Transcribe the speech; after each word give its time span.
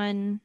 One. 0.00 0.40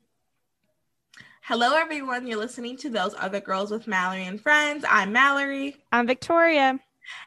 Hello, 1.43 1.77
everyone. 1.77 2.27
You're 2.27 2.37
listening 2.37 2.75
to 2.79 2.89
Those 2.89 3.15
Other 3.17 3.39
Girls 3.39 3.71
with 3.71 3.87
Mallory 3.87 4.25
and 4.25 4.41
Friends. 4.41 4.83
I'm 4.85 5.13
Mallory. 5.13 5.77
I'm 5.93 6.05
Victoria. 6.05 6.77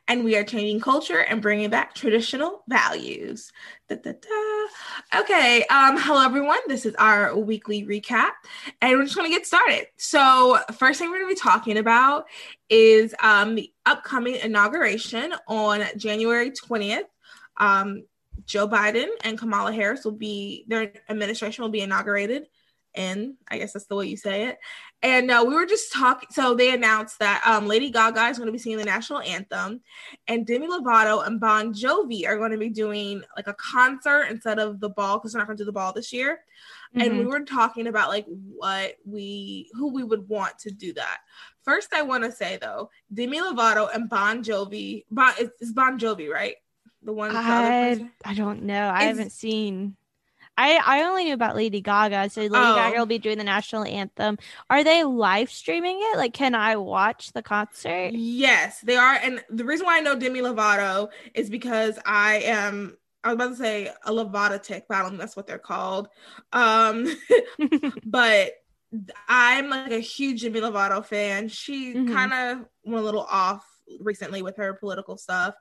And 0.09 0.25
we 0.25 0.37
are 0.37 0.45
changing 0.45 0.81
culture 0.81 1.21
and 1.21 1.41
bringing 1.41 1.71
back 1.71 1.95
traditional 1.95 2.65
values. 2.69 3.51
Da, 3.89 3.97
da, 3.97 4.13
da. 4.13 5.21
Okay. 5.21 5.65
Um, 5.71 5.97
hello, 5.99 6.23
everyone. 6.23 6.59
This 6.67 6.85
is 6.85 6.95
our 6.97 7.35
weekly 7.35 7.87
recap, 7.87 8.33
and 8.83 8.99
we're 8.99 9.05
just 9.05 9.17
going 9.17 9.31
to 9.31 9.35
get 9.35 9.47
started. 9.47 9.87
So, 9.97 10.59
first 10.75 10.99
thing 10.99 11.09
we're 11.11 11.21
going 11.21 11.35
to 11.35 11.35
be 11.35 11.41
talking 11.41 11.79
about 11.79 12.27
is 12.69 13.15
um, 13.23 13.55
the 13.55 13.73
upcoming 13.87 14.35
inauguration 14.35 15.33
on 15.47 15.83
January 15.97 16.51
20th. 16.51 17.05
Um, 17.57 18.03
Joe 18.47 18.69
Biden 18.69 19.09
and 19.23 19.39
Kamala 19.39 19.73
Harris 19.73 20.05
will 20.05 20.13
be, 20.13 20.65
their 20.69 20.93
administration 21.09 21.63
will 21.63 21.71
be 21.71 21.81
inaugurated 21.81 22.47
in, 22.95 23.37
I 23.49 23.59
guess 23.59 23.73
that's 23.73 23.87
the 23.87 23.95
way 23.95 24.07
you 24.07 24.17
say 24.17 24.49
it. 24.49 24.59
And 25.03 25.31
uh, 25.31 25.45
we 25.47 25.55
were 25.55 25.67
just 25.67 25.93
talking. 25.93 26.29
So 26.33 26.55
they 26.55 26.73
announced 26.73 27.21
that 27.21 27.43
um, 27.47 27.69
Lady 27.69 27.91
Gaga 27.91 28.27
is 28.29 28.39
going 28.39 28.47
to 28.47 28.53
be 28.53 28.59
singing 28.59 28.79
the 28.79 28.85
national 28.85 29.21
anthem, 29.21 29.81
and 30.27 30.45
Demi 30.45 30.67
Lovato 30.67 31.25
and 31.25 31.39
Bon 31.39 31.73
Jovi 31.73 32.27
are 32.27 32.37
going 32.37 32.51
to 32.51 32.59
be 32.59 32.71
doing 32.71 33.23
like 33.37 33.47
a 33.47 33.55
concert 33.55 34.27
instead 34.29 34.59
of 34.59 34.81
the 34.81 34.89
ball 34.89 35.19
because 35.19 35.33
they're 35.33 35.41
not 35.41 35.47
going 35.47 35.57
to 35.57 35.63
do 35.63 35.67
the 35.67 35.73
ball 35.73 35.93
this 35.93 36.13
year. 36.13 36.41
Mm-hmm. 36.97 37.01
And 37.01 37.13
we 37.13 37.21
mm-hmm. 37.21 37.31
were 37.31 37.45
talking 37.45 37.87
about 37.87 38.09
like 38.09 38.27
what 38.27 38.97
we, 39.05 39.71
who 39.75 39.93
we 39.93 40.03
would 40.03 40.29
want 40.29 40.59
to 40.61 40.71
do 40.73 40.93
that. 40.95 41.19
First, 41.63 41.95
I 41.95 42.03
want 42.03 42.25
to 42.25 42.33
say 42.33 42.59
though, 42.61 42.91
Demi 43.13 43.39
Lovato 43.39 43.95
and 43.95 44.09
Bon 44.09 44.43
Jovi, 44.43 45.05
bon, 45.11 45.33
it's, 45.39 45.53
it's 45.61 45.73
Bon 45.73 45.97
Jovi, 45.99 46.29
right? 46.29 46.57
The 47.09 47.15
one. 47.15 47.35
I, 47.35 48.07
I 48.23 48.35
don't 48.35 48.65
know. 48.65 48.91
I 48.91 49.05
haven't 49.05 49.33
seen. 49.33 49.97
I, 50.59 50.79
I 50.85 51.05
only 51.05 51.25
knew 51.25 51.33
about 51.33 51.57
Lady 51.57 51.81
Gaga. 51.81 52.29
So 52.29 52.43
Lady 52.43 52.55
oh. 52.55 52.75
Gaga 52.75 52.99
will 52.99 53.07
be 53.07 53.17
doing 53.19 53.39
the 53.39 53.45
national 53.45 53.85
anthem. 53.85 54.37
Are 54.69 54.85
they 54.85 55.05
live 55.05 55.51
streaming 55.51 55.99
it? 55.99 56.19
Like, 56.19 56.35
can 56.35 56.55
I 56.55 56.77
watch 56.77 57.33
the 57.33 57.41
concert? 57.41 58.11
Yes, 58.13 58.83
they 58.83 58.97
are. 58.97 59.15
And 59.15 59.43
the 59.49 59.65
reason 59.65 59.87
why 59.87 59.97
I 59.97 60.01
know 60.01 60.17
Demi 60.17 60.41
Lovato 60.41 61.09
is 61.33 61.49
because 61.49 61.99
I 62.05 62.43
am 62.45 62.99
I 63.25 63.29
was 63.29 63.37
about 63.37 63.49
to 63.53 63.57
say 63.57 63.91
a 64.05 64.13
Lovatic, 64.13 64.83
but 64.87 64.99
I 64.99 65.01
don't 65.01 65.13
think 65.13 65.21
that's 65.21 65.35
what 65.35 65.47
they're 65.47 65.57
called. 65.57 66.09
Um, 66.53 67.09
but 68.05 68.53
I'm 69.27 69.71
like 69.71 69.93
a 69.93 69.99
huge 69.99 70.43
Demi 70.43 70.61
Lovato 70.61 71.03
fan. 71.03 71.49
She 71.49 71.95
mm-hmm. 71.95 72.13
kind 72.13 72.35
of 72.35 72.67
went 72.85 73.01
a 73.01 73.05
little 73.05 73.27
off 73.31 73.67
recently 74.01 74.43
with 74.43 74.57
her 74.57 74.75
political 74.75 75.17
stuff, 75.17 75.55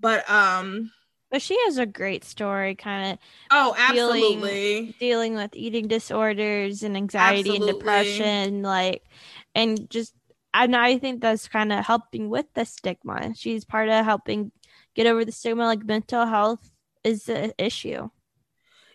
but 0.00 0.28
um 0.30 0.90
but 1.32 1.40
she 1.40 1.58
has 1.64 1.78
a 1.78 1.86
great 1.86 2.24
story, 2.24 2.74
kind 2.74 3.12
of. 3.12 3.18
Oh, 3.50 3.74
absolutely. 3.78 4.92
Dealing, 4.92 4.94
dealing, 5.00 5.34
with 5.34 5.56
eating 5.56 5.88
disorders 5.88 6.82
and 6.82 6.94
anxiety 6.94 7.56
absolutely. 7.56 7.68
and 7.70 7.78
depression, 7.78 8.62
like, 8.62 9.02
and 9.54 9.88
just, 9.88 10.14
and 10.52 10.76
I 10.76 10.98
think 10.98 11.22
that's 11.22 11.48
kind 11.48 11.72
of 11.72 11.86
helping 11.86 12.28
with 12.28 12.44
the 12.52 12.66
stigma. 12.66 13.34
She's 13.34 13.64
part 13.64 13.88
of 13.88 14.04
helping 14.04 14.52
get 14.94 15.06
over 15.06 15.24
the 15.24 15.32
stigma. 15.32 15.64
Like 15.64 15.86
mental 15.86 16.26
health 16.26 16.70
is 17.02 17.30
an 17.30 17.52
issue. 17.56 18.10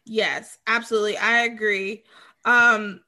Yes, 0.05 0.59
absolutely. 0.67 1.17
I 1.17 1.39
agree. 1.39 2.03
Um, 2.45 3.01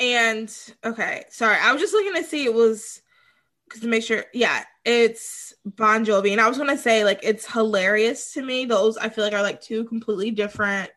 and 0.00 0.50
okay, 0.82 1.24
sorry, 1.28 1.58
I 1.60 1.70
was 1.72 1.82
just 1.82 1.92
looking 1.92 2.14
to 2.14 2.26
see 2.26 2.46
it 2.46 2.54
was 2.54 3.02
to 3.80 3.88
make 3.88 4.04
sure. 4.04 4.24
Yeah, 4.32 4.64
it's 4.84 5.54
Bon 5.64 6.04
Jovi, 6.04 6.32
and 6.32 6.40
I 6.40 6.48
was 6.48 6.58
gonna 6.58 6.78
say 6.78 7.04
like 7.04 7.20
it's 7.22 7.50
hilarious 7.50 8.32
to 8.32 8.42
me. 8.42 8.64
Those 8.64 8.96
I 8.96 9.08
feel 9.08 9.24
like 9.24 9.32
are 9.32 9.42
like 9.42 9.60
two 9.60 9.84
completely 9.84 10.30
different. 10.30 10.90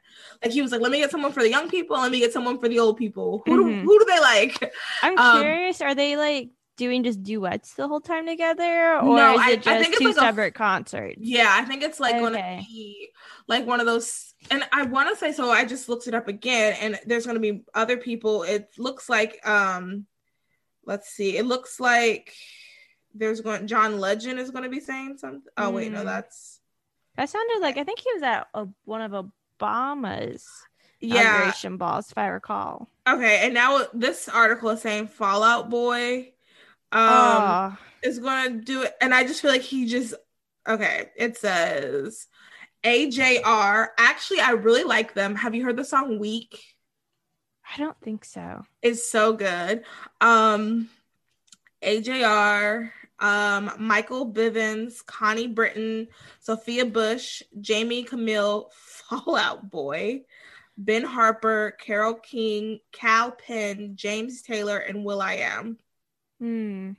Like 0.43 0.51
he 0.51 0.61
was 0.61 0.71
like, 0.71 0.81
let 0.81 0.91
me 0.91 0.99
get 0.99 1.11
someone 1.11 1.31
for 1.31 1.43
the 1.43 1.49
young 1.49 1.69
people, 1.69 1.97
let 1.97 2.11
me 2.11 2.19
get 2.19 2.33
someone 2.33 2.59
for 2.59 2.69
the 2.69 2.79
old 2.79 2.97
people. 2.97 3.43
Who 3.45 3.63
mm-hmm. 3.63 3.81
do 3.81 3.85
who 3.85 3.99
do 3.99 4.05
they 4.05 4.19
like? 4.19 4.73
I'm 5.01 5.17
um, 5.17 5.41
curious. 5.41 5.81
Are 5.81 5.95
they 5.95 6.17
like 6.17 6.49
doing 6.77 7.03
just 7.03 7.23
duets 7.23 7.73
the 7.75 7.87
whole 7.87 8.01
time 8.01 8.25
together, 8.25 8.97
or 8.97 9.15
no, 9.15 9.39
is 9.39 9.47
it 9.47 9.55
just 9.57 9.67
I, 9.67 9.77
I 9.77 9.83
think 9.83 9.97
two 9.97 10.07
like 10.07 10.15
separate 10.15 10.47
a, 10.47 10.51
concerts? 10.51 11.17
Yeah, 11.19 11.49
I 11.49 11.63
think 11.65 11.83
it's 11.83 11.99
like 11.99 12.15
okay. 12.15 12.23
gonna 12.23 12.61
be 12.67 13.09
like 13.47 13.65
one 13.65 13.79
of 13.79 13.85
those. 13.85 14.33
And 14.51 14.63
I 14.71 14.83
want 14.83 15.09
to 15.09 15.15
say 15.15 15.31
so. 15.31 15.49
I 15.51 15.65
just 15.65 15.89
looked 15.89 16.07
it 16.07 16.13
up 16.13 16.27
again, 16.27 16.75
and 16.81 16.99
there's 17.05 17.25
gonna 17.25 17.39
be 17.39 17.63
other 17.73 17.97
people. 17.97 18.43
It 18.43 18.69
looks 18.77 19.09
like 19.09 19.45
um, 19.47 20.05
let's 20.85 21.09
see. 21.09 21.37
It 21.37 21.45
looks 21.45 21.79
like 21.79 22.33
there's 23.15 23.41
going 23.41 23.67
John 23.67 23.99
Legend 23.99 24.39
is 24.39 24.51
going 24.51 24.63
to 24.63 24.69
be 24.69 24.79
saying 24.79 25.17
something. 25.17 25.41
Oh 25.57 25.71
wait, 25.71 25.91
no, 25.91 25.99
hmm. 25.99 26.05
that's 26.05 26.59
that 27.15 27.29
sounded 27.29 27.59
like 27.61 27.77
I 27.77 27.83
think 27.83 27.99
he 27.99 28.13
was 28.13 28.23
at 28.23 28.47
a, 28.53 28.67
one 28.83 29.01
of 29.01 29.11
Obama's 29.59 30.47
yeah. 30.99 31.21
inauguration 31.21 31.77
balls, 31.77 32.11
if 32.11 32.17
I 32.17 32.27
recall. 32.27 32.89
Okay, 33.07 33.41
and 33.43 33.53
now 33.53 33.85
this 33.93 34.27
article 34.27 34.69
is 34.69 34.81
saying 34.81 35.07
Fall 35.07 35.43
Out 35.43 35.69
Boy 35.69 36.33
um 36.91 37.77
is 38.03 38.19
going 38.19 38.59
to 38.59 38.65
do 38.65 38.83
it, 38.83 38.93
and 39.01 39.13
I 39.13 39.23
just 39.23 39.41
feel 39.41 39.51
like 39.51 39.61
he 39.61 39.87
just 39.87 40.13
okay. 40.67 41.09
It 41.15 41.37
says 41.37 42.27
AJR. 42.83 43.87
Actually, 43.97 44.41
I 44.41 44.51
really 44.51 44.83
like 44.83 45.13
them. 45.13 45.35
Have 45.35 45.55
you 45.55 45.63
heard 45.63 45.77
the 45.77 45.85
song 45.85 46.19
Weak? 46.19 46.61
I 47.73 47.79
don't 47.79 47.99
think 48.01 48.25
so. 48.25 48.63
It's 48.81 49.09
so 49.09 49.33
good. 49.33 49.83
Um 50.21 50.89
AJR 51.81 52.91
um, 53.19 53.71
Michael 53.79 54.31
Bivins, 54.31 55.05
Connie 55.05 55.47
Britton, 55.47 56.07
Sophia 56.39 56.85
Bush, 56.85 57.41
Jamie 57.59 58.05
Camil, 58.05 58.71
Fall 58.71 59.35
Out 59.35 59.69
Boy, 59.69 60.23
Ben 60.77 61.03
Harper, 61.03 61.75
Carol 61.79 62.15
King, 62.15 62.79
Kal 62.91 63.31
Penn, 63.31 63.93
James 63.95 64.41
Taylor, 64.41 64.77
and 64.77 65.05
will.i.am. 65.05 65.77
Hmm. 66.39 66.91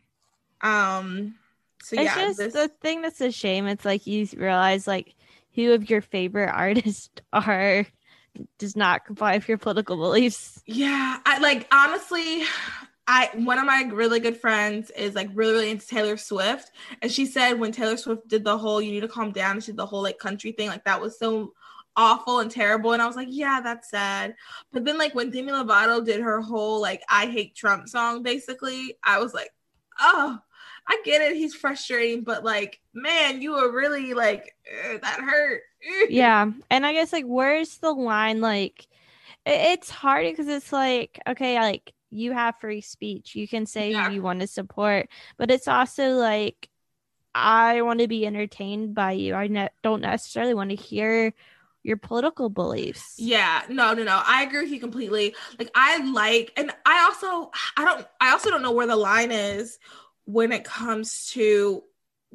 Um. 0.60 1.34
So 1.82 1.94
it's 1.96 2.04
yeah, 2.04 2.26
just 2.26 2.38
this... 2.38 2.52
the 2.54 2.68
thing 2.80 3.02
that's 3.02 3.20
a 3.20 3.30
shame. 3.30 3.66
It's 3.66 3.84
like 3.84 4.06
you 4.06 4.26
realize 4.36 4.86
like 4.86 5.14
who 5.54 5.72
of 5.72 5.90
your 5.90 6.00
favorite 6.00 6.50
artists 6.54 7.10
are 7.32 7.86
does 8.58 8.76
not 8.76 9.04
comply 9.04 9.34
with 9.36 9.48
your 9.48 9.58
political 9.58 9.96
beliefs. 9.96 10.62
Yeah, 10.66 11.18
I 11.24 11.38
like 11.38 11.66
honestly, 11.72 12.42
I 13.08 13.30
one 13.34 13.58
of 13.58 13.66
my 13.66 13.88
really 13.92 14.20
good 14.20 14.36
friends 14.36 14.90
is 14.90 15.14
like 15.14 15.28
really 15.34 15.52
really 15.52 15.70
into 15.70 15.86
Taylor 15.86 16.16
Swift, 16.16 16.72
and 17.02 17.10
she 17.10 17.26
said 17.26 17.54
when 17.54 17.72
Taylor 17.72 17.96
Swift 17.96 18.26
did 18.28 18.44
the 18.44 18.58
whole 18.58 18.82
"you 18.82 18.90
need 18.90 19.00
to 19.00 19.08
calm 19.08 19.32
down," 19.32 19.60
she 19.60 19.72
did 19.72 19.76
the 19.76 19.86
whole 19.86 20.02
like 20.02 20.18
country 20.18 20.52
thing, 20.52 20.68
like 20.68 20.84
that 20.84 21.00
was 21.00 21.18
so 21.18 21.52
awful 21.96 22.40
and 22.40 22.50
terrible. 22.50 22.92
And 22.92 23.00
I 23.00 23.06
was 23.06 23.16
like, 23.16 23.28
yeah, 23.30 23.60
that's 23.62 23.90
sad. 23.90 24.34
But 24.72 24.84
then 24.84 24.98
like 24.98 25.14
when 25.14 25.30
Demi 25.30 25.50
Lovato 25.52 26.04
did 26.04 26.20
her 26.20 26.40
whole 26.40 26.80
like 26.80 27.02
"I 27.08 27.26
hate 27.26 27.54
Trump" 27.54 27.88
song, 27.88 28.22
basically, 28.22 28.96
I 29.02 29.20
was 29.20 29.32
like, 29.34 29.50
oh, 30.00 30.38
I 30.88 31.00
get 31.04 31.22
it. 31.22 31.36
He's 31.36 31.54
frustrating, 31.54 32.22
but 32.22 32.44
like, 32.44 32.80
man, 32.94 33.42
you 33.42 33.52
were 33.52 33.72
really 33.72 34.14
like 34.14 34.54
eh, 34.70 34.98
that 35.02 35.20
hurt. 35.20 35.62
yeah, 36.08 36.50
and 36.70 36.86
I 36.86 36.92
guess 36.92 37.12
like, 37.12 37.24
where's 37.26 37.78
the 37.78 37.92
line? 37.92 38.40
Like, 38.40 38.86
it's 39.44 39.90
hard 39.90 40.26
because 40.26 40.48
it's 40.48 40.72
like, 40.72 41.20
okay, 41.28 41.58
like 41.60 41.92
you 42.10 42.32
have 42.32 42.58
free 42.60 42.80
speech. 42.80 43.34
You 43.34 43.48
can 43.48 43.66
say 43.66 43.90
yeah. 43.90 44.08
who 44.08 44.14
you 44.14 44.22
want 44.22 44.40
to 44.40 44.46
support, 44.46 45.08
but 45.36 45.50
it's 45.50 45.68
also 45.68 46.10
like 46.10 46.68
I 47.34 47.82
want 47.82 48.00
to 48.00 48.08
be 48.08 48.26
entertained 48.26 48.94
by 48.94 49.12
you. 49.12 49.34
I 49.34 49.46
ne- 49.48 49.68
don't 49.82 50.00
necessarily 50.00 50.54
want 50.54 50.70
to 50.70 50.76
hear 50.76 51.34
your 51.82 51.96
political 51.96 52.48
beliefs. 52.48 53.14
Yeah, 53.16 53.62
no, 53.68 53.94
no, 53.94 54.02
no. 54.02 54.20
I 54.24 54.42
agree 54.42 54.62
with 54.62 54.72
you 54.72 54.80
completely. 54.80 55.34
Like 55.58 55.70
I 55.74 55.98
like 56.10 56.52
and 56.56 56.72
I 56.84 57.04
also 57.04 57.50
I 57.76 57.84
don't 57.84 58.06
I 58.20 58.32
also 58.32 58.50
don't 58.50 58.62
know 58.62 58.72
where 58.72 58.86
the 58.86 58.96
line 58.96 59.30
is 59.30 59.78
when 60.24 60.50
it 60.50 60.64
comes 60.64 61.26
to 61.32 61.84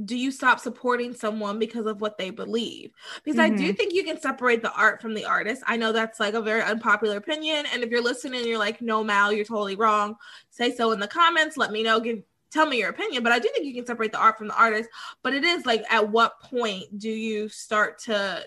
do 0.03 0.17
you 0.17 0.31
stop 0.31 0.59
supporting 0.59 1.13
someone 1.13 1.59
because 1.59 1.85
of 1.85 2.01
what 2.01 2.17
they 2.17 2.29
believe? 2.29 2.91
Because 3.23 3.39
mm-hmm. 3.39 3.53
I 3.53 3.57
do 3.57 3.63
mm-hmm. 3.65 3.73
think 3.73 3.93
you 3.93 4.03
can 4.03 4.19
separate 4.19 4.61
the 4.61 4.73
art 4.73 5.01
from 5.01 5.13
the 5.13 5.25
artist. 5.25 5.63
I 5.67 5.77
know 5.77 5.91
that's 5.91 6.19
like 6.19 6.33
a 6.33 6.41
very 6.41 6.61
unpopular 6.61 7.17
opinion. 7.17 7.65
And 7.71 7.83
if 7.83 7.89
you're 7.89 8.03
listening 8.03 8.39
and 8.39 8.49
you're 8.49 8.57
like, 8.57 8.81
no, 8.81 9.03
Mal, 9.03 9.33
you're 9.33 9.45
totally 9.45 9.75
wrong, 9.75 10.15
say 10.49 10.73
so 10.73 10.91
in 10.91 10.99
the 10.99 11.07
comments. 11.07 11.57
Let 11.57 11.71
me 11.71 11.83
know. 11.83 11.99
Give 11.99 12.23
tell 12.51 12.65
me 12.65 12.79
your 12.79 12.89
opinion, 12.89 13.23
but 13.23 13.31
I 13.31 13.39
do 13.39 13.49
think 13.53 13.65
you 13.65 13.73
can 13.73 13.85
separate 13.85 14.11
the 14.11 14.19
art 14.19 14.37
from 14.37 14.49
the 14.49 14.55
artist. 14.55 14.89
But 15.23 15.33
it 15.33 15.43
is 15.43 15.65
like, 15.65 15.83
at 15.89 16.09
what 16.09 16.41
point 16.41 16.99
do 16.99 17.09
you 17.09 17.49
start 17.49 17.99
to 17.99 18.43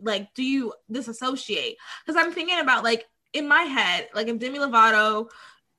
like, 0.00 0.32
do 0.34 0.44
you 0.44 0.72
disassociate? 0.90 1.76
Because 2.04 2.20
I'm 2.20 2.32
thinking 2.32 2.60
about 2.60 2.84
like 2.84 3.06
in 3.32 3.48
my 3.48 3.62
head, 3.62 4.08
like 4.14 4.28
if 4.28 4.38
Demi 4.38 4.58
Lovato 4.58 5.28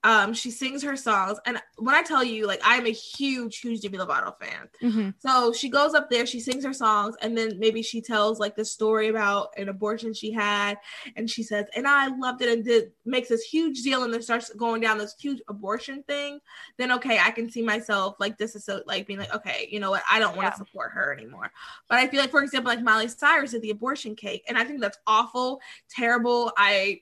um, 0.04 0.34
she 0.34 0.52
sings 0.52 0.84
her 0.84 0.98
songs, 0.98 1.40
and 1.46 1.62
when 1.78 1.96
I 1.96 2.04
tell 2.04 2.24
you, 2.24 2.46
like, 2.46 2.62
I'm 2.64 2.86
a 2.86 2.92
huge, 2.92 3.60
huge 3.60 3.80
Demi 3.82 3.98
Lovato 3.98 4.38
fan. 4.38 4.70
Mm-hmm. 4.82 5.10
So 5.20 5.54
she 5.54 5.70
goes 5.70 5.94
up 5.94 6.10
there, 6.10 6.26
she 6.26 6.42
sings 6.42 6.66
her 6.66 6.74
songs, 6.74 7.16
and 7.22 7.38
then 7.38 7.58
maybe 7.58 7.82
she 7.82 8.02
tells 8.02 8.38
like 8.40 8.56
the 8.56 8.66
story 8.66 9.08
about 9.08 9.50
an 9.58 9.70
abortion 9.70 10.14
she 10.14 10.32
had, 10.32 10.78
and 11.16 11.30
she 11.30 11.42
says, 11.42 11.68
"And 11.76 11.88
I 11.88 12.08
loved 12.08 12.42
it," 12.42 12.50
and 12.50 12.66
did 12.66 12.92
makes 13.06 13.30
this 13.30 13.44
huge 13.44 13.82
deal, 13.82 14.04
and 14.04 14.14
then 14.14 14.22
starts 14.22 14.54
going 14.54 14.82
down 14.82 14.98
this 14.98 15.16
huge 15.18 15.42
abortion 15.48 16.04
thing. 16.04 16.40
Then 16.78 16.92
okay, 16.94 17.20
I 17.20 17.32
can 17.32 17.50
see 17.50 17.62
myself 17.62 18.18
like 18.20 18.38
this 18.38 18.56
is 18.56 18.66
so 18.66 18.82
like 18.86 19.08
being 19.08 19.20
like, 19.20 19.34
okay, 19.34 19.70
you 19.72 19.80
know 19.80 19.92
what, 19.92 20.04
I 20.10 20.20
don't 20.20 20.36
want 20.36 20.48
to 20.48 20.60
yeah. 20.60 20.66
support 20.66 20.92
her 20.92 21.14
anymore. 21.14 21.50
But 21.88 22.00
I 22.00 22.08
feel 22.08 22.20
like, 22.20 22.32
for 22.32 22.44
example, 22.44 22.70
like 22.70 22.84
Miley 22.84 23.08
Cyrus 23.08 23.52
did 23.52 23.62
the 23.62 23.70
abortion 23.70 24.16
cake, 24.16 24.44
and 24.50 24.58
I 24.58 24.66
think 24.66 24.82
that's 24.82 24.98
awful, 25.08 25.62
terrible. 25.90 26.52
I 26.58 27.02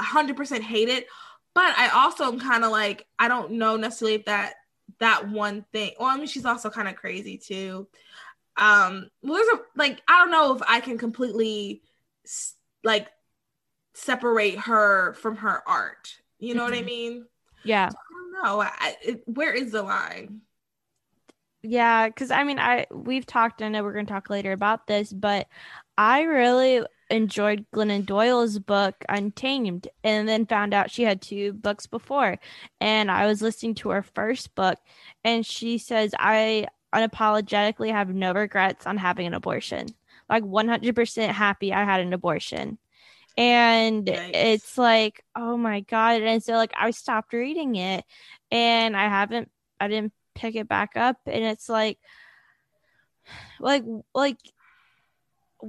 100% 0.00 0.60
hate 0.60 0.88
it 0.88 1.06
but 1.56 1.72
I 1.78 1.88
also 1.88 2.24
am 2.24 2.38
kind 2.38 2.64
of 2.64 2.70
like, 2.70 3.06
I 3.18 3.28
don't 3.28 3.52
know 3.52 3.78
necessarily 3.78 4.16
if 4.16 4.26
that 4.26 4.56
that 5.00 5.30
one 5.30 5.64
thing. 5.72 5.92
Well, 5.98 6.10
I 6.10 6.18
mean, 6.18 6.26
she's 6.26 6.44
also 6.44 6.68
kind 6.68 6.86
of 6.86 6.96
crazy 6.96 7.38
too. 7.38 7.88
Um, 8.58 9.08
well, 9.22 9.36
there's 9.36 9.48
a 9.48 9.60
like, 9.74 10.02
I 10.06 10.18
don't 10.18 10.30
know 10.30 10.54
if 10.54 10.60
I 10.68 10.80
can 10.80 10.98
completely 10.98 11.80
like 12.84 13.08
separate 13.94 14.58
her 14.58 15.14
from 15.14 15.36
her 15.36 15.66
art. 15.66 16.12
You 16.38 16.54
know 16.54 16.64
mm-hmm. 16.64 16.70
what 16.70 16.74
I 16.74 16.80
mm-hmm. 16.80 16.86
mean? 16.86 17.26
Yeah. 17.64 17.88
So 17.88 17.96
I 17.96 18.20
don't 18.20 18.44
know. 18.44 18.60
I, 18.60 18.96
it, 19.02 19.22
where 19.24 19.54
is 19.54 19.72
the 19.72 19.82
line? 19.82 20.42
Yeah, 21.62 22.06
because 22.06 22.30
I 22.30 22.44
mean, 22.44 22.58
I 22.58 22.86
we've 22.92 23.24
talked. 23.24 23.62
I 23.62 23.70
know 23.70 23.82
we're 23.82 23.94
going 23.94 24.06
to 24.06 24.12
talk 24.12 24.28
later 24.28 24.52
about 24.52 24.86
this, 24.86 25.10
but 25.10 25.46
I 25.96 26.24
really 26.24 26.84
enjoyed 27.10 27.66
Glennon 27.74 28.04
Doyle's 28.04 28.58
book 28.58 29.04
Untamed 29.08 29.88
and 30.02 30.28
then 30.28 30.46
found 30.46 30.74
out 30.74 30.90
she 30.90 31.04
had 31.04 31.22
two 31.22 31.52
books 31.52 31.86
before. 31.86 32.38
And 32.80 33.10
I 33.10 33.26
was 33.26 33.42
listening 33.42 33.74
to 33.76 33.90
her 33.90 34.02
first 34.02 34.54
book 34.54 34.78
and 35.24 35.44
she 35.44 35.78
says, 35.78 36.14
I 36.18 36.66
unapologetically 36.94 37.92
have 37.92 38.08
no 38.08 38.32
regrets 38.32 38.86
on 38.86 38.96
having 38.96 39.26
an 39.26 39.34
abortion. 39.34 39.86
Like 40.28 40.42
100% 40.42 41.28
happy 41.28 41.72
I 41.72 41.84
had 41.84 42.00
an 42.00 42.12
abortion. 42.12 42.78
And 43.36 44.06
nice. 44.06 44.30
it's 44.32 44.78
like, 44.78 45.22
oh 45.34 45.56
my 45.56 45.80
God. 45.80 46.22
And 46.22 46.42
so, 46.42 46.54
like, 46.54 46.72
I 46.74 46.90
stopped 46.90 47.34
reading 47.34 47.76
it 47.76 48.04
and 48.50 48.96
I 48.96 49.08
haven't, 49.08 49.50
I 49.78 49.88
didn't 49.88 50.14
pick 50.34 50.54
it 50.56 50.68
back 50.68 50.96
up. 50.96 51.18
And 51.26 51.44
it's 51.44 51.68
like, 51.68 51.98
like, 53.60 53.84
like, 54.14 54.38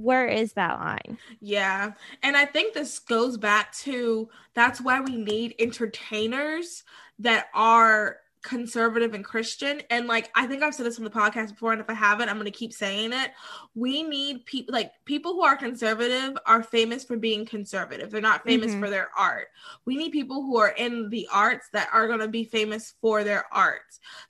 where 0.02 0.26
is 0.26 0.54
that 0.54 0.78
line? 0.78 1.18
Yeah. 1.40 1.92
And 2.22 2.36
I 2.36 2.44
think 2.44 2.74
this 2.74 2.98
goes 2.98 3.36
back 3.36 3.72
to 3.78 4.28
that's 4.54 4.80
why 4.80 5.00
we 5.00 5.16
need 5.16 5.54
entertainers 5.58 6.84
that 7.18 7.46
are 7.54 8.18
conservative 8.42 9.14
and 9.14 9.24
Christian. 9.24 9.82
And 9.90 10.06
like 10.06 10.30
I 10.34 10.46
think 10.46 10.62
I've 10.62 10.74
said 10.74 10.86
this 10.86 10.98
on 10.98 11.04
the 11.04 11.10
podcast 11.10 11.50
before, 11.50 11.72
and 11.72 11.80
if 11.80 11.88
I 11.88 11.94
haven't, 11.94 12.28
I'm 12.28 12.38
gonna 12.38 12.50
keep 12.50 12.72
saying 12.72 13.12
it. 13.12 13.32
We 13.74 14.02
need 14.02 14.44
people 14.46 14.72
like 14.72 14.92
people 15.04 15.34
who 15.34 15.42
are 15.42 15.56
conservative 15.56 16.36
are 16.46 16.62
famous 16.62 17.04
for 17.04 17.16
being 17.16 17.44
conservative. 17.46 18.10
They're 18.10 18.20
not 18.20 18.44
famous 18.44 18.70
mm-hmm. 18.70 18.80
for 18.80 18.90
their 18.90 19.10
art. 19.16 19.48
We 19.84 19.96
need 19.96 20.12
people 20.12 20.42
who 20.42 20.58
are 20.58 20.70
in 20.70 21.08
the 21.10 21.28
arts 21.32 21.68
that 21.72 21.88
are 21.92 22.08
gonna 22.08 22.28
be 22.28 22.44
famous 22.44 22.94
for 23.00 23.24
their 23.24 23.44
art. 23.52 23.80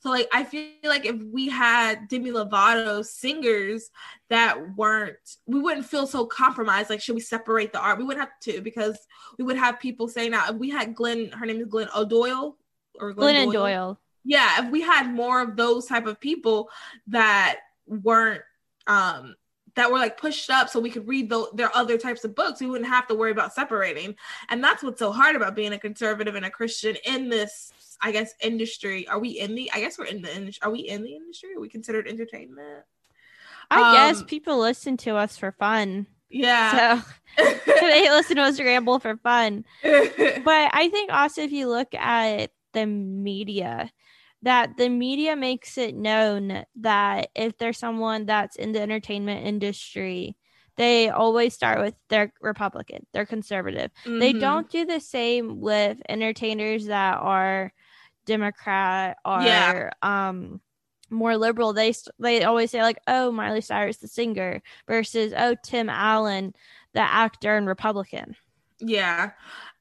So 0.00 0.10
like 0.10 0.28
I 0.32 0.44
feel 0.44 0.70
like 0.84 1.06
if 1.06 1.16
we 1.22 1.48
had 1.48 2.08
Demi 2.08 2.30
Lovato 2.30 3.04
singers 3.04 3.90
that 4.30 4.76
weren't 4.76 5.16
we 5.46 5.60
wouldn't 5.60 5.86
feel 5.86 6.06
so 6.06 6.26
compromised. 6.26 6.90
Like 6.90 7.00
should 7.00 7.14
we 7.14 7.20
separate 7.20 7.72
the 7.72 7.80
art? 7.80 7.98
We 7.98 8.04
wouldn't 8.04 8.28
have 8.28 8.40
to 8.42 8.60
because 8.60 8.98
we 9.38 9.44
would 9.44 9.56
have 9.56 9.80
people 9.80 10.08
saying 10.08 10.32
now 10.32 10.46
if 10.48 10.56
we 10.56 10.68
had 10.68 10.94
Glenn, 10.94 11.30
her 11.32 11.46
name 11.46 11.60
is 11.60 11.68
Glenn 11.68 11.88
O'Doyle 11.96 12.56
or 13.00 13.12
Glenn, 13.12 13.34
Glennon 13.34 13.52
Doyle. 13.52 13.52
Doyle. 13.52 14.00
Yeah, 14.24 14.64
if 14.64 14.70
we 14.70 14.82
had 14.82 15.12
more 15.12 15.40
of 15.40 15.56
those 15.56 15.86
type 15.86 16.06
of 16.06 16.20
people 16.20 16.70
that 17.06 17.58
weren't 17.86 18.42
um 18.86 19.34
that 19.78 19.92
were 19.92 19.98
like 19.98 20.16
pushed 20.20 20.50
up 20.50 20.68
so 20.68 20.80
we 20.80 20.90
could 20.90 21.06
read 21.06 21.30
the, 21.30 21.46
their 21.54 21.74
other 21.74 21.96
types 21.96 22.24
of 22.24 22.34
books 22.34 22.60
we 22.60 22.66
wouldn't 22.66 22.90
have 22.90 23.06
to 23.06 23.14
worry 23.14 23.30
about 23.30 23.54
separating. 23.54 24.16
And 24.48 24.62
that's 24.62 24.82
what's 24.82 24.98
so 24.98 25.12
hard 25.12 25.36
about 25.36 25.54
being 25.54 25.72
a 25.72 25.78
conservative 25.78 26.34
and 26.34 26.44
a 26.44 26.50
christian 26.50 26.96
in 27.04 27.28
this 27.28 27.72
i 28.02 28.10
guess 28.10 28.34
industry. 28.42 29.06
Are 29.08 29.18
we 29.18 29.30
in 29.30 29.54
the 29.54 29.70
i 29.72 29.80
guess 29.80 29.98
we're 29.98 30.06
in 30.06 30.20
the 30.20 30.34
industry 30.34 30.60
are 30.62 30.72
we 30.72 30.80
in 30.80 31.02
the 31.02 31.14
industry? 31.14 31.50
Are 31.56 31.60
we 31.60 31.68
considered 31.68 32.08
entertainment? 32.08 32.84
I 33.70 33.82
um, 33.82 33.94
guess 33.94 34.22
people 34.24 34.58
listen 34.58 34.96
to 34.98 35.16
us 35.16 35.36
for 35.36 35.52
fun. 35.52 36.06
Yeah. 36.30 37.02
So 37.36 37.44
they 37.80 38.10
listen 38.10 38.36
to 38.36 38.42
us 38.42 38.60
ramble 38.60 38.98
for 38.98 39.16
fun. 39.16 39.64
But 39.82 40.70
i 40.74 40.88
think 40.90 41.12
also 41.12 41.42
if 41.42 41.52
you 41.52 41.68
look 41.68 41.94
at 41.94 42.50
the 42.72 42.86
media 42.86 43.90
that 44.42 44.76
the 44.76 44.88
media 44.88 45.34
makes 45.34 45.76
it 45.78 45.96
known 45.96 46.64
that 46.76 47.28
if 47.34 47.58
there's 47.58 47.78
someone 47.78 48.26
that's 48.26 48.56
in 48.56 48.72
the 48.72 48.80
entertainment 48.80 49.46
industry 49.46 50.36
they 50.76 51.08
always 51.08 51.52
start 51.52 51.80
with 51.80 51.94
they're 52.08 52.32
republican 52.40 53.04
they're 53.12 53.26
conservative 53.26 53.90
mm-hmm. 54.04 54.18
they 54.20 54.32
don't 54.32 54.70
do 54.70 54.84
the 54.84 55.00
same 55.00 55.60
with 55.60 55.98
entertainers 56.08 56.86
that 56.86 57.18
are 57.18 57.72
democrat 58.26 59.16
or 59.24 59.42
yeah. 59.42 59.90
um 60.02 60.60
more 61.10 61.36
liberal 61.36 61.72
they 61.72 61.92
they 62.18 62.44
always 62.44 62.70
say 62.70 62.82
like 62.82 62.98
oh 63.06 63.32
miley 63.32 63.60
cyrus 63.60 63.96
the 63.96 64.08
singer 64.08 64.62
versus 64.86 65.32
oh 65.36 65.56
tim 65.64 65.88
allen 65.88 66.54
the 66.92 67.00
actor 67.00 67.56
and 67.56 67.66
republican 67.66 68.36
yeah 68.78 69.30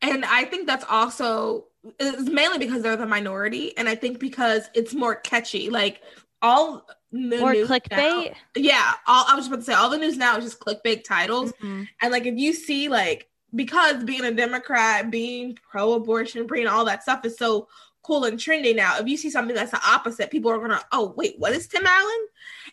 and 0.02 0.26
i 0.26 0.44
think 0.46 0.66
that's 0.66 0.86
also 0.90 1.66
it's 2.00 2.30
mainly 2.30 2.58
because 2.58 2.82
they're 2.82 2.96
the 2.96 3.06
minority, 3.06 3.78
and 3.78 3.88
I 3.88 3.96
think 3.96 4.20
because 4.20 4.70
it's 4.74 4.94
more 4.94 5.16
catchy. 5.16 5.70
Like 5.70 6.02
all 6.42 6.86
the 7.12 7.40
more 7.40 7.54
clickbait. 7.54 8.30
Now, 8.30 8.36
yeah, 8.56 8.94
all 9.06 9.26
I 9.28 9.36
was 9.36 9.48
about 9.48 9.58
to 9.58 9.64
say 9.64 9.74
all 9.74 9.90
the 9.90 9.98
news 9.98 10.18
now 10.18 10.38
is 10.38 10.44
just 10.44 10.60
clickbait 10.60 11.04
titles, 11.04 11.52
mm-hmm. 11.54 11.84
and 12.02 12.12
like 12.12 12.26
if 12.26 12.38
you 12.38 12.54
see 12.54 12.90
like 12.90 13.30
because 13.56 14.04
being 14.04 14.26
a 14.26 14.32
Democrat, 14.32 15.10
being 15.10 15.58
pro-abortion, 15.70 16.48
being 16.48 16.68
all 16.68 16.86
that 16.86 17.04
stuff 17.04 17.26
is 17.26 17.38
so 17.38 17.68
cool 18.04 18.24
and 18.24 18.40
trendy 18.40 18.76
now. 18.76 18.98
If 18.98 19.08
you 19.08 19.18
see 19.18 19.30
something 19.30 19.56
that's 19.56 19.72
the 19.72 19.82
opposite, 19.86 20.32
people 20.32 20.50
are 20.52 20.60
gonna, 20.60 20.82
oh 20.92 21.14
wait, 21.18 21.36
what 21.38 21.52
is 21.52 21.68
Tim 21.68 21.86
Allen? 21.86 22.28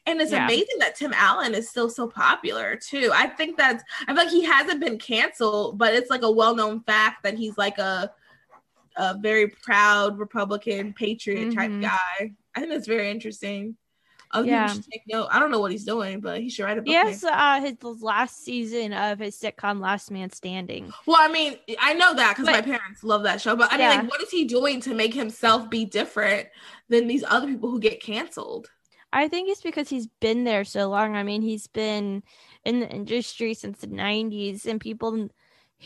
And 0.07 0.21
it's 0.21 0.33
yeah. 0.33 0.45
amazing 0.45 0.79
that 0.79 0.95
Tim 0.95 1.13
Allen 1.13 1.55
is 1.55 1.69
still 1.69 1.91
so 1.91 2.07
popular 2.07 2.77
too. 2.77 3.11
I 3.13 3.27
think 3.27 3.57
that's 3.57 3.83
I 4.03 4.07
feel 4.07 4.17
like 4.17 4.31
he 4.31 4.45
hasn't 4.45 4.81
been 4.81 4.99
canceled, 4.99 5.79
but 5.79 5.95
it's 5.95 6.11
like 6.11 6.23
a 6.23 6.31
well-known 6.31 6.81
fact 6.81 7.23
that 7.25 7.35
he's 7.35 7.57
like 7.59 7.79
a 7.79 8.13
a 8.97 9.17
very 9.19 9.49
proud 9.49 10.19
Republican 10.19 10.93
patriot 10.93 11.49
mm-hmm. 11.49 11.59
type 11.59 11.81
guy. 11.81 12.33
I 12.55 12.61
think 12.61 12.73
that's 12.73 12.87
very 12.87 13.11
interesting. 13.11 13.77
Other 14.35 14.49
yeah. 14.49 14.73
should 14.73 14.85
take 14.91 15.03
note. 15.07 15.29
I 15.31 15.39
don't 15.39 15.53
know 15.53 15.61
what 15.61 15.71
he's 15.71 15.85
doing, 15.85 16.21
but 16.21 16.41
he 16.41 16.51
should 16.51 16.65
write 16.65 16.77
a 16.77 16.83
book. 16.83 16.91
Yes, 16.91 17.23
uh, 17.23 17.61
his 17.61 17.77
last 18.03 18.45
season 18.45 18.93
of 18.93 19.21
his 19.21 19.37
sitcom 19.37 19.81
Last 19.81 20.11
Man 20.11 20.29
Standing. 20.31 20.93
Well, 21.07 21.19
I 21.21 21.29
mean, 21.29 21.57
I 21.81 21.95
know 21.95 22.15
that 22.15 22.37
because 22.37 22.51
my 22.51 22.61
parents 22.61 23.05
love 23.05 23.23
that 23.23 23.41
show. 23.41 23.55
But 23.55 23.73
I 23.73 23.77
mean, 23.77 23.87
like, 23.87 24.11
what 24.11 24.21
is 24.23 24.31
he 24.31 24.45
doing 24.45 24.81
to 24.83 24.95
make 24.95 25.15
himself 25.15 25.71
be 25.71 25.85
different 25.85 26.49
than 26.89 27.07
these 27.07 27.23
other 27.29 27.47
people 27.47 27.71
who 27.71 27.79
get 27.79 28.03
canceled? 28.03 28.69
I 29.13 29.29
think 29.29 29.49
it's 29.49 29.63
because 29.63 29.89
he's 29.89 30.09
been 30.19 30.43
there 30.43 30.65
so 30.65 30.89
long. 30.89 31.15
I 31.15 31.23
mean, 31.23 31.41
he's 31.41 31.69
been 31.69 32.25
in 32.65 32.81
the 32.81 32.91
industry 32.91 33.55
since 33.55 33.79
the 33.79 33.87
'90s, 33.87 34.67
and 34.67 34.81
people 34.81 35.29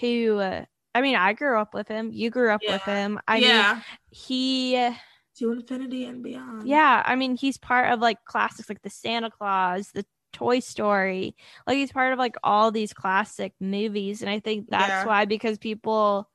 who 0.01 0.39
uh, 0.39 0.65
I 0.99 1.01
mean, 1.01 1.15
I 1.15 1.33
grew 1.33 1.57
up 1.61 1.75
with 1.75 1.87
him. 1.87 2.11
You 2.13 2.29
grew 2.29 2.51
up 2.51 2.61
yeah. 2.61 2.73
with 2.73 2.83
him. 2.83 3.21
I 3.29 3.37
yeah. 3.37 3.75
mean, 3.75 3.83
he 4.11 4.91
to 5.37 5.53
infinity 5.53 6.05
and 6.07 6.25
beyond. 6.25 6.67
Yeah, 6.67 7.03
I 7.07 7.15
mean, 7.15 7.37
he's 7.37 7.57
part 7.57 7.93
of 7.93 8.01
like 8.01 8.25
classics 8.25 8.69
like 8.69 8.83
the 8.83 8.91
Santa 8.91 9.31
Claus, 9.31 9.93
the 9.95 10.05
Toy 10.33 10.59
Story. 10.59 11.37
Like 11.69 11.77
he's 11.77 11.93
part 11.93 12.13
of 12.13 12.19
like 12.19 12.35
all 12.43 12.73
these 12.73 12.93
classic 12.93 13.53
movies, 13.61 14.23
and 14.23 14.31
I 14.31 14.41
think 14.41 14.67
that's 14.69 14.89
yeah. 14.89 15.07
why 15.07 15.25
because 15.25 15.57
people 15.57 16.29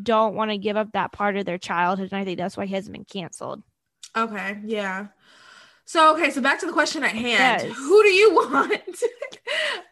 don't 0.00 0.36
want 0.36 0.52
to 0.52 0.58
give 0.58 0.76
up 0.76 0.92
that 0.92 1.10
part 1.10 1.36
of 1.36 1.44
their 1.44 1.58
childhood, 1.58 2.12
and 2.12 2.20
I 2.20 2.24
think 2.24 2.38
that's 2.38 2.56
why 2.56 2.66
he 2.66 2.74
hasn't 2.74 2.92
been 2.92 3.04
canceled. 3.04 3.64
Okay, 4.16 4.60
yeah. 4.64 5.08
So 5.86 6.14
okay, 6.14 6.30
so 6.30 6.40
back 6.40 6.58
to 6.60 6.66
the 6.66 6.72
question 6.72 7.04
at 7.04 7.12
hand. 7.12 7.62
Yes. 7.62 7.76
Who 7.76 8.02
do 8.02 8.08
you 8.08 8.34
want? 8.34 9.02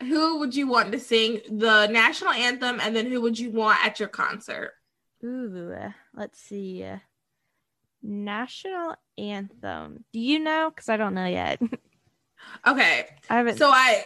who 0.01 0.41
would 0.41 0.55
you 0.55 0.67
want 0.67 0.91
to 0.93 0.99
sing 0.99 1.41
the 1.49 1.87
national 1.87 2.33
anthem, 2.33 2.81
and 2.81 2.95
then 2.95 3.07
who 3.07 3.21
would 3.21 3.39
you 3.39 3.51
want 3.51 3.85
at 3.85 4.01
your 4.01 4.09
concert? 4.09 4.73
Ooh, 5.25 5.93
let's 6.13 6.41
see. 6.41 6.85
National 8.03 8.97
anthem. 9.17 10.05
Do 10.13 10.19
you 10.19 10.41
know? 10.41 10.71
Because 10.75 10.89
I 10.89 10.97
don't 10.97 11.15
know 11.15 11.27
yet. 11.27 11.63
okay, 12.67 13.07
I 13.31 13.37
haven't. 13.37 13.57
So 13.57 13.71
I 13.71 14.05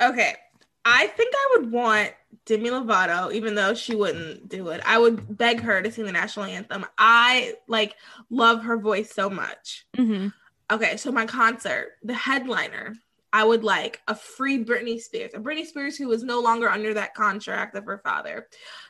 okay. 0.00 0.36
I 0.84 1.08
think 1.08 1.34
I 1.34 1.56
would 1.56 1.72
want 1.72 2.12
Demi 2.46 2.70
Lovato, 2.70 3.32
even 3.32 3.54
though 3.56 3.74
she 3.74 3.96
wouldn't 3.96 4.48
do 4.48 4.68
it. 4.68 4.82
I 4.86 4.98
would 4.98 5.36
beg 5.36 5.60
her 5.60 5.82
to 5.82 5.90
sing 5.90 6.04
the 6.04 6.12
national 6.12 6.46
anthem. 6.46 6.86
I 6.96 7.54
like 7.66 7.96
love 8.30 8.62
her 8.64 8.76
voice 8.76 9.12
so 9.12 9.28
much. 9.28 9.86
Mm-hmm. 9.96 10.28
Okay, 10.70 10.96
so 10.96 11.12
my 11.12 11.26
concert, 11.26 11.92
the 12.02 12.14
headliner, 12.14 12.94
I 13.32 13.44
would 13.44 13.64
like 13.64 14.00
a 14.08 14.14
free 14.14 14.64
Britney 14.64 15.00
Spears, 15.00 15.32
a 15.34 15.38
Britney 15.38 15.66
Spears 15.66 15.96
who 15.96 16.10
is 16.12 16.22
no 16.22 16.40
longer 16.40 16.68
under 16.68 16.94
that 16.94 17.14
contract 17.14 17.74
of 17.74 17.84
her 17.84 17.98
father. 17.98 18.46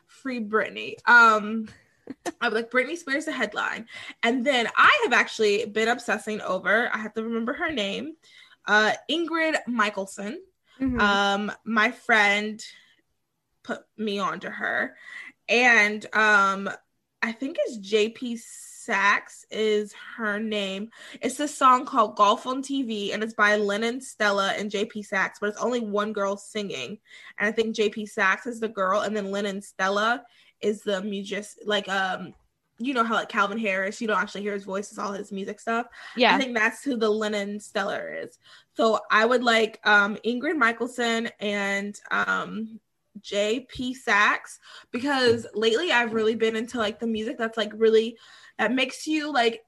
Free 0.06 0.40
Britney. 0.40 0.96
Um, 1.08 1.68
I 2.40 2.48
would 2.48 2.54
like 2.54 2.70
Britney 2.70 2.96
Spears 2.96 3.24
the 3.24 3.32
headline, 3.32 3.86
and 4.22 4.44
then 4.44 4.68
I 4.76 5.00
have 5.04 5.12
actually 5.12 5.64
been 5.64 5.88
obsessing 5.88 6.40
over. 6.42 6.90
I 6.92 6.98
have 6.98 7.14
to 7.14 7.24
remember 7.24 7.54
her 7.54 7.72
name, 7.72 8.16
uh, 8.66 8.92
Ingrid 9.10 9.56
Michaelson. 9.66 10.42
Mhm. 10.80 11.00
Um, 11.00 11.52
my 11.64 11.90
friend 11.90 12.62
put 13.62 13.80
me 13.96 14.18
onto 14.18 14.50
her, 14.50 14.96
and 15.48 16.04
um, 16.14 16.68
I 17.22 17.32
think 17.32 17.56
it's 17.60 17.78
JP 17.78 18.38
Saxe 18.84 19.46
is 19.50 19.94
her 20.16 20.38
name. 20.38 20.90
It's 21.20 21.36
this 21.36 21.56
song 21.56 21.86
called 21.86 22.16
Golf 22.16 22.46
on 22.46 22.62
TV, 22.62 23.12
and 23.12 23.22
it's 23.22 23.34
by 23.34 23.56
Lennon 23.56 24.00
Stella 24.00 24.52
and 24.56 24.70
JP 24.70 25.04
Saxe, 25.06 25.38
but 25.40 25.48
it's 25.48 25.60
only 25.60 25.80
one 25.80 26.12
girl 26.12 26.36
singing, 26.36 26.98
and 27.38 27.48
I 27.48 27.52
think 27.52 27.74
JP 27.74 28.08
Saxe 28.08 28.46
is 28.46 28.60
the 28.60 28.68
girl, 28.68 29.00
and 29.00 29.16
then 29.16 29.30
Lennon 29.30 29.62
Stella 29.62 30.22
is 30.60 30.82
the 30.82 31.02
music, 31.02 31.46
like 31.64 31.88
um. 31.88 32.34
You 32.80 32.92
know 32.92 33.04
how 33.04 33.14
like 33.14 33.28
Calvin 33.28 33.56
Harris, 33.56 34.00
you 34.00 34.08
don't 34.08 34.20
actually 34.20 34.40
hear 34.40 34.52
his 34.52 34.64
voice, 34.64 34.90
it's 34.90 34.98
all 34.98 35.12
his 35.12 35.30
music 35.30 35.60
stuff. 35.60 35.86
yeah. 36.16 36.34
I 36.34 36.38
think 36.38 36.56
that's 36.56 36.82
who 36.82 36.96
the 36.96 37.08
Lennon 37.08 37.60
Stella 37.60 38.00
is. 38.00 38.36
So 38.76 38.98
I 39.12 39.24
would 39.24 39.44
like 39.44 39.78
um, 39.84 40.16
Ingrid 40.26 40.56
Michaelson 40.56 41.30
and 41.38 41.98
um, 42.10 42.80
J.P. 43.20 43.94
Saxe 43.94 44.58
because 44.90 45.46
lately 45.54 45.92
I've 45.92 46.12
really 46.12 46.34
been 46.34 46.56
into 46.56 46.78
like 46.78 46.98
the 46.98 47.06
music 47.06 47.38
that's 47.38 47.56
like 47.56 47.72
really 47.74 48.18
that 48.58 48.72
makes 48.72 49.06
you 49.06 49.32
like 49.32 49.62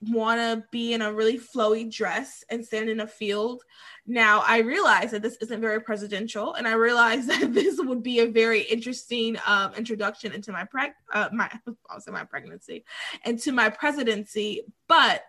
want 0.00 0.38
to 0.38 0.64
be 0.70 0.92
in 0.92 1.02
a 1.02 1.12
really 1.12 1.38
flowy 1.38 1.90
dress 1.92 2.44
and 2.50 2.64
stand 2.64 2.88
in 2.88 3.00
a 3.00 3.06
field. 3.06 3.62
Now 4.06 4.42
I 4.46 4.58
realize 4.58 5.10
that 5.10 5.22
this 5.22 5.36
isn't 5.40 5.60
very 5.60 5.80
presidential, 5.80 6.54
and 6.54 6.68
I 6.68 6.72
realize 6.74 7.26
that 7.26 7.52
this 7.52 7.78
would 7.78 8.02
be 8.02 8.20
a 8.20 8.26
very 8.26 8.62
interesting 8.62 9.36
um, 9.46 9.74
introduction 9.74 10.32
into 10.32 10.52
my 10.52 10.64
preg 10.64 10.92
uh, 11.12 11.28
my 11.32 11.50
also 11.90 12.12
my 12.12 12.24
pregnancy, 12.24 12.84
into 13.24 13.52
my 13.52 13.68
presidency. 13.68 14.62
But 14.88 15.22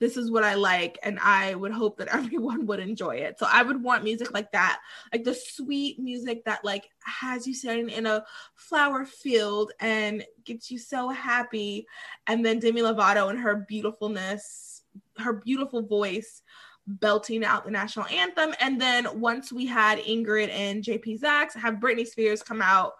this 0.00 0.16
is 0.16 0.30
what 0.30 0.44
I 0.44 0.54
like, 0.54 0.98
and 1.02 1.18
I 1.20 1.54
would 1.54 1.72
hope 1.72 1.98
that 1.98 2.08
everyone 2.12 2.66
would 2.66 2.80
enjoy 2.80 3.16
it. 3.16 3.38
So 3.38 3.46
I 3.50 3.62
would 3.62 3.82
want 3.82 4.02
music 4.02 4.32
like 4.32 4.50
that, 4.52 4.80
like 5.12 5.24
the 5.24 5.34
sweet 5.34 5.98
music 5.98 6.44
that 6.46 6.64
like 6.64 6.88
has 7.04 7.46
you 7.46 7.54
sitting 7.54 7.90
in 7.90 8.06
a 8.06 8.24
flower 8.54 9.04
field 9.04 9.72
and 9.78 10.24
gets 10.44 10.70
you 10.70 10.78
so 10.78 11.10
happy. 11.10 11.86
And 12.26 12.44
then 12.44 12.58
Demi 12.58 12.80
Lovato 12.80 13.30
and 13.30 13.38
her 13.38 13.64
beautifulness, 13.68 14.82
her 15.18 15.34
beautiful 15.34 15.82
voice 15.82 16.42
belting 16.86 17.44
out 17.44 17.64
the 17.64 17.70
national 17.70 18.06
anthem. 18.06 18.54
And 18.60 18.80
then 18.80 19.20
once 19.20 19.52
we 19.52 19.66
had 19.66 19.98
Ingrid 19.98 20.50
and 20.50 20.82
JP 20.82 21.18
Saxe, 21.18 21.54
have 21.54 21.74
Britney 21.74 22.06
Spears 22.06 22.42
come 22.42 22.62
out 22.62 22.92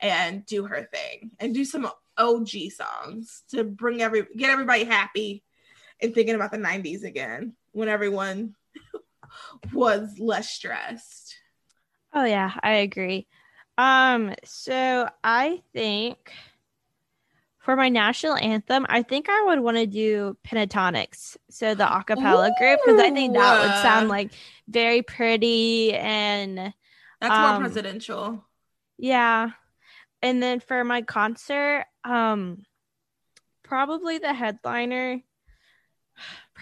and 0.00 0.44
do 0.46 0.66
her 0.66 0.88
thing 0.92 1.30
and 1.38 1.54
do 1.54 1.64
some 1.64 1.88
OG 2.18 2.48
songs 2.76 3.42
to 3.50 3.64
bring 3.64 4.02
every 4.02 4.26
get 4.36 4.50
everybody 4.50 4.84
happy 4.84 5.42
and 6.02 6.14
thinking 6.14 6.34
about 6.34 6.50
the 6.50 6.58
90s 6.58 7.04
again 7.04 7.54
when 7.72 7.88
everyone 7.88 8.54
was 9.72 10.18
less 10.18 10.50
stressed. 10.50 11.36
Oh 12.12 12.24
yeah, 12.24 12.52
I 12.62 12.72
agree. 12.74 13.26
Um, 13.78 14.34
so 14.44 15.08
I 15.24 15.62
think 15.72 16.32
for 17.58 17.76
my 17.76 17.88
national 17.88 18.36
anthem, 18.36 18.84
I 18.88 19.02
think 19.02 19.28
I 19.30 19.44
would 19.46 19.60
want 19.60 19.76
to 19.76 19.86
do 19.86 20.36
Pentatonix, 20.44 21.36
so 21.48 21.74
the 21.74 21.84
a 21.90 22.02
cappella 22.04 22.52
group, 22.58 22.80
because 22.84 23.00
I 23.00 23.10
think 23.10 23.34
that 23.34 23.62
would 23.62 23.82
sound 23.82 24.08
like 24.08 24.32
very 24.68 25.02
pretty 25.02 25.94
and 25.94 26.74
That's 27.20 27.34
Um, 27.34 27.52
more 27.52 27.60
presidential. 27.60 28.44
yeah. 28.98 29.50
And 30.22 30.42
then 30.42 30.60
for 30.60 30.84
my 30.84 31.02
concert, 31.02 31.86
um, 32.04 32.64
probably 33.62 34.18
the 34.18 34.34
headliner, 34.34 35.20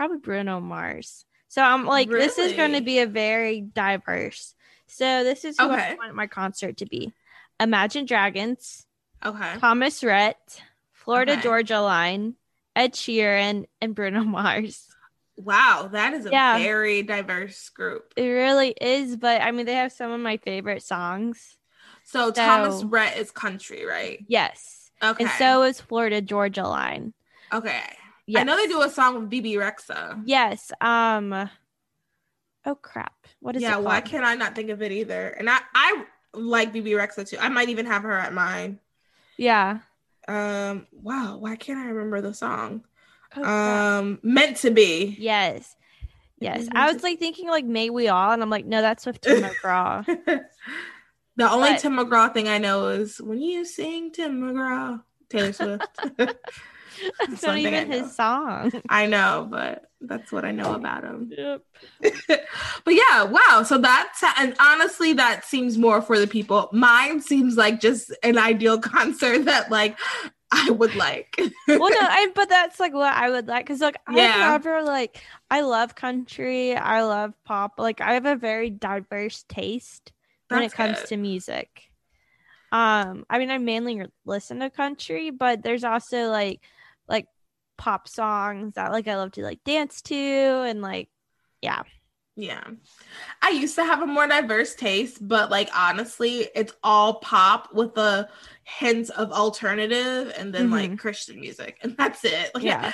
probably 0.01 0.17
Bruno 0.17 0.61
Mars. 0.61 1.27
So 1.49 1.61
I'm 1.61 1.85
like, 1.85 2.09
this 2.09 2.39
is 2.39 2.55
going 2.55 2.73
to 2.73 2.81
be 2.81 3.01
a 3.01 3.07
very 3.07 3.61
diverse. 3.61 4.55
So 4.87 5.25
this 5.25 5.45
is 5.45 5.59
who 5.59 5.71
Okay. 5.73 5.93
I 5.93 5.95
want 6.01 6.15
my 6.15 6.27
concert 6.27 6.79
to 6.79 6.87
be: 6.87 7.13
Imagine 7.61 8.07
Dragons, 8.07 8.87
Okay. 9.25 9.59
Thomas 9.61 10.03
Rhett, 10.03 10.63
Florida 10.95 11.33
Okay. 11.33 11.43
Georgia 11.43 11.81
Line, 11.81 12.37
Ed 12.75 12.95
Sheeran, 12.95 13.67
and 13.83 13.95
Bruno 13.95 14.25
Mars. 14.25 14.89
Wow, 15.37 15.91
that 15.93 16.15
is 16.15 16.25
a 16.25 16.31
Yeah. 16.33 16.59
very 16.59 17.03
diverse 17.03 17.69
group. 17.69 18.15
It 18.17 18.27
really 18.27 18.71
is, 18.81 19.17
but 19.17 19.43
I 19.43 19.51
mean, 19.53 19.67
they 19.67 19.75
have 19.75 19.93
some 19.93 20.13
of 20.13 20.21
my 20.21 20.39
favorite 20.39 20.83
songs. 20.83 21.59
So, 22.05 22.31
Thomas 22.33 22.83
Rhett 22.83 23.17
is 23.19 23.31
country, 23.31 23.85
right? 23.85 24.25
Yes, 24.29 24.91
Okay. 25.03 25.23
and 25.23 25.31
so 25.31 25.63
is 25.63 25.81
Florida 25.81 26.21
Georgia 26.21 26.65
Line. 26.65 27.15
okay. 27.53 27.83
Yes. 28.31 28.41
I 28.41 28.45
know 28.45 28.57
they 28.57 28.67
do 28.69 28.83
a 28.83 28.91
song 28.91 29.15
with 29.21 29.31
Bebe 29.31 29.55
Rexha. 29.55 30.23
Yes. 30.25 30.71
Um. 30.81 31.51
Oh 32.65 32.75
crap! 32.75 33.27
What 33.41 33.57
is 33.57 33.63
yeah, 33.63 33.79
it 33.79 33.83
why 33.83 34.01
can't 34.03 34.25
I 34.25 34.35
not 34.35 34.55
think 34.55 34.71
of 34.71 34.83
it 34.83 34.93
either? 34.93 35.29
And 35.29 35.49
I 35.49 35.59
I 35.75 36.05
like 36.35 36.73
Bebe 36.73 36.91
Rexha 36.93 37.29
too. 37.29 37.39
I 37.41 37.49
might 37.49 37.71
even 37.71 37.87
have 37.87 38.03
her 38.03 38.13
at 38.13 38.33
mine. 38.33 38.79
Yeah. 39.37 39.79
Um, 40.29 40.87
wow, 40.93 41.39
why 41.39 41.57
can't 41.57 41.79
I 41.79 41.87
remember 41.87 42.21
the 42.21 42.35
song? 42.35 42.85
Oh, 43.37 43.41
crap. 43.41 43.47
Um, 43.49 44.19
meant 44.23 44.59
to 44.59 44.71
be. 44.71 45.17
yes. 45.19 45.75
Yes. 46.39 46.69
I 46.73 46.91
was 46.93 47.03
like 47.03 47.19
thinking 47.19 47.49
like 47.49 47.65
May 47.67 47.91
We 47.91 48.09
All, 48.09 48.31
and 48.33 48.43
I'm 48.43 48.49
like, 48.49 48.65
no, 48.65 48.81
that's 48.81 49.05
with 49.05 49.21
Tim 49.21 49.43
McGraw. 49.43 50.07
the 51.37 51.51
only 51.51 51.71
But- 51.71 51.81
Tim 51.81 51.97
McGraw 51.97 52.33
thing 52.33 52.49
I 52.49 52.59
know 52.59 52.89
is 52.89 53.21
when 53.21 53.41
you 53.41 53.65
sing 53.65 54.11
Tim 54.13 54.41
McGraw, 54.41 55.03
Taylor 55.29 55.53
Swift. 55.53 55.99
that's 57.19 57.43
not 57.43 57.57
I 57.57 57.61
even 57.61 57.91
his 57.91 58.15
song. 58.15 58.73
I 58.89 59.07
know, 59.07 59.47
but 59.51 59.91
that's 60.01 60.33
what 60.33 60.45
I 60.45 60.51
know 60.51 60.75
about 60.75 61.05
him. 61.05 61.31
Yep. 61.37 61.63
but 62.85 62.95
yeah, 62.95 63.25
wow. 63.25 63.63
So 63.65 63.79
that's 63.79 64.23
and 64.39 64.55
honestly, 64.59 65.13
that 65.15 65.45
seems 65.45 65.77
more 65.77 66.01
for 66.01 66.19
the 66.19 66.27
people. 66.27 66.69
Mine 66.73 67.21
seems 67.21 67.57
like 67.57 67.81
just 67.81 68.13
an 68.23 68.39
ideal 68.39 68.79
concert 68.81 69.45
that 69.45 69.71
like 69.71 69.99
I 70.53 70.71
would 70.71 70.95
like. 70.97 71.37
well, 71.69 71.79
no, 71.79 71.97
I, 72.01 72.29
but 72.35 72.49
that's 72.49 72.81
like 72.81 72.93
what 72.93 73.15
I 73.15 73.31
would 73.31 73.47
like 73.47 73.67
because 73.67 73.81
like 73.81 73.99
I've 74.07 74.17
never 74.17 74.83
like 74.83 75.23
I 75.51 75.61
love 75.61 75.95
country, 75.95 76.75
I 76.75 77.03
love 77.03 77.35
pop. 77.45 77.75
Like 77.79 78.01
I 78.01 78.15
have 78.15 78.27
a 78.27 78.37
very 78.37 78.71
diverse 78.71 79.45
taste 79.49 80.13
when 80.49 80.63
it 80.63 80.73
comes 80.73 80.99
good. 81.01 81.09
to 81.09 81.17
music. 81.17 81.91
Um, 82.73 83.27
I 83.29 83.39
mean, 83.39 83.51
I 83.51 83.59
mainly 83.59 84.03
listen 84.25 84.61
to 84.61 84.71
country, 84.71 85.31
but 85.31 85.63
there's 85.63 85.85
also 85.85 86.29
like 86.29 86.61
like 87.11 87.27
pop 87.77 88.09
songs 88.09 88.75
that 88.75 88.93
like 88.93 89.09
I 89.09 89.17
love 89.17 89.33
to 89.33 89.43
like 89.43 89.63
dance 89.65 90.01
to 90.03 90.15
and 90.15 90.81
like 90.81 91.09
yeah. 91.61 91.83
Yeah. 92.37 92.65
I 93.43 93.51
used 93.51 93.75
to 93.75 93.85
have 93.85 94.01
a 94.01 94.07
more 94.07 94.27
diverse 94.27 94.75
taste, 94.75 95.27
but 95.27 95.51
like 95.51 95.69
honestly, 95.77 96.49
it's 96.55 96.73
all 96.83 97.15
pop 97.15 97.75
with 97.75 97.97
a 97.99 98.29
hint 98.65 99.11
of 99.11 99.33
alternative 99.33 100.33
and 100.39 100.55
then 100.55 100.71
like 100.71 100.91
mm-hmm. 100.91 100.97
Christian 100.97 101.41
music. 101.41 101.79
And 101.83 101.97
that's 101.99 102.25
it. 102.25 102.51
Like, 102.55 102.65
Yeah. 102.65 102.93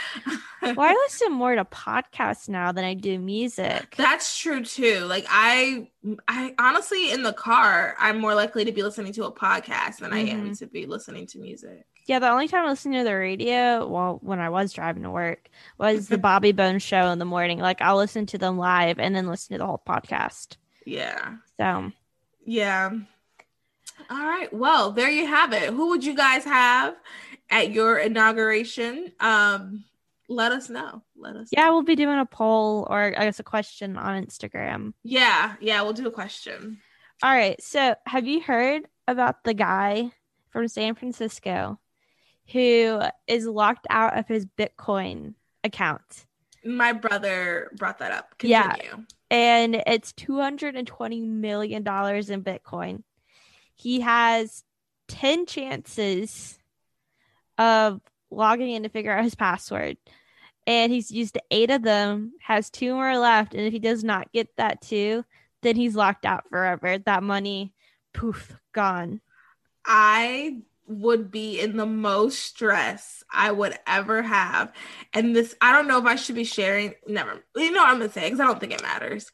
Well, 0.62 0.80
I 0.80 0.92
listen 1.04 1.32
more 1.32 1.54
to 1.54 1.64
podcasts 1.64 2.48
now 2.48 2.72
than 2.72 2.84
I 2.84 2.94
do 2.94 3.18
music. 3.18 3.94
That's 3.96 4.36
true 4.36 4.64
too. 4.64 5.00
Like 5.00 5.26
I 5.28 5.88
I 6.26 6.54
honestly 6.58 7.12
in 7.12 7.22
the 7.22 7.32
car, 7.32 7.94
I'm 8.00 8.18
more 8.18 8.34
likely 8.34 8.64
to 8.64 8.72
be 8.72 8.82
listening 8.82 9.12
to 9.12 9.26
a 9.26 9.32
podcast 9.32 9.98
than 9.98 10.12
I 10.12 10.20
am 10.20 10.44
mm-hmm. 10.44 10.52
to 10.54 10.66
be 10.66 10.86
listening 10.86 11.26
to 11.28 11.38
music. 11.38 11.86
Yeah, 12.06 12.20
the 12.20 12.30
only 12.30 12.46
time 12.46 12.64
I 12.64 12.70
listen 12.70 12.92
to 12.92 13.02
the 13.02 13.16
radio, 13.16 13.86
well, 13.86 14.18
when 14.22 14.38
I 14.38 14.48
was 14.48 14.72
driving 14.72 15.02
to 15.02 15.10
work, 15.10 15.48
was 15.76 16.06
the 16.08 16.18
Bobby 16.18 16.52
Bones 16.52 16.82
show 16.84 17.10
in 17.10 17.18
the 17.18 17.24
morning. 17.24 17.58
Like 17.58 17.82
I'll 17.82 17.96
listen 17.96 18.26
to 18.26 18.38
them 18.38 18.58
live 18.58 18.98
and 19.00 19.14
then 19.14 19.26
listen 19.26 19.54
to 19.54 19.58
the 19.58 19.66
whole 19.66 19.82
podcast. 19.84 20.56
Yeah. 20.84 21.34
So 21.58 21.90
Yeah. 22.44 22.90
All 24.08 24.24
right. 24.24 24.52
Well, 24.52 24.92
there 24.92 25.10
you 25.10 25.26
have 25.26 25.52
it. 25.52 25.70
Who 25.70 25.88
would 25.88 26.04
you 26.04 26.14
guys 26.14 26.44
have 26.44 26.94
at 27.50 27.72
your 27.72 27.98
inauguration? 27.98 29.12
Um, 29.18 29.84
let 30.28 30.52
us 30.52 30.68
know. 30.68 31.02
Let 31.16 31.34
us. 31.36 31.48
yeah, 31.50 31.70
we'll 31.70 31.82
be 31.82 31.96
doing 31.96 32.18
a 32.18 32.26
poll 32.26 32.86
or 32.88 33.14
I 33.16 33.24
guess 33.24 33.40
a 33.40 33.44
question 33.44 33.96
on 33.96 34.24
Instagram. 34.24 34.92
Yeah. 35.02 35.54
Yeah. 35.60 35.82
We'll 35.82 35.92
do 35.92 36.06
a 36.06 36.12
question. 36.12 36.78
All 37.22 37.30
right. 37.30 37.60
So 37.62 37.94
have 38.06 38.26
you 38.26 38.40
heard 38.40 38.82
about 39.08 39.42
the 39.44 39.54
guy 39.54 40.12
from 40.50 40.68
San 40.68 40.94
Francisco 40.94 41.78
who 42.52 43.00
is 43.26 43.46
locked 43.46 43.86
out 43.90 44.18
of 44.18 44.26
his 44.28 44.46
Bitcoin 44.46 45.34
account? 45.64 46.26
My 46.64 46.92
brother 46.92 47.70
brought 47.76 47.98
that 47.98 48.12
up. 48.12 48.34
Yeah. 48.42 48.74
And 49.30 49.82
it's 49.86 50.12
220 50.12 51.20
million 51.20 51.82
dollars 51.82 52.30
in 52.30 52.44
bitcoin 52.44 53.02
he 53.76 54.00
has 54.00 54.64
10 55.08 55.46
chances 55.46 56.58
of 57.58 58.00
logging 58.30 58.70
in 58.70 58.82
to 58.82 58.88
figure 58.88 59.12
out 59.12 59.22
his 59.22 59.34
password 59.34 59.96
and 60.66 60.90
he's 60.90 61.12
used 61.12 61.38
eight 61.50 61.70
of 61.70 61.82
them 61.82 62.32
has 62.42 62.70
two 62.70 62.92
more 62.94 63.16
left 63.16 63.54
and 63.54 63.64
if 63.64 63.72
he 63.72 63.78
does 63.78 64.02
not 64.02 64.32
get 64.32 64.48
that 64.56 64.80
two 64.80 65.24
then 65.62 65.76
he's 65.76 65.94
locked 65.94 66.26
out 66.26 66.48
forever 66.48 66.98
that 66.98 67.22
money 67.22 67.72
poof 68.12 68.58
gone 68.72 69.20
I 69.84 70.58
would 70.88 71.30
be 71.30 71.60
in 71.60 71.76
the 71.76 71.86
most 71.86 72.40
stress 72.40 73.22
I 73.32 73.50
would 73.52 73.78
ever 73.86 74.22
have. 74.22 74.72
And 75.12 75.34
this, 75.34 75.54
I 75.60 75.72
don't 75.72 75.88
know 75.88 75.98
if 75.98 76.04
I 76.04 76.16
should 76.16 76.34
be 76.34 76.44
sharing. 76.44 76.94
Never, 77.06 77.44
you 77.56 77.70
know 77.72 77.82
what 77.82 77.90
I'm 77.90 77.98
gonna 77.98 78.12
say 78.12 78.24
because 78.24 78.40
I 78.40 78.46
don't 78.46 78.60
think 78.60 78.72
it 78.72 78.82
matters. 78.82 79.30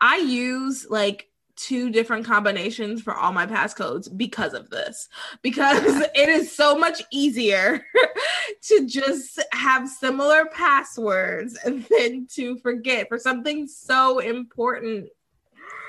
I 0.00 0.18
use 0.18 0.86
like 0.88 1.28
two 1.56 1.90
different 1.90 2.26
combinations 2.26 3.00
for 3.00 3.14
all 3.14 3.32
my 3.32 3.46
passcodes 3.46 4.14
because 4.16 4.54
of 4.54 4.70
this, 4.70 5.08
because 5.42 5.82
it 6.14 6.28
is 6.28 6.54
so 6.54 6.76
much 6.76 7.02
easier 7.12 7.84
to 8.62 8.86
just 8.86 9.42
have 9.52 9.88
similar 9.88 10.46
passwords 10.46 11.58
and 11.64 11.84
then 11.90 12.26
to 12.32 12.56
forget 12.58 13.08
for 13.08 13.18
something 13.18 13.66
so 13.66 14.18
important. 14.18 15.08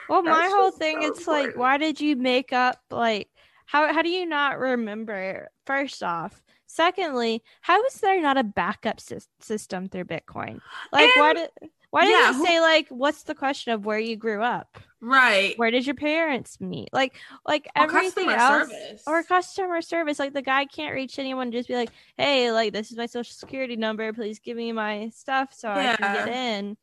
well 0.10 0.22
my 0.22 0.48
whole 0.52 0.72
thing 0.72 1.02
so 1.02 1.08
it's 1.08 1.28
like 1.28 1.58
why 1.58 1.78
did 1.78 2.00
you 2.00 2.16
make 2.16 2.54
up 2.54 2.80
like 2.92 3.30
how 3.66 3.92
how 3.94 4.02
do 4.02 4.10
you 4.10 4.26
not 4.26 4.60
remember 4.60 5.50
first 5.66 6.04
off 6.04 6.42
secondly 6.68 7.44
how 7.62 7.84
is 7.86 7.96
there 7.96 8.22
not 8.22 8.38
a 8.38 8.44
backup 8.44 8.98
sys- 8.98 9.28
system 9.40 9.88
through 9.88 10.04
bitcoin 10.06 10.60
like 10.92 11.16
why 11.16 11.34
did 11.34 11.50
why 11.92 12.04
did 12.06 12.12
yeah, 12.12 12.32
it 12.32 12.46
say 12.46 12.60
like 12.60 12.88
what's 12.90 13.24
the 13.24 13.36
question 13.36 13.72
of 13.74 13.86
where 13.86 14.00
you 14.00 14.16
grew 14.16 14.42
up 14.42 14.78
Right. 15.02 15.54
where 15.58 15.70
did 15.70 15.86
your 15.86 15.96
parents 15.96 16.60
meet 16.60 16.90
like 16.92 17.14
like 17.46 17.68
Or 17.78 17.84
everything 17.84 18.28
else 18.30 18.70
service. 18.72 19.04
or 19.06 19.22
customer 19.24 19.82
service 19.82 20.18
like 20.18 20.34
the 20.34 20.42
guy 20.42 20.66
can't 20.66 20.96
reach 20.96 21.20
anyone 21.20 21.52
just 21.52 21.68
be 21.68 21.76
like 21.76 21.92
hey 22.18 22.52
like 22.52 22.74
this 22.74 22.90
is 22.92 22.98
my 22.98 23.06
social 23.06 23.34
security 23.34 23.76
number 23.76 24.12
please 24.14 24.40
give 24.40 24.58
me 24.58 24.72
my 24.72 25.10
stuff 25.10 25.54
so 25.54 25.70
i 25.70 25.96
can 25.96 26.14
get 26.14 26.28
in 26.28 26.78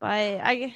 but 0.00 0.08
i 0.08 0.74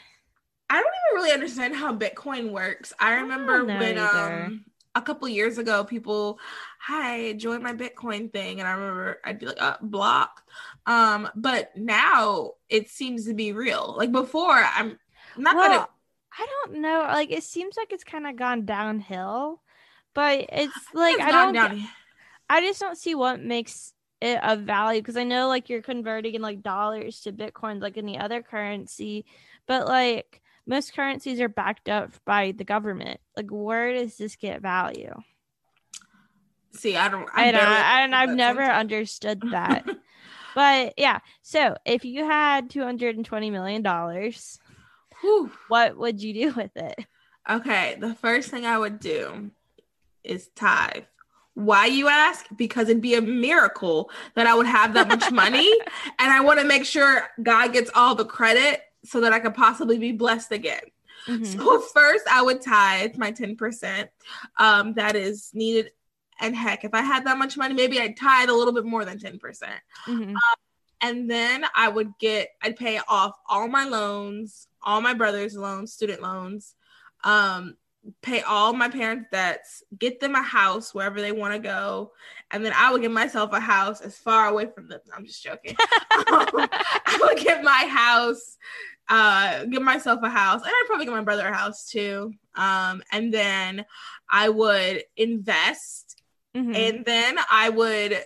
I 0.72 0.74
don't 0.74 0.84
even 0.86 1.14
really 1.16 1.32
understand 1.32 1.74
how 1.74 1.92
Bitcoin 1.96 2.52
works. 2.52 2.92
I 3.00 3.14
remember 3.14 3.64
know 3.64 3.76
when 3.80 3.98
either. 3.98 4.44
um 4.44 4.64
a 4.94 5.02
couple 5.02 5.28
years 5.28 5.58
ago, 5.58 5.84
people, 5.84 6.38
hi, 6.80 7.32
join 7.34 7.62
my 7.62 7.72
Bitcoin 7.72 8.32
thing, 8.32 8.58
and 8.58 8.68
I 8.68 8.72
remember 8.72 9.20
I'd 9.24 9.38
be 9.38 9.46
like, 9.46 9.62
uh, 9.62 9.76
block. 9.80 10.42
Um, 10.86 11.28
but 11.34 11.76
now 11.76 12.52
it 12.68 12.88
seems 12.88 13.26
to 13.26 13.34
be 13.34 13.52
real. 13.52 13.94
Like 13.96 14.12
before, 14.12 14.52
I'm 14.52 14.98
not 15.36 15.56
well, 15.56 15.68
that 15.68 15.90
I 16.38 16.46
don't 16.46 16.80
know. 16.80 17.00
Like 17.02 17.30
it 17.30 17.42
seems 17.42 17.76
like 17.76 17.92
it's 17.92 18.04
kind 18.04 18.26
of 18.26 18.36
gone 18.36 18.64
downhill, 18.64 19.60
but 20.14 20.46
it's 20.52 20.74
like 20.94 21.16
it's 21.16 21.24
I 21.24 21.30
don't. 21.30 21.54
down. 21.54 21.88
I 22.48 22.60
just 22.60 22.80
don't 22.80 22.98
see 22.98 23.14
what 23.14 23.40
makes 23.40 23.92
it 24.20 24.42
of 24.42 24.60
value 24.60 25.00
because 25.00 25.16
I 25.16 25.24
know 25.24 25.48
like 25.48 25.68
you're 25.68 25.82
converting 25.82 26.34
in 26.34 26.42
like 26.42 26.62
dollars 26.62 27.20
to 27.20 27.32
Bitcoin 27.32 27.80
like 27.80 27.96
any 27.96 28.18
other 28.18 28.42
currency, 28.42 29.24
but 29.66 29.86
like 29.86 30.42
most 30.70 30.94
currencies 30.94 31.40
are 31.40 31.48
backed 31.48 31.88
up 31.88 32.12
by 32.24 32.52
the 32.52 32.62
government. 32.62 33.18
Like 33.36 33.50
where 33.50 33.92
does 33.92 34.16
this 34.16 34.36
get 34.36 34.62
value? 34.62 35.12
See, 36.72 36.96
I 36.96 37.08
don't. 37.08 37.28
I 37.34 37.46
and 37.46 37.56
barely 37.56 37.74
I, 37.74 38.00
and 38.02 38.14
I've 38.14 38.30
never 38.30 38.60
sometimes. 38.60 38.80
understood 38.80 39.42
that. 39.50 39.84
but 40.54 40.94
yeah, 40.96 41.18
so 41.42 41.76
if 41.84 42.04
you 42.04 42.24
had 42.24 42.70
two 42.70 42.84
hundred 42.84 43.16
and 43.16 43.26
twenty 43.26 43.50
million 43.50 43.82
dollars, 43.82 44.60
what 45.66 45.98
would 45.98 46.22
you 46.22 46.32
do 46.32 46.54
with 46.54 46.76
it? 46.76 47.04
Okay, 47.48 47.96
the 47.98 48.14
first 48.14 48.48
thing 48.50 48.64
I 48.64 48.78
would 48.78 49.00
do 49.00 49.50
is 50.22 50.48
tithe. 50.54 51.04
Why 51.54 51.86
you 51.86 52.06
ask? 52.06 52.46
Because 52.56 52.88
it'd 52.88 53.02
be 53.02 53.16
a 53.16 53.20
miracle 53.20 54.08
that 54.36 54.46
I 54.46 54.54
would 54.54 54.66
have 54.66 54.94
that 54.94 55.08
much 55.08 55.32
money, 55.32 55.68
and 56.20 56.32
I 56.32 56.40
want 56.42 56.60
to 56.60 56.64
make 56.64 56.84
sure 56.84 57.26
God 57.42 57.72
gets 57.72 57.90
all 57.92 58.14
the 58.14 58.24
credit 58.24 58.82
so 59.04 59.20
that 59.20 59.32
I 59.32 59.38
could 59.40 59.54
possibly 59.54 59.98
be 59.98 60.12
blessed 60.12 60.52
again. 60.52 60.82
Mhm. 61.26 61.46
So 61.58 61.80
first, 61.80 62.24
I 62.30 62.42
would 62.42 62.60
tithe 62.62 63.16
my 63.16 63.30
ten 63.30 63.56
percent. 63.56 64.10
Um, 64.56 64.94
that 64.94 65.16
is 65.16 65.50
needed. 65.52 65.92
And 66.40 66.56
heck, 66.56 66.84
if 66.84 66.94
I 66.94 67.02
had 67.02 67.26
that 67.26 67.36
much 67.38 67.56
money, 67.58 67.74
maybe 67.74 68.00
I'd 68.00 68.16
tithe 68.16 68.48
a 68.48 68.54
little 68.54 68.72
bit 68.72 68.84
more 68.86 69.04
than 69.04 69.18
ten 69.18 69.38
percent 69.38 69.80
Mhm. 70.06 70.34
and 71.02 71.30
then 71.30 71.64
I 71.74 71.88
would 71.88 72.12
get 72.18 72.50
I'd 72.62 72.76
pay 72.76 72.98
off 73.06 73.36
all 73.46 73.68
my 73.68 73.84
loans, 73.84 74.66
all 74.82 75.00
my 75.02 75.12
brother's 75.14 75.54
loans, 75.56 75.92
student 75.92 76.22
loans, 76.22 76.74
um, 77.24 77.76
pay 78.22 78.40
all 78.42 78.72
my 78.72 78.88
parents' 78.88 79.28
debts, 79.30 79.82
get 79.98 80.20
them 80.20 80.34
a 80.34 80.42
house 80.42 80.94
wherever 80.94 81.20
they 81.20 81.32
want 81.32 81.54
to 81.54 81.58
go, 81.60 82.12
and 82.50 82.64
then 82.64 82.72
I 82.76 82.90
would 82.90 83.02
get 83.02 83.10
myself 83.10 83.52
a 83.52 83.60
house 83.60 84.00
as 84.00 84.16
far 84.16 84.48
away 84.48 84.66
from 84.74 84.88
them. 84.88 85.00
I'm 85.14 85.26
just 85.26 85.42
joking. 85.42 85.76
I 86.10 87.18
would 87.22 87.38
get 87.38 87.62
my 87.62 87.86
house, 87.88 88.56
uh, 89.08 89.64
get 89.64 89.82
myself 89.82 90.20
a 90.22 90.30
house, 90.30 90.62
and 90.62 90.70
I'd 90.70 90.84
probably 90.86 91.04
get 91.06 91.14
my 91.14 91.22
brother 91.22 91.46
a 91.48 91.54
house 91.54 91.88
too. 91.90 92.32
Um, 92.54 93.02
and 93.12 93.32
then 93.32 93.84
I 94.30 94.48
would 94.48 95.04
invest 95.16 96.16
Mhm. 96.56 96.74
and 96.74 97.04
then 97.04 97.38
I 97.48 97.68
would 97.68 98.24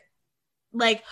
like 0.73 1.05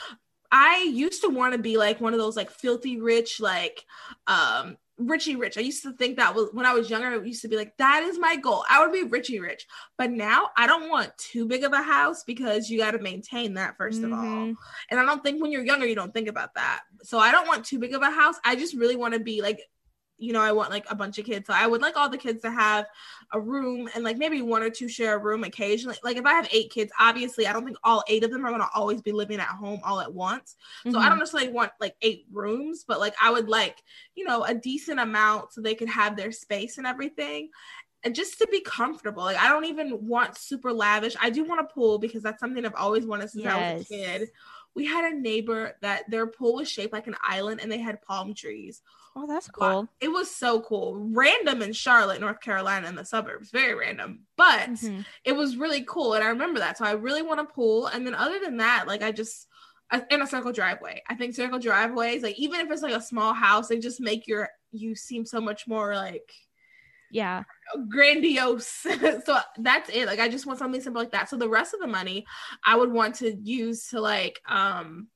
I 0.51 0.83
used 0.91 1.23
to 1.23 1.29
want 1.29 1.53
to 1.53 1.59
be 1.59 1.77
like 1.77 2.01
one 2.01 2.15
of 2.15 2.19
those 2.19 2.37
like 2.37 2.51
filthy 2.51 2.99
rich 3.01 3.39
like 3.39 3.85
um 4.27 4.79
Richie 5.09 5.37
Rich. 5.37 5.59
I 5.59 5.63
used 5.63 5.83
to 5.83 5.93
think 5.93 6.17
that 6.17 6.35
was 6.35 6.51
when 6.53 6.67
I 6.67 6.75
was 6.75 6.91
younger. 6.91 7.09
I 7.09 7.25
used 7.25 7.43
to 7.43 7.49
be 7.49 7.57
like, 7.57 7.77
that 7.79 8.03
is 8.03 8.19
my 8.19 8.37
goal. 8.37 8.65
I 8.69 8.81
would 8.81 8.93
be 8.93 9.03
Richie 9.03 9.41
Rich. 9.41 9.67
But 9.99 10.11
now 10.11 10.51
I 10.57 10.67
don't 10.67 10.89
want 10.89 11.17
too 11.19 11.47
big 11.47 11.65
of 11.65 11.73
a 11.73 11.83
house 11.83 12.25
because 12.25 12.71
you 12.71 12.79
got 12.79 12.93
to 12.93 12.99
maintain 12.99 13.55
that 13.55 13.77
1st 13.79 14.05
of 14.05 14.13
all. 14.13 14.19
Mhm. 14.19 14.55
And 14.91 15.01
I 15.01 15.05
don't 15.05 15.23
think 15.23 15.41
when 15.41 15.53
you're 15.53 15.65
younger, 15.65 15.87
you 15.87 15.95
don't 15.95 16.13
think 16.15 16.29
about 16.29 16.55
that. 16.55 16.83
So 17.03 17.19
I 17.19 17.33
don't 17.33 17.49
want 17.49 17.65
too 17.65 17.79
big 17.79 17.95
of 17.95 18.03
a 18.03 18.11
house. 18.11 18.37
I 18.45 18.57
just 18.57 18.75
really 18.75 18.97
want 18.97 19.15
to 19.15 19.21
be 19.21 19.43
like, 19.43 19.61
you 20.23 20.33
know, 20.33 20.41
I 20.41 20.53
want 20.53 20.71
like 20.71 20.87
a 20.91 20.95
bunch 20.95 21.19
of 21.19 21.27
kids. 21.27 21.47
So 21.49 21.53
I 21.55 21.67
would 21.67 21.83
like 21.83 21.97
all 21.97 22.09
the 22.09 22.19
kids 22.19 22.43
to 22.43 22.51
have 22.51 22.87
a 23.33 23.41
room 23.41 23.89
and 23.95 24.05
like 24.05 24.17
maybe 24.19 24.41
one 24.43 24.63
or 24.63 24.71
two 24.71 24.89
share 24.89 25.17
a 25.17 25.19
room 25.19 25.45
occasionally. 25.45 25.97
Like 26.03 26.17
if 26.17 26.25
I 26.25 26.33
have 26.35 26.49
eight 26.53 26.71
kids, 26.71 26.93
obviously 26.99 27.47
I 27.47 27.53
don't 27.53 27.65
think 27.65 27.79
all 27.83 28.05
eight 28.09 28.25
of 28.25 28.31
them 28.31 28.45
are 28.45 28.51
going 28.51 28.61
to 28.61 28.69
always 28.75 29.03
be 29.03 29.13
living 29.13 29.41
at 29.41 29.49
home 29.49 29.81
all 29.85 30.01
at 30.01 30.13
once. 30.15 30.57
So 30.89 30.99
I 30.99 31.07
Mhm. 31.07 31.09
don't 31.09 31.19
necessarily 31.19 31.51
want 31.53 31.73
like 31.81 31.97
eight 32.03 32.27
rooms, 32.31 32.85
but 32.87 33.01
like 33.01 33.15
I 33.21 33.31
would 33.33 33.49
like, 33.49 33.83
you 34.15 34.25
know, 34.25 34.45
a 34.45 34.55
decent 34.55 35.01
amount 35.01 35.53
so 35.53 35.61
they 35.61 35.75
could 35.75 35.89
have 35.89 36.17
their 36.17 36.33
space 36.33 36.79
and 36.79 36.87
everything. 36.87 37.51
And 38.05 38.15
just 38.17 38.39
to 38.39 38.49
be 38.49 38.61
comfortable. 38.61 39.23
Like 39.23 39.37
I 39.39 39.49
don't 39.49 39.65
even 39.67 40.07
want 40.07 40.37
super 40.37 40.73
lavish. 40.73 41.15
I 41.21 41.31
do 41.31 41.45
want 41.45 41.61
a 41.61 41.65
pool 41.73 41.99
because 41.99 42.23
that's 42.23 42.41
something 42.41 42.65
I've 42.67 42.75
always 42.75 43.07
wanted 43.07 43.31
since 43.31 43.47
I 43.47 43.57
was 43.57 43.71
a 43.71 43.75
kid. 43.75 44.29
We 44.75 44.87
had 44.87 45.13
a 45.13 45.17
neighbor 45.17 45.77
that 45.83 46.11
their 46.11 46.27
pool 46.27 46.57
was 46.57 46.69
shaped 46.71 46.93
like 46.93 47.07
an 47.07 47.17
island 47.23 47.61
and 47.61 47.71
they 47.71 47.79
had 47.79 48.03
palm 48.03 48.35
trees. 48.35 48.83
Oh, 49.15 49.27
that's 49.27 49.49
cool. 49.49 49.89
It 50.01 50.09
was 50.09 50.35
so 50.35 50.61
cool. 50.63 50.97
Random 50.97 51.63
in 51.63 51.73
Charlotte, 51.73 52.21
North 52.21 52.41
Carolina, 52.41 52.89
in 52.89 52.95
the 52.95 53.05
suburbs. 53.05 53.51
Very 53.51 53.75
random. 53.75 54.21
But 54.37 54.71
Mhm. 54.71 55.05
it 55.25 55.33
was 55.33 55.57
really 55.57 55.85
cool. 55.87 56.15
And 56.15 56.25
I 56.25 56.29
remember 56.29 56.61
that. 56.61 56.79
So 56.79 56.85
I 56.85 56.93
really 56.93 57.23
want 57.23 57.41
a 57.41 57.45
pool. 57.45 57.87
And 57.89 58.07
then 58.07 58.15
other 58.15 58.41
than 58.41 58.57
that, 58.59 58.87
like 58.89 59.03
I 59.03 59.13
just 59.13 59.49
in 60.11 60.23
a 60.23 60.27
circle 60.27 60.53
driveway. 60.53 61.03
I 61.09 61.15
think 61.15 61.35
circle 61.35 61.59
driveways, 61.59 62.23
like 62.23 62.39
even 62.39 62.61
if 62.61 62.71
it's 62.71 62.83
like 62.83 62.95
a 62.95 63.01
small 63.03 63.35
house, 63.35 63.69
they 63.69 63.79
just 63.79 64.01
make 64.01 64.27
your 64.27 64.49
you 64.71 64.95
seem 64.95 65.27
so 65.27 65.41
much 65.41 65.69
more 65.69 65.95
like 65.95 66.33
Yeah. 67.11 67.45
grandiose. 67.89 68.67
so 69.25 69.39
that's 69.59 69.91
it. 69.91 70.07
Like 70.07 70.21
I 70.21 70.29
just 70.29 70.47
want 70.47 70.59
something 70.59 70.81
simple 70.81 71.03
like 71.03 71.13
that. 71.13 71.29
So 71.29 71.37
the 71.37 71.49
rest 71.49 71.75
of 71.75 71.81
the 71.81 71.87
money 71.87 72.25
I 72.65 72.77
would 72.77 72.91
want 72.91 73.17
to 73.17 73.35
use 73.35 73.89
to 73.89 74.01
like 74.01 74.41
um 74.47 75.09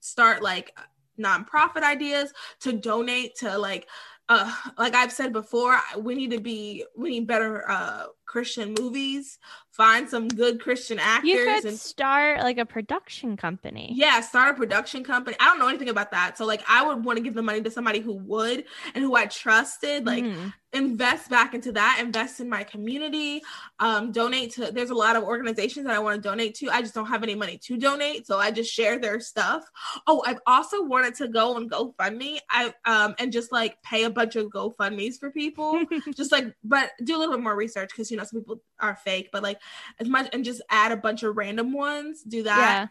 start 0.00 0.42
like 0.42 0.76
nonprofit 1.18 1.82
ideas 1.82 2.32
to 2.60 2.72
donate 2.72 3.36
to 3.36 3.58
like 3.58 3.88
uh 4.28 4.52
like 4.76 4.94
I've 4.94 5.12
said 5.12 5.32
before, 5.32 5.78
we 5.98 6.14
need 6.14 6.30
to 6.32 6.40
be 6.40 6.84
we 6.96 7.10
need 7.10 7.26
better 7.26 7.68
uh 7.70 8.06
Christian 8.28 8.74
movies, 8.78 9.38
find 9.72 10.08
some 10.08 10.28
good 10.28 10.60
Christian 10.60 10.98
actors 11.00 11.30
You 11.30 11.44
could 11.44 11.64
and 11.64 11.78
start 11.78 12.40
like 12.40 12.58
a 12.58 12.66
production 12.66 13.36
company. 13.36 13.92
yeah, 13.96 14.20
start 14.20 14.54
a 14.54 14.56
production 14.56 15.02
company. 15.02 15.36
I 15.40 15.46
don't 15.46 15.58
know 15.58 15.68
anything 15.68 15.88
about 15.88 16.12
that. 16.12 16.38
So 16.38 16.44
like 16.46 16.62
I 16.68 16.86
would 16.86 17.04
want 17.04 17.16
to 17.16 17.22
give 17.24 17.34
the 17.34 17.42
money 17.42 17.62
to 17.62 17.70
somebody 17.70 18.00
who 18.00 18.12
would 18.14 18.64
and 18.94 19.02
who 19.02 19.16
I 19.16 19.26
trusted. 19.26 20.06
Like 20.06 20.24
Mhm. 20.24 20.52
invest 20.74 21.30
back 21.30 21.54
into 21.54 21.72
that 21.72 21.98
invest 21.98 22.40
in 22.40 22.48
my 22.56 22.62
community 22.62 23.40
um 23.80 24.12
donate 24.12 24.52
to 24.52 24.70
there's 24.70 24.90
a 24.90 24.94
lot 24.94 25.16
of 25.16 25.22
organizations 25.24 25.86
that 25.86 25.94
i 25.94 25.98
want 25.98 26.14
to 26.22 26.28
donate 26.28 26.54
to 26.54 26.68
i 26.68 26.82
just 26.82 26.94
don't 26.94 27.06
have 27.06 27.22
any 27.22 27.34
money 27.34 27.56
to 27.56 27.78
donate 27.78 28.26
so 28.26 28.38
i 28.38 28.50
just 28.50 28.70
share 28.70 28.98
their 28.98 29.18
stuff 29.18 29.64
oh 30.06 30.22
i've 30.26 30.40
also 30.46 30.82
wanted 30.84 31.14
to 31.14 31.26
go 31.26 31.56
on 31.56 31.70
gofundme 31.70 32.36
i 32.50 32.70
um 32.84 33.14
and 33.18 33.32
just 33.32 33.50
like 33.50 33.80
pay 33.82 34.04
a 34.04 34.10
bunch 34.10 34.36
of 34.36 34.48
gofundme's 34.48 35.16
for 35.16 35.30
people 35.30 35.80
just 36.14 36.30
like 36.32 36.52
but 36.62 36.90
do 37.02 37.16
a 37.16 37.18
little 37.18 37.34
bit 37.34 37.42
more 37.42 37.56
research 37.56 37.88
because 37.88 38.10
you 38.10 38.17
know 38.18 38.24
some 38.24 38.40
people 38.40 38.62
are 38.80 38.96
fake 38.96 39.30
but 39.32 39.42
like 39.42 39.58
as 39.98 40.08
much 40.08 40.28
and 40.32 40.44
just 40.44 40.60
add 40.70 40.92
a 40.92 40.96
bunch 40.96 41.22
of 41.22 41.36
random 41.36 41.72
ones 41.72 42.22
do 42.22 42.42
that 42.42 42.58
yeah. 42.58 42.86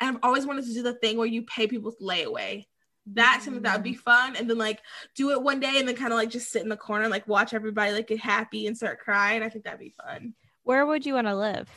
and 0.00 0.16
i've 0.16 0.22
always 0.22 0.46
wanted 0.46 0.64
to 0.64 0.74
do 0.74 0.82
the 0.82 0.94
thing 0.94 1.16
where 1.16 1.26
you 1.26 1.42
pay 1.42 1.66
people's 1.66 1.96
layaway 2.02 2.64
That 3.12 3.40
seems 3.42 3.56
like 3.56 3.64
that 3.64 3.76
would 3.76 3.84
be 3.84 3.92
mm-hmm. 3.92 4.00
fun. 4.00 4.36
And 4.36 4.48
then 4.48 4.56
like 4.56 4.80
do 5.14 5.30
it 5.30 5.42
one 5.42 5.60
day 5.60 5.78
and 5.78 5.86
then 5.86 5.94
kind 5.94 6.12
of 6.12 6.18
like 6.18 6.30
just 6.30 6.50
sit 6.50 6.62
in 6.62 6.70
the 6.70 6.76
corner 6.76 7.04
and 7.04 7.10
like 7.10 7.28
watch 7.28 7.52
everybody 7.52 7.92
like 7.92 8.08
get 8.08 8.20
happy 8.20 8.66
and 8.66 8.76
start 8.76 8.98
crying. 8.98 9.42
I 9.42 9.48
think 9.50 9.64
that'd 9.64 9.78
be 9.78 9.90
fun. 9.90 10.34
Where 10.62 10.86
would 10.86 11.04
you 11.04 11.14
want 11.14 11.26
to 11.26 11.36
live? 11.36 11.68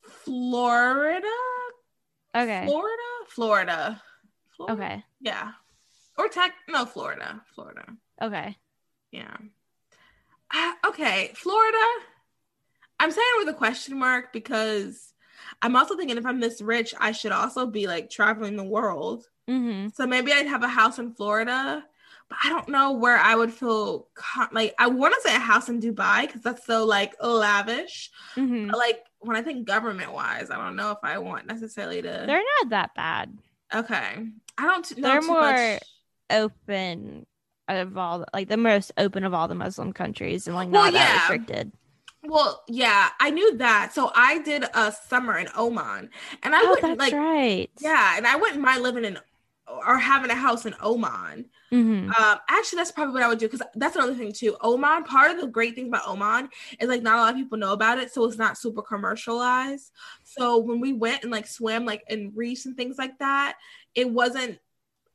Florida. 0.00 1.26
Okay. 2.34 2.64
Florida. 2.66 3.02
Florida. 3.28 4.02
Florida. 4.56 4.72
Okay. 4.74 5.04
Yeah. 5.20 5.52
Or 6.16 6.28
tech. 6.28 6.52
No, 6.68 6.86
Florida. 6.86 7.42
Florida. 7.54 7.84
Okay. 8.22 8.56
Yeah. 9.12 9.36
Uh, 10.54 10.72
okay, 10.88 11.32
Florida. 11.34 11.78
I'm 13.00 13.10
saying 13.10 13.26
it 13.36 13.46
with 13.46 13.54
a 13.54 13.58
question 13.58 13.98
mark 13.98 14.32
because 14.32 15.12
I'm 15.62 15.76
also 15.76 15.96
thinking 15.96 16.18
if 16.18 16.26
I'm 16.26 16.40
this 16.40 16.60
rich, 16.60 16.94
I 16.98 17.12
should 17.12 17.32
also 17.32 17.66
be 17.66 17.86
like 17.86 18.10
traveling 18.10 18.56
the 18.56 18.64
world. 18.64 19.24
Mm-hmm. 19.48 19.88
So 19.94 20.06
maybe 20.06 20.32
I'd 20.32 20.46
have 20.46 20.62
a 20.62 20.68
house 20.68 20.98
in 20.98 21.14
Florida, 21.14 21.84
but 22.28 22.38
I 22.44 22.48
don't 22.48 22.68
know 22.68 22.92
where 22.92 23.16
I 23.16 23.34
would 23.34 23.52
feel 23.52 24.08
like. 24.52 24.74
I 24.78 24.88
want 24.88 25.14
to 25.14 25.28
say 25.28 25.34
a 25.34 25.38
house 25.38 25.68
in 25.68 25.80
Dubai 25.80 26.26
because 26.26 26.42
that's 26.42 26.66
so 26.66 26.84
like 26.84 27.14
lavish. 27.22 28.10
Mm-hmm. 28.36 28.70
Like 28.70 29.04
when 29.20 29.36
I 29.36 29.42
think 29.42 29.66
government 29.66 30.12
wise, 30.12 30.50
I 30.50 30.56
don't 30.56 30.76
know 30.76 30.90
if 30.90 30.98
I 31.02 31.18
want 31.18 31.46
necessarily 31.46 32.02
to. 32.02 32.24
They're 32.26 32.42
not 32.62 32.70
that 32.70 32.94
bad. 32.94 33.38
okay, 33.74 34.26
I 34.58 34.62
don't 34.62 34.98
know 34.98 35.08
They're 35.08 35.22
more 35.22 35.40
much. 35.40 35.82
Open 36.30 37.26
of 37.68 37.96
all, 37.96 38.24
like 38.32 38.48
the 38.48 38.56
most 38.56 38.92
open 38.98 39.24
of 39.24 39.34
all 39.34 39.48
the 39.48 39.54
Muslim 39.54 39.92
countries, 39.92 40.46
and 40.46 40.56
like 40.56 40.70
Well, 40.70 40.84
not 40.84 40.92
that 40.92 40.98
yeah. 40.98 41.18
restricted. 41.18 41.72
Well, 42.24 42.62
yeah, 42.68 43.10
I 43.20 43.30
knew 43.30 43.56
that. 43.58 43.92
So 43.94 44.10
I 44.14 44.38
did 44.40 44.64
a 44.74 44.92
summer 44.92 45.38
in 45.38 45.48
Oman, 45.56 46.10
and 46.42 46.54
I 46.54 46.62
oh, 46.62 46.70
wouldn't 46.70 46.98
that's 46.98 47.12
like. 47.12 47.20
right. 47.20 47.70
Yeah, 47.80 48.16
and 48.16 48.26
I 48.26 48.36
wouldn't 48.36 48.60
mind 48.60 48.82
living 48.82 49.04
in 49.04 49.18
or 49.86 49.98
having 49.98 50.30
a 50.30 50.34
house 50.34 50.66
in 50.66 50.74
Oman. 50.82 51.46
Mm-hmm. 51.72 52.10
Um, 52.10 52.38
actually, 52.48 52.78
that's 52.78 52.92
probably 52.92 53.14
what 53.14 53.22
I 53.22 53.28
would 53.28 53.38
do 53.38 53.46
because 53.46 53.62
that's 53.74 53.96
another 53.96 54.14
thing 54.14 54.32
too. 54.32 54.56
Oman, 54.62 55.04
part 55.04 55.30
of 55.30 55.40
the 55.40 55.46
great 55.46 55.74
thing 55.74 55.88
about 55.88 56.08
Oman 56.08 56.48
is 56.80 56.88
like 56.88 57.02
not 57.02 57.16
a 57.16 57.20
lot 57.20 57.34
of 57.34 57.36
people 57.36 57.58
know 57.58 57.72
about 57.72 57.98
it, 57.98 58.12
so 58.12 58.24
it's 58.24 58.38
not 58.38 58.58
super 58.58 58.82
commercialized. 58.82 59.92
So 60.24 60.58
when 60.58 60.80
we 60.80 60.92
went 60.92 61.22
and 61.22 61.30
like 61.30 61.46
swam 61.46 61.84
like 61.84 62.04
in 62.08 62.32
reefs 62.34 62.66
and 62.66 62.76
things 62.76 62.98
like 62.98 63.18
that, 63.18 63.56
it 63.94 64.10
wasn't. 64.10 64.58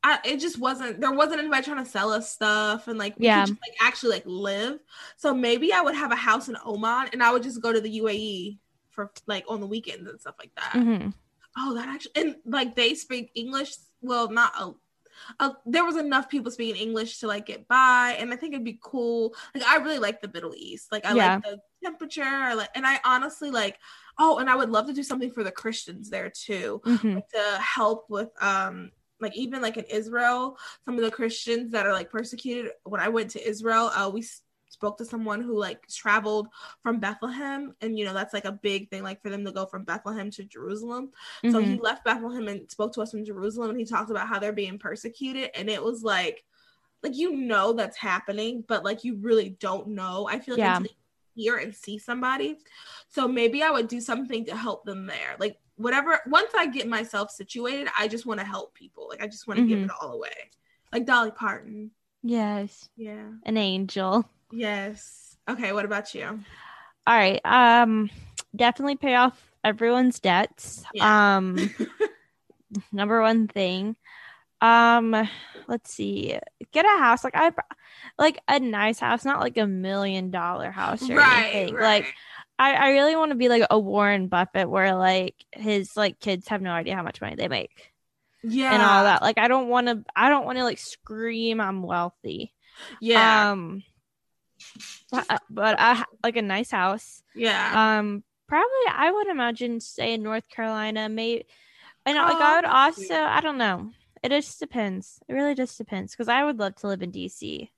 I, 0.06 0.18
it 0.24 0.38
just 0.38 0.58
wasn't. 0.58 1.00
There 1.00 1.10
wasn't 1.12 1.40
anybody 1.40 1.62
trying 1.64 1.82
to 1.82 1.90
sell 1.90 2.12
us 2.12 2.30
stuff, 2.30 2.88
and 2.88 2.98
like 2.98 3.18
we 3.18 3.24
Yeah. 3.26 3.40
could 3.40 3.48
just, 3.48 3.60
like 3.62 3.76
actually 3.80 4.10
like 4.10 4.24
live. 4.26 4.78
So 5.16 5.32
maybe 5.34 5.72
I 5.72 5.80
would 5.80 5.94
have 5.94 6.12
a 6.12 6.16
house 6.16 6.48
in 6.50 6.56
Oman, 6.64 7.08
and 7.14 7.22
I 7.22 7.32
would 7.32 7.42
just 7.42 7.62
go 7.62 7.72
to 7.72 7.80
the 7.80 8.00
UAE 8.00 8.58
for 8.90 9.10
like 9.26 9.44
on 9.48 9.60
the 9.60 9.66
weekends 9.66 10.08
and 10.08 10.20
stuff 10.20 10.34
like 10.38 10.54
that. 10.56 10.72
Mm-hmm. 10.74 11.08
Oh, 11.56 11.74
that 11.74 11.88
actually 11.88 12.12
and 12.16 12.36
like 12.44 12.76
they 12.76 12.94
speak 12.94 13.30
English. 13.34 13.76
Well, 14.02 14.30
not 14.30 14.52
a. 14.60 15.52
There 15.64 15.84
was 15.86 15.96
enough 15.96 16.28
people 16.28 16.50
speaking 16.50 16.76
English 16.80 17.20
to 17.20 17.26
like 17.26 17.46
get 17.46 17.66
by, 17.66 18.16
and 18.18 18.30
I 18.32 18.36
think 18.36 18.52
it'd 18.52 18.64
be 18.64 18.78
cool. 18.82 19.34
Like 19.54 19.64
I 19.64 19.76
really 19.76 19.98
like 19.98 20.20
the 20.20 20.30
Middle 20.34 20.52
East. 20.54 20.92
Like 20.92 21.06
I 21.06 21.14
Yeah. 21.14 21.34
like 21.36 21.44
the 21.44 21.58
temperature. 21.82 22.22
I 22.24 22.52
like, 22.54 22.70
and 22.74 22.86
I 22.86 23.00
honestly 23.04 23.50
like. 23.50 23.78
Oh, 24.16 24.38
and 24.38 24.48
I 24.48 24.54
would 24.54 24.70
love 24.70 24.86
to 24.86 24.92
do 24.92 25.02
something 25.02 25.32
for 25.32 25.42
the 25.42 25.50
Christians 25.50 26.08
there 26.10 26.30
too 26.30 26.80
Mm-hmm. 26.84 27.18
to 27.34 27.58
help 27.60 28.04
with 28.10 28.30
um 28.42 28.92
like 29.20 29.36
even 29.36 29.62
like 29.62 29.76
in 29.76 29.84
Israel, 29.84 30.56
some 30.84 30.96
of 30.96 31.04
the 31.04 31.10
Christians 31.10 31.72
that 31.72 31.86
are 31.86 31.92
like 31.92 32.10
persecuted. 32.10 32.72
When 32.84 33.00
I 33.00 33.08
went 33.08 33.30
to 33.30 33.48
Israel, 33.48 33.90
uh, 33.94 34.10
we 34.12 34.24
spoke 34.68 34.98
to 34.98 35.04
someone 35.04 35.40
who 35.40 35.56
like 35.58 35.86
traveled 35.88 36.48
from 36.82 36.98
Bethlehem, 36.98 37.74
and 37.80 37.98
you 37.98 38.04
know 38.04 38.12
that's 38.14 38.34
like 38.34 38.44
a 38.44 38.52
big 38.52 38.90
thing, 38.90 39.02
like 39.02 39.22
for 39.22 39.30
them 39.30 39.44
to 39.44 39.52
go 39.52 39.66
from 39.66 39.84
Bethlehem 39.84 40.30
to 40.32 40.44
Jerusalem. 40.44 41.10
So 41.50 41.58
Mm-hmm. 41.58 41.70
he 41.74 41.80
left 41.80 42.04
Bethlehem 42.04 42.48
and 42.48 42.70
spoke 42.70 42.92
to 42.94 43.02
us 43.02 43.14
in 43.14 43.24
Jerusalem, 43.24 43.70
and 43.70 43.78
he 43.78 43.84
talked 43.84 44.10
about 44.10 44.28
how 44.28 44.38
they're 44.38 44.52
being 44.52 44.78
persecuted, 44.78 45.50
and 45.54 45.70
it 45.70 45.82
was 45.82 46.02
like, 46.02 46.44
like 47.02 47.16
you 47.16 47.36
know 47.36 47.72
that's 47.72 47.96
happening, 47.96 48.64
but 48.66 48.84
like 48.84 49.04
you 49.04 49.16
really 49.16 49.50
don't 49.60 49.88
know. 49.88 50.26
I 50.28 50.38
feel 50.40 50.54
like 50.54 50.64
Yeah. 50.64 50.78
until 50.78 50.86
you 51.36 51.42
hear 51.44 51.56
and 51.56 51.74
see 51.74 51.98
somebody. 51.98 52.58
So 53.08 53.28
maybe 53.28 53.62
I 53.62 53.70
would 53.70 53.88
do 53.88 54.00
something 54.00 54.44
to 54.46 54.56
help 54.56 54.84
them 54.84 55.06
there, 55.06 55.36
like 55.38 55.58
whatever. 55.76 56.20
Once 56.26 56.50
I 56.56 56.66
get 56.66 56.86
myself 56.88 57.30
situated, 57.30 57.88
I 57.98 58.08
just 58.08 58.26
want 58.26 58.40
to 58.40 58.46
help 58.46 58.74
people. 58.74 59.06
Like 59.08 59.22
I 59.22 59.26
just 59.26 59.46
want 59.46 59.58
to 59.60 59.66
give 59.66 59.78
Mhm. 59.78 59.84
it 59.86 59.90
all 60.00 60.12
away, 60.12 60.50
like 60.92 61.04
Dolly 61.06 61.30
Parton. 61.30 61.90
yes, 62.22 62.88
Yeah. 62.96 63.28
an 63.44 63.56
angel. 63.56 64.28
Yes. 64.52 65.36
Okay. 65.48 65.72
What 65.72 65.84
about 65.84 66.14
you? 66.14 66.40
All 67.06 67.14
right. 67.16 67.40
Um, 67.44 68.08
definitely 68.56 68.96
pay 68.96 69.14
off 69.16 69.50
everyone's 69.62 70.20
debts. 70.20 70.84
Yeah. 70.94 71.36
Um, 71.36 71.56
number 72.92 73.20
one 73.20 73.48
thing. 73.48 73.96
Um, 74.60 75.28
let's 75.68 75.92
see. 75.92 76.38
Get 76.72 76.86
a 76.86 76.98
house 76.98 77.24
like 77.24 77.36
I 77.36 77.50
like 78.18 78.40
a 78.48 78.58
nice 78.60 78.98
house, 79.00 79.24
not 79.24 79.40
like 79.40 79.58
a 79.58 79.66
million 79.66 80.30
dollar 80.30 80.70
house 80.70 81.08
or 81.10 81.16
Right. 81.16 81.50
anything. 81.54 81.74
Right. 81.74 82.04
Like 82.04 82.14
I, 82.58 82.74
I 82.74 82.90
really 82.90 83.16
want 83.16 83.32
to 83.32 83.36
be 83.36 83.48
like 83.48 83.64
a 83.70 83.78
Warren 83.78 84.28
Buffett 84.28 84.70
where 84.70 84.94
like 84.94 85.34
his 85.52 85.96
like 85.96 86.20
kids 86.20 86.48
have 86.48 86.62
no 86.62 86.70
idea 86.70 86.94
how 86.94 87.02
much 87.02 87.20
money 87.20 87.34
they 87.34 87.48
make 87.48 87.92
yeah. 88.44 88.72
and 88.72 88.82
all 88.82 89.04
that. 89.04 89.22
Like 89.22 89.38
I 89.38 89.48
don't 89.48 89.68
want 89.68 89.88
to 89.88 90.04
I 90.14 90.28
don't 90.28 90.44
want 90.44 90.58
to 90.58 90.64
like 90.64 90.78
scream 90.78 91.60
I'm 91.60 91.82
wealthy. 91.82 92.52
Yeah. 93.00 93.50
Um 93.50 93.82
but, 95.10 95.42
but 95.50 95.76
I 95.78 96.04
like 96.22 96.36
a 96.36 96.42
nice 96.42 96.70
house. 96.70 97.22
yeah. 97.34 97.98
Um, 97.98 98.22
probably 98.46 98.86
I 98.90 99.10
would 99.10 99.28
imagine 99.28 99.80
say 99.80 100.14
in 100.14 100.22
North 100.22 100.48
Carolina. 100.48 101.08
Maybe, 101.08 101.46
and 102.06 102.16
like 102.16 102.36
Oh, 102.36 102.42
I 102.42 102.56
would 102.56 102.64
also. 102.64 103.14
I 103.14 103.40
don't 103.40 103.58
know. 103.58 103.90
It 104.22 104.30
just 104.30 104.58
depends. 104.58 105.20
It 105.28 105.34
really 105.34 105.54
just 105.54 105.76
depends 105.76 106.12
because 106.12 106.28
I 106.28 106.44
would 106.44 106.58
love 106.58 106.76
to 106.76 106.88
live 106.88 107.02
in 107.02 107.12
DC. 107.12 107.68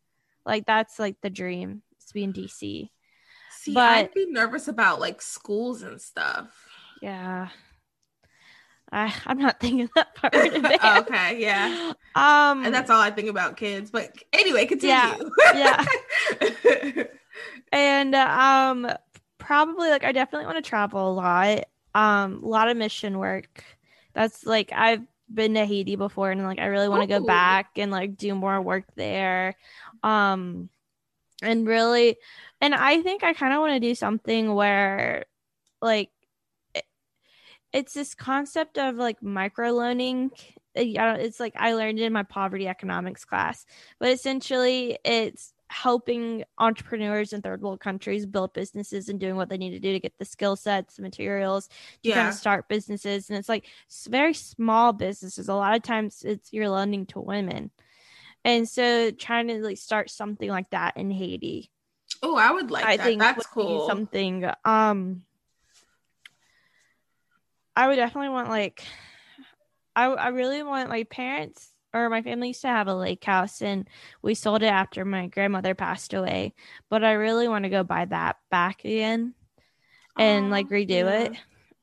Like 0.44 0.66
that's 0.66 0.98
like 0.98 1.16
the 1.22 1.30
dream 1.30 1.82
is 1.98 2.06
to 2.06 2.14
be 2.14 2.24
in 2.24 2.32
DC. 2.32 2.90
See, 3.66 3.74
but- 3.74 3.82
I'd 3.82 4.14
be 4.14 4.26
nervous 4.30 4.68
about 4.68 5.00
like 5.00 5.20
schools 5.20 5.82
and 5.82 6.00
stuff. 6.00 6.48
Yeah. 7.02 7.48
I 8.92 9.12
I'm 9.26 9.38
not 9.38 9.60
thinking 9.60 9.90
that 9.96 10.14
part. 10.14 10.34
okay. 10.34 11.40
Yeah. 11.40 11.92
Um, 12.14 12.64
And 12.64 12.72
that's 12.72 12.90
all 12.90 13.00
I 13.00 13.10
think 13.10 13.28
about 13.28 13.56
kids. 13.56 13.90
But 13.90 14.12
anyway, 14.32 14.66
continue. 14.66 14.94
Yeah. 15.52 15.84
yeah. 16.44 17.04
and 17.72 18.14
um 18.14 18.88
probably 19.38 19.90
like 19.90 20.04
i 20.04 20.12
definitely 20.12 20.46
want 20.46 20.56
to 20.56 20.68
travel 20.68 21.10
a 21.10 21.12
lot 21.12 21.64
um 21.94 22.42
a 22.42 22.46
lot 22.46 22.68
of 22.68 22.76
mission 22.76 23.18
work 23.18 23.62
that's 24.14 24.46
like 24.46 24.72
i've 24.72 25.02
been 25.32 25.54
to 25.54 25.66
haiti 25.66 25.96
before 25.96 26.30
and 26.30 26.42
like 26.44 26.58
i 26.58 26.66
really 26.66 26.88
want 26.88 27.02
to 27.02 27.06
go 27.08 27.24
back 27.24 27.70
and 27.76 27.90
like 27.90 28.16
do 28.16 28.34
more 28.34 28.60
work 28.62 28.84
there 28.94 29.56
um 30.02 30.68
and 31.42 31.66
really 31.66 32.16
and 32.60 32.74
i 32.74 33.02
think 33.02 33.22
i 33.22 33.32
kind 33.32 33.52
of 33.52 33.60
want 33.60 33.72
to 33.72 33.80
do 33.80 33.94
something 33.94 34.54
where 34.54 35.24
like 35.82 36.10
it, 36.74 36.84
it's 37.72 37.94
this 37.94 38.14
concept 38.14 38.78
of 38.78 38.96
like 38.96 39.22
micro 39.22 39.70
loaning 39.70 40.30
uh, 40.76 41.16
it's 41.18 41.40
like 41.40 41.54
i 41.56 41.72
learned 41.74 41.98
in 41.98 42.12
my 42.12 42.22
poverty 42.22 42.68
economics 42.68 43.24
class 43.24 43.66
but 43.98 44.10
essentially 44.10 44.98
it's 45.04 45.52
helping 45.68 46.44
entrepreneurs 46.58 47.32
in 47.32 47.42
third 47.42 47.60
world 47.60 47.80
countries 47.80 48.24
build 48.24 48.52
businesses 48.52 49.08
and 49.08 49.18
doing 49.18 49.36
what 49.36 49.48
they 49.48 49.58
need 49.58 49.70
to 49.70 49.80
do 49.80 49.92
to 49.92 50.00
get 50.00 50.16
the 50.18 50.24
skill 50.24 50.54
sets 50.54 50.96
the 50.96 51.02
materials 51.02 51.68
to 52.04 52.10
kind 52.10 52.28
of 52.28 52.34
start 52.34 52.68
businesses. 52.68 53.28
And 53.28 53.38
it's 53.38 53.48
like 53.48 53.66
s- 53.90 54.06
very 54.08 54.32
small 54.32 54.92
businesses. 54.92 55.48
A 55.48 55.54
lot 55.54 55.74
of 55.74 55.82
times 55.82 56.22
it's 56.24 56.52
you're 56.52 56.68
lending 56.68 57.04
to 57.06 57.20
women 57.20 57.70
and 58.46 58.66
so 58.68 59.10
trying 59.10 59.48
to 59.48 59.60
like 59.62 59.76
start 59.76 60.08
something 60.08 60.48
like 60.48 60.70
that 60.70 60.96
in 60.96 61.10
haiti 61.10 61.70
Oh, 62.22 62.36
I 62.36 62.50
would 62.50 62.70
like 62.70 62.86
i 62.86 62.96
that. 62.96 63.04
think 63.04 63.20
That's 63.20 63.46
cool. 63.46 63.86
something 63.86 64.48
um 64.64 65.22
i 67.74 67.86
would 67.86 67.96
definitely 67.96 68.30
want 68.30 68.48
like 68.48 68.82
I, 69.94 70.04
I 70.06 70.28
really 70.28 70.62
want 70.62 70.90
my 70.90 71.04
parents 71.04 71.72
or 71.94 72.10
my 72.10 72.20
family 72.20 72.48
used 72.48 72.60
to 72.62 72.68
have 72.68 72.86
a 72.86 72.94
lake 72.94 73.24
house 73.24 73.62
and 73.62 73.88
we 74.20 74.34
sold 74.34 74.62
it 74.62 74.66
after 74.66 75.04
my 75.04 75.26
grandmother 75.26 75.74
passed 75.74 76.14
away 76.14 76.54
but 76.88 77.04
i 77.04 77.12
really 77.12 77.48
want 77.48 77.64
to 77.64 77.70
go 77.70 77.82
buy 77.82 78.04
that 78.06 78.36
back 78.50 78.84
again 78.84 79.34
and 80.18 80.50
like 80.50 80.68
redo 80.68 80.88
yeah. 80.88 81.24
it 81.24 81.32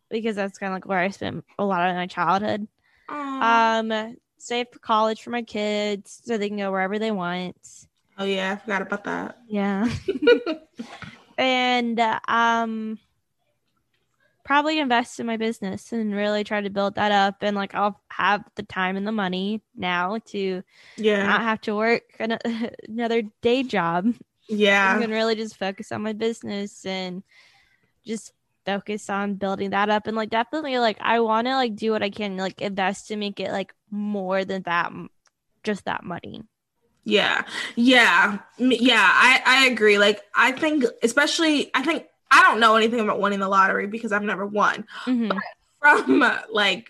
because 0.09 0.35
that's 0.35 0.57
kind 0.57 0.71
of 0.71 0.75
like 0.77 0.85
where 0.87 0.99
i 0.99 1.09
spent 1.09 1.43
a 1.59 1.65
lot 1.65 1.89
of 1.89 1.95
my 1.95 2.07
childhood 2.07 2.67
um 3.09 4.15
save 4.43 4.67
for 4.71 4.79
college 4.79 5.21
for 5.21 5.29
my 5.29 5.41
kids 5.41 6.21
so 6.25 6.37
they 6.37 6.49
can 6.49 6.57
go 6.57 6.71
wherever 6.71 6.99
they 6.99 7.11
want 7.11 7.55
oh 8.17 8.25
yeah, 8.25 8.53
I 8.53 8.55
forgot 8.57 8.81
about 8.83 9.03
that. 9.05 9.37
yeah 9.47 9.89
and 11.37 11.99
um 12.27 12.99
probably 14.43 14.77
invest 14.79 15.19
in 15.21 15.25
my 15.25 15.37
business 15.37 15.93
and 15.93 16.13
really 16.13 16.43
try 16.43 16.59
to 16.61 16.69
build 16.69 16.95
that 16.95 17.11
up 17.11 17.37
and 17.41 17.55
like 17.55 17.73
i'll 17.73 17.99
have 18.09 18.43
the 18.55 18.63
time 18.63 18.97
and 18.97 19.07
the 19.07 19.11
money 19.11 19.61
now 19.75 20.17
to 20.25 20.61
yeah. 20.97 21.23
not 21.25 21.41
have 21.41 21.61
to 21.61 21.75
work 21.75 22.03
an- 22.19 22.37
another 22.87 23.21
day 23.41 23.63
job 23.63 24.13
Yeah. 24.49 24.95
i 24.97 25.01
can 25.01 25.09
really 25.11 25.35
just 25.35 25.57
focus 25.57 25.91
on 25.93 26.01
my 26.01 26.11
business 26.13 26.85
and 26.85 27.23
just 28.05 28.33
focus 28.65 29.09
on 29.09 29.35
building 29.35 29.69
that 29.71 29.89
up 29.89 30.07
and 30.07 30.15
like 30.15 30.29
definitely 30.29 30.77
like 30.77 30.97
i 31.01 31.19
want 31.21 31.47
to 31.47 31.55
like 31.55 31.75
do 31.75 31.91
what 31.91 32.03
i 32.03 32.09
can 32.09 32.35
like 32.37 32.61
invest 32.61 33.07
to 33.07 33.15
make 33.15 33.39
it 33.39 33.51
like 33.51 33.73
more 33.93 34.43
than 34.43 34.63
that, 34.63 34.91
just 35.63 35.85
that 35.85 36.03
money. 36.03 36.41
Yeah. 37.05 37.43
Yeah. 37.75 38.39
Yeah. 38.57 39.07
I, 39.11 39.41
I 39.45 39.67
agree. 39.67 39.97
Like, 39.97 40.21
I 40.35 40.51
think, 40.51 40.83
especially, 41.03 41.69
I 41.75 41.83
think, 41.83 42.05
I 42.31 42.41
don't 42.41 42.59
know 42.59 42.75
anything 42.75 42.99
about 42.99 43.21
winning 43.21 43.39
the 43.39 43.47
lottery 43.47 43.85
because 43.87 44.11
I've 44.11 44.23
never 44.23 44.45
won. 44.45 44.85
Mhm. 45.05 45.37
From 45.79 46.21
uh, 46.23 46.39
like 46.51 46.89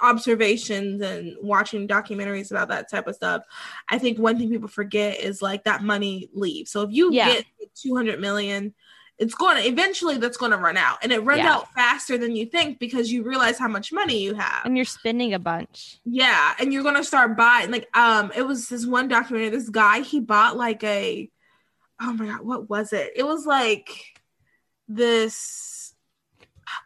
observations 0.00 1.00
and 1.02 1.36
watching 1.40 1.86
documentaries 1.86 2.50
about 2.50 2.68
that 2.68 2.90
type 2.90 3.06
of 3.06 3.14
stuff, 3.14 3.44
I 3.88 3.98
think 3.98 4.18
one 4.18 4.38
thing 4.38 4.50
people 4.50 4.68
forget 4.68 5.20
is 5.20 5.40
like 5.42 5.64
that 5.64 5.82
money 5.82 6.28
leaves. 6.34 6.70
So 6.72 6.82
if 6.82 6.90
you 6.90 7.12
Yeah. 7.12 7.34
get 7.34 7.46
200 7.76 8.18
million, 8.20 8.74
it's 9.18 9.34
going 9.34 9.56
to 9.62 9.68
eventually 9.68 10.16
that's 10.16 10.36
going 10.36 10.50
to 10.52 10.56
run 10.58 10.76
out 10.76 10.98
and 11.02 11.12
it 11.12 11.20
runs 11.20 11.38
Yeah. 11.38 11.54
out 11.54 11.72
faster 11.74 12.18
than 12.18 12.34
you 12.34 12.46
think 12.46 12.78
because 12.78 13.12
you 13.12 13.22
realize 13.22 13.58
how 13.58 13.68
much 13.68 13.92
money 13.92 14.18
you 14.18 14.34
have. 14.34 14.64
And 14.64 14.76
you're 14.76 14.84
spending 14.84 15.34
a 15.34 15.38
bunch. 15.38 15.98
Yeah, 16.04 16.54
and 16.58 16.72
you're 16.72 16.82
gonna 16.82 17.04
start 17.04 17.36
buying 17.36 17.70
like 17.70 17.88
um 17.96 18.32
it 18.34 18.42
was 18.42 18.68
this 18.68 18.86
one 18.86 19.08
documentary, 19.08 19.50
this 19.50 19.68
guy 19.68 20.00
he 20.00 20.18
bought 20.20 20.56
like 20.56 20.82
a 20.82 21.30
oh 22.00 22.12
my 22.14 22.26
god, 22.26 22.40
what 22.40 22.68
was 22.68 22.92
it? 22.92 23.12
It 23.14 23.22
was 23.24 23.46
like 23.46 23.88
this 24.88 25.94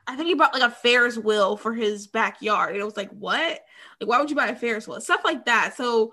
I 0.06 0.16
think 0.16 0.28
he 0.28 0.34
bought 0.34 0.52
like 0.54 0.62
a 0.62 0.70
Ferris 0.74 1.16
wheel 1.16 1.56
for 1.56 1.72
his 1.72 2.06
backyard. 2.06 2.72
And 2.72 2.80
it 2.80 2.84
was 2.84 2.96
like, 2.96 3.10
what? 3.10 3.60
Like 4.00 4.08
why 4.08 4.18
would 4.18 4.30
you 4.30 4.36
buy 4.36 4.48
a 4.48 4.56
Ferris 4.56 4.86
wheel? 4.88 5.00
Stuff 5.00 5.20
like 5.24 5.44
that. 5.46 5.74
So 5.76 6.12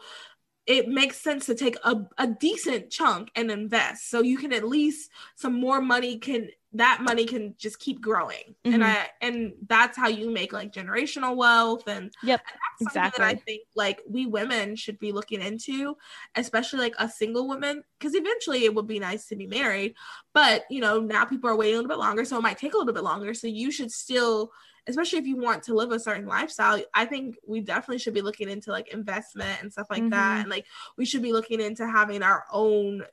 it 0.65 0.87
makes 0.87 1.17
sense 1.21 1.45
to 1.47 1.55
take 1.55 1.75
a, 1.83 1.95
a 2.17 2.27
decent 2.27 2.89
chunk 2.89 3.29
and 3.35 3.51
invest 3.51 4.09
so 4.09 4.21
you 4.21 4.37
can 4.37 4.53
at 4.53 4.63
least 4.63 5.11
some 5.35 5.59
more 5.59 5.81
money 5.81 6.17
can 6.17 6.49
that 6.75 7.01
money 7.01 7.25
can 7.25 7.53
just 7.57 7.79
keep 7.79 8.01
growing 8.01 8.55
Mhm. 8.65 8.73
and 8.73 8.83
i 8.83 9.07
and 9.21 9.53
that's 9.67 9.95
how 9.97 10.07
you 10.07 10.31
make 10.31 10.53
like 10.53 10.71
generational 10.73 11.35
wealth 11.35 11.87
and 11.87 12.11
Yep, 12.23 12.41
and 12.49 12.59
that's 12.59 12.93
something 12.93 13.11
that 13.17 13.27
I 13.27 13.35
think 13.35 13.63
like 13.75 13.99
we 14.09 14.25
women 14.25 14.75
should 14.75 14.97
be 14.99 15.11
looking 15.11 15.41
into, 15.41 15.95
especially 16.35 16.79
like 16.79 16.95
a 16.97 17.07
single 17.09 17.47
woman, 17.47 17.83
because 17.99 18.15
eventually 18.15 18.65
it 18.65 18.73
would 18.73 18.87
be 18.87 18.99
nice 18.99 19.27
to 19.27 19.35
be 19.35 19.45
married. 19.47 19.93
But 20.33 20.63
you 20.69 20.79
know, 20.79 20.99
now 20.99 21.25
people 21.25 21.49
are 21.49 21.55
waiting 21.55 21.75
a 21.75 21.77
little 21.77 21.89
bit 21.89 21.99
longer, 21.99 22.25
so 22.25 22.37
it 22.37 22.41
might 22.41 22.57
take 22.57 22.73
a 22.73 22.77
little 22.77 22.93
bit 22.93 23.03
longer. 23.03 23.33
So 23.33 23.47
you 23.47 23.71
should 23.71 23.91
still, 23.91 24.51
especially 24.87 25.19
if 25.19 25.25
you 25.25 25.37
want 25.37 25.63
to 25.63 25.73
live 25.73 25.91
a 25.91 25.99
certain 25.99 26.25
lifestyle, 26.27 26.81
I 26.93 27.05
think 27.05 27.37
we 27.47 27.61
definitely 27.61 27.99
should 27.99 28.13
be 28.13 28.21
looking 28.21 28.49
into 28.49 28.71
like 28.71 28.89
investment 28.89 29.61
and 29.61 29.71
stuff 29.71 29.87
like 29.89 30.09
that. 30.09 30.37
Mhm. 30.37 30.41
And 30.41 30.49
like 30.49 30.65
we 30.97 31.05
should 31.05 31.21
be 31.21 31.31
looking 31.31 31.61
into 31.61 31.87
having 31.87 32.21
our 32.23 32.43
own, 32.51 33.03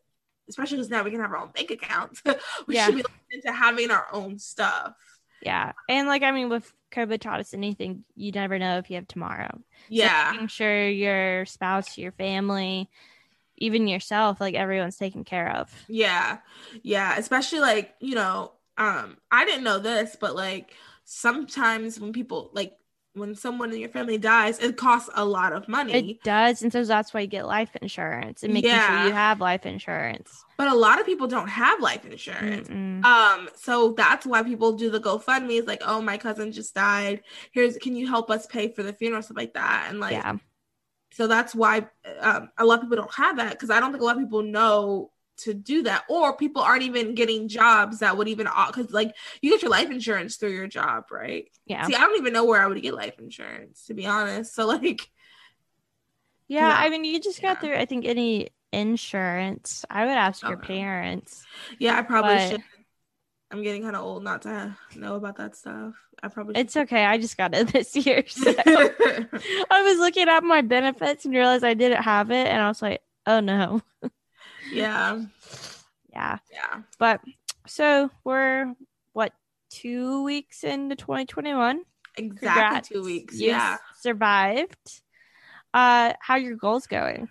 especially 0.48 0.78
because 0.78 0.90
now 0.90 1.02
we 1.04 1.10
can 1.10 1.20
have 1.20 1.30
our 1.30 1.38
own 1.38 1.50
bank 1.54 1.70
accounts. 1.70 2.22
we 2.66 2.74
Yeah. 2.74 2.86
should 2.86 2.96
be 2.96 3.02
looking 3.02 3.14
into 3.30 3.52
having 3.52 3.90
our 3.90 4.06
own 4.12 4.38
stuff. 4.38 4.94
Yeah. 5.42 5.72
And 5.88 6.08
like, 6.08 6.22
I 6.22 6.32
mean, 6.32 6.48
with 6.48 6.72
COVID 6.92 7.20
taught 7.20 7.40
us 7.40 7.54
anything, 7.54 8.04
you 8.16 8.32
never 8.32 8.58
know 8.58 8.78
if 8.78 8.90
you 8.90 8.96
have 8.96 9.06
tomorrow. 9.08 9.50
So 9.52 9.62
Yeah. 9.88 10.30
making 10.32 10.48
sure 10.48 10.88
your 10.88 11.46
spouse, 11.46 11.96
your 11.96 12.12
family, 12.12 12.90
even 13.56 13.86
yourself, 13.86 14.40
like 14.40 14.54
everyone's 14.54 14.96
taken 14.96 15.22
care 15.22 15.50
of. 15.56 15.72
Yeah. 15.86 16.38
Yeah. 16.82 17.16
Especially 17.16 17.60
like, 17.60 17.94
you 18.00 18.14
know, 18.16 18.52
um, 18.76 19.18
I 19.30 19.44
didn't 19.44 19.64
know 19.64 19.78
this, 19.78 20.16
but 20.18 20.34
like 20.34 20.74
sometimes 21.12 21.98
when 21.98 22.12
people 22.12 22.50
like 22.52 22.72
when 23.14 23.34
someone 23.34 23.72
in 23.72 23.80
your 23.80 23.88
family 23.88 24.16
dies, 24.16 24.60
it 24.60 24.76
costs 24.76 25.10
a 25.16 25.24
lot 25.24 25.52
of 25.52 25.66
money. 25.66 26.12
It 26.12 26.22
does. 26.22 26.62
And 26.62 26.72
so 26.72 26.84
that's 26.84 27.12
why 27.12 27.20
you 27.22 27.26
get 27.26 27.44
life 27.44 27.74
insurance 27.82 28.44
and 28.44 28.54
making 28.54 28.70
Yeah. 28.70 28.86
sure 29.00 29.08
you 29.08 29.12
have 29.12 29.40
life 29.40 29.66
insurance. 29.66 30.44
but 30.56 30.68
a 30.68 30.74
lot 30.74 31.00
of 31.00 31.06
people 31.06 31.26
don't 31.26 31.48
have 31.48 31.80
life 31.80 32.04
insurance. 32.04 32.68
Mm-mm. 32.68 33.02
Um, 33.04 33.48
so 33.56 33.92
that's 33.94 34.24
why 34.24 34.44
people 34.44 34.74
do 34.74 34.90
the 34.90 35.00
GoFundMe. 35.00 35.58
It's 35.58 35.66
like, 35.66 35.82
oh, 35.84 36.00
my 36.00 36.18
cousin 36.18 36.52
just 36.52 36.74
died. 36.74 37.22
Here's, 37.50 37.76
can 37.78 37.96
you 37.96 38.06
help 38.06 38.30
us 38.30 38.46
pay 38.46 38.68
for 38.72 38.84
the 38.84 38.92
funeral, 38.92 39.22
stuff 39.22 39.36
like 39.38 39.54
that? 39.54 39.86
And 39.88 39.98
like, 39.98 40.12
yeah. 40.12 40.36
so 41.12 41.26
that's 41.26 41.52
why 41.52 41.88
um, 42.20 42.50
a 42.56 42.64
lot 42.64 42.78
of 42.78 42.82
people 42.82 42.98
don't 42.98 43.14
have 43.14 43.38
that 43.38 43.50
because 43.52 43.70
I 43.70 43.80
don't 43.80 43.90
think 43.90 44.02
a 44.02 44.06
lot 44.06 44.16
of 44.16 44.22
people 44.22 44.42
know 44.42 45.10
to 45.44 45.54
do 45.54 45.82
that, 45.84 46.04
or 46.08 46.36
people 46.36 46.62
aren't 46.62 46.82
even 46.82 47.14
getting 47.14 47.48
jobs 47.48 47.98
that 48.00 48.16
would 48.16 48.28
even 48.28 48.46
because 48.66 48.90
like 48.90 49.14
you 49.42 49.50
get 49.50 49.62
your 49.62 49.70
life 49.70 49.90
insurance 49.90 50.36
through 50.36 50.50
your 50.54 50.66
job, 50.66 51.04
right? 51.10 51.48
Yeah. 51.66 51.86
See, 51.86 51.94
I 51.94 52.00
don't 52.00 52.18
even 52.18 52.32
know 52.32 52.44
where 52.44 52.62
I 52.62 52.66
would 52.66 52.80
get 52.82 52.94
life 52.94 53.18
insurance 53.18 53.86
to 53.86 53.94
be 53.94 54.06
honest. 54.06 54.54
So 54.54 54.66
like, 54.78 55.08
Yeah, 56.48 56.68
Yeah. 56.68 56.76
I 56.78 56.88
mean, 56.90 57.04
you 57.04 57.20
just 57.20 57.40
got 57.42 57.56
Yeah. 57.56 57.60
through. 57.60 57.76
I 57.76 57.86
think 57.86 58.04
any 58.04 58.50
insurance. 58.72 59.84
I 59.90 60.04
would 60.06 60.16
ask 60.16 60.42
your 60.42 60.54
uh-huh. 60.54 60.66
parents. 60.66 61.44
yeah, 61.78 61.98
I 61.98 62.02
probably 62.02 62.34
But- 62.34 62.50
should. 62.50 62.62
I'm 63.52 63.64
getting 63.64 63.82
kind 63.82 63.96
of 63.96 64.02
old 64.04 64.22
not 64.22 64.42
to 64.42 64.76
know 64.94 65.16
about 65.16 65.38
that 65.38 65.56
stuff. 65.56 65.94
I 66.22 66.28
probably 66.28 66.54
It's 66.54 66.76
okay. 66.76 67.04
I 67.04 67.18
just 67.18 67.36
got 67.36 67.52
it 67.52 67.66
this 67.72 67.96
year. 67.96 68.22
So. 68.28 68.54
I 68.56 69.82
was 69.82 69.98
looking 69.98 70.28
at 70.28 70.44
my 70.44 70.60
benefits 70.60 71.24
and 71.24 71.34
realized 71.34 71.64
I 71.64 71.74
didn't 71.74 72.02
have 72.02 72.30
it, 72.30 72.46
and 72.46 72.62
I 72.62 72.68
was 72.68 72.80
like, 72.80 73.02
"Oh 73.26 73.40
no." 73.40 73.82
Yeah, 74.72 75.20
Yeah, 76.12 76.38
yeah, 76.52 76.82
but 76.98 77.20
so 77.66 78.10
we're 78.24 78.74
what 79.12 79.32
two 79.70 80.24
weeks 80.24 80.64
into 80.64 80.96
2021. 80.96 81.82
exactly 82.16 82.48
Congrats. 82.50 82.88
two 82.88 83.02
weeks. 83.04 83.38
You 83.38 83.48
yeah, 83.48 83.76
survived. 84.00 85.02
Uh, 85.72 86.14
how 86.20 86.36
your 86.36 86.56
goals 86.56 86.86
going? 86.86 87.28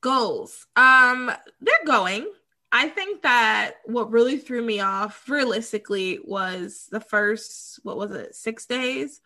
goals. 0.00 0.66
Um, 0.74 1.30
they're 1.60 1.74
going. 1.86 2.26
I 2.72 2.88
think 2.88 3.22
that 3.22 3.74
what 3.84 4.10
really 4.10 4.36
threw 4.38 4.62
me 4.62 4.80
off 4.80 5.28
realistically 5.28 6.18
was 6.24 6.88
the 6.90 7.00
first, 7.00 7.78
what 7.84 7.96
was 7.96 8.10
it, 8.12 8.34
six 8.34 8.66
days. 8.66 9.20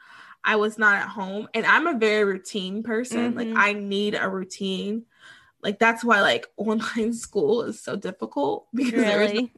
I 0.45 0.57
was 0.57 0.77
not 0.79 0.97
at 0.97 1.09
home, 1.09 1.49
and 1.55 1.65
I'm 1.65 1.87
a 1.87 1.99
very 1.99 2.25
routine 2.25 2.83
person. 2.83 3.35
Like 3.35 3.49
Mhm. 3.49 3.55
I 3.57 3.73
need 3.73 4.15
a 4.15 4.29
routine. 4.29 5.07
Like 5.63 5.79
that's 5.79 6.05
why 6.05 6.21
like 6.21 6.47
online 6.57 7.13
school 7.13 7.63
is 7.63 7.81
so 7.81 7.97
difficult 7.97 8.67
because 8.75 9.03
there 9.03 9.23
is 9.23 9.49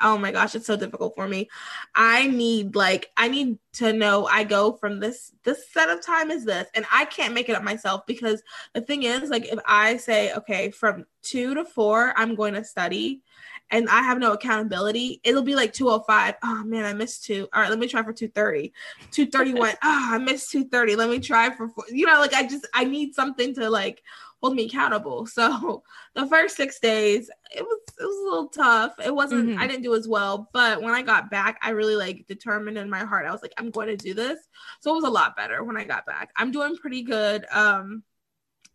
oh 0.00 0.16
my 0.16 0.30
gosh 0.30 0.54
it's 0.54 0.66
so 0.66 0.76
difficult 0.76 1.14
for 1.14 1.26
me. 1.26 1.48
I 1.94 2.26
need 2.28 2.76
like 2.76 3.10
i 3.16 3.28
need 3.28 3.58
to 3.74 3.92
know 3.92 4.26
i 4.26 4.44
go 4.44 4.72
from 4.72 5.00
this 5.00 5.32
this 5.42 5.68
set 5.70 5.90
of 5.90 6.00
time 6.00 6.30
is 6.30 6.44
this 6.44 6.68
and 6.74 6.84
i 6.92 7.04
can't 7.04 7.34
make 7.34 7.48
it 7.48 7.56
up 7.56 7.62
myself 7.62 8.06
because 8.06 8.42
the 8.72 8.80
thing 8.80 9.02
is 9.02 9.30
like 9.30 9.46
if 9.52 9.58
i 9.66 9.96
say 9.96 10.32
okay 10.32 10.70
from 10.70 11.04
two 11.22 11.54
to 11.54 11.64
four 11.64 12.14
i'm 12.16 12.36
going 12.36 12.54
to 12.54 12.64
study 12.64 13.22
and 13.70 13.88
i 13.88 14.02
have 14.02 14.18
no 14.18 14.32
accountability 14.32 15.20
it'll 15.24 15.42
be 15.42 15.56
like 15.56 15.72
205 15.72 16.34
oh 16.42 16.64
man 16.64 16.84
i 16.84 16.92
missed 16.92 17.24
two. 17.24 17.48
All 17.52 17.62
right 17.62 17.70
let 17.70 17.78
me 17.78 17.88
try 17.88 18.02
for 18.02 18.12
230 18.12 18.72
231 19.10 19.70
oh 19.82 20.08
i 20.12 20.18
missed 20.18 20.50
230 20.52 20.96
let 20.96 21.10
me 21.10 21.18
try 21.18 21.50
for 21.50 21.68
four. 21.68 21.84
you 21.88 22.06
know 22.06 22.20
like 22.20 22.34
i 22.34 22.46
just 22.46 22.66
i 22.74 22.84
need 22.84 23.14
something 23.14 23.54
to 23.54 23.68
like 23.68 24.02
hold 24.44 24.56
me 24.56 24.66
accountable. 24.66 25.26
So 25.34 25.82
the 26.14 26.26
first 26.26 26.54
six 26.54 26.78
days 26.78 27.30
it 27.50 27.62
was 27.62 27.78
it 27.98 28.04
was 28.04 28.16
a 28.18 28.24
little 28.24 28.48
tough. 28.48 28.92
It 29.02 29.14
wasn't 29.14 29.48
Mhm. 29.48 29.58
i 29.58 29.66
didn't 29.66 29.82
do 29.84 29.94
as 29.94 30.06
well 30.06 30.50
but 30.52 30.82
when 30.82 30.92
i 30.92 31.02
got 31.02 31.30
back 31.30 31.58
i 31.62 31.70
really 31.70 31.96
like 31.96 32.26
determined 32.28 32.76
in 32.76 32.90
my 32.90 33.04
heart 33.04 33.26
i 33.26 33.30
was 33.32 33.40
like 33.40 33.54
i'm 33.56 33.70
going 33.70 33.88
to 33.88 33.96
do 33.96 34.12
this. 34.12 34.38
So 34.80 34.90
it 34.90 34.96
was 34.96 35.04
a 35.04 35.10
lot 35.20 35.34
better 35.36 35.64
when 35.64 35.76
i 35.78 35.84
got 35.84 36.04
back. 36.04 36.30
I'm 36.36 36.50
doing 36.50 36.76
pretty 36.76 37.02
good 37.02 37.46
um 37.50 38.02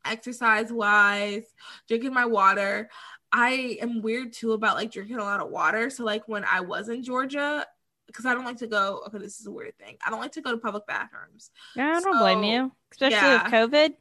exercise 0.06 0.72
wise 0.72 1.44
drinking 1.88 2.14
my 2.14 2.26
water. 2.26 2.90
I 3.32 3.78
am 3.82 4.02
weird 4.02 4.34
too 4.34 4.54
about 4.54 4.76
like 4.76 4.92
drinking 4.92 5.20
a 5.20 5.24
lot 5.24 5.40
of 5.42 5.50
water. 5.50 5.90
So 5.92 6.04
like 6.04 6.28
when 6.28 6.46
i 6.46 6.62
was 6.62 6.90
in 6.90 7.04
georgia 7.04 7.66
because 8.08 8.26
i 8.26 8.34
don't 8.34 8.46
like 8.46 8.58
to 8.58 8.66
go 8.68 9.04
okay 9.06 9.20
this 9.20 9.40
is 9.40 9.46
a 9.46 9.52
weird 9.52 9.78
thing. 9.78 9.98
I 10.04 10.10
don't 10.10 10.22
like 10.22 10.32
to 10.34 10.42
go 10.42 10.52
to 10.52 10.58
public 10.58 10.88
bathrooms. 10.88 11.52
Yeah, 11.76 11.98
I 11.98 12.00
don't 12.00 12.18
blame 12.18 12.44
you, 12.44 12.72
especially 12.92 13.18
yeah. 13.18 13.44
with 13.44 13.54
COVID. 13.54 13.94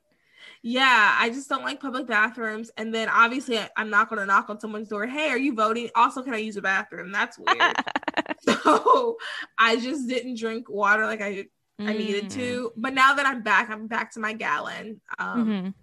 Yeah, 0.63 1.17
I 1.19 1.31
just 1.31 1.49
don't 1.49 1.63
like 1.65 1.81
public 1.81 2.07
bathrooms. 2.07 2.71
And 2.77 2.95
then 2.95 3.09
obviously, 3.09 3.59
I, 3.59 3.69
I'm 3.77 3.91
not 3.91 4.09
going 4.09 4.21
to 4.21 4.27
knock 4.27 4.51
on 4.51 4.61
someone's 4.61 4.89
door. 4.89 5.07
Hey, 5.07 5.29
are 5.31 5.39
you 5.39 5.55
voting? 5.55 5.91
Also, 5.95 6.23
can 6.23 6.35
I 6.35 6.39
use 6.39 6.57
a 6.57 6.63
bathroom? 6.63 7.13
That's 7.13 7.39
weird. 7.39 7.63
so 8.41 9.17
I 9.59 9.77
just 9.77 10.09
didn't 10.09 10.39
drink 10.39 10.69
water 10.71 11.07
like 11.07 11.21
I 11.21 11.47
I 11.81 11.93
needed 11.93 12.25
Mm. 12.25 12.35
to. 12.35 12.73
But 12.77 12.95
now 12.95 13.15
that 13.15 13.27
I'm 13.27 13.43
back, 13.43 13.71
I'm 13.71 13.87
back 13.87 14.13
to 14.13 14.21
my 14.21 14.33
gallon. 14.33 15.01
Um, 15.19 15.47
Mhm. 15.47 15.75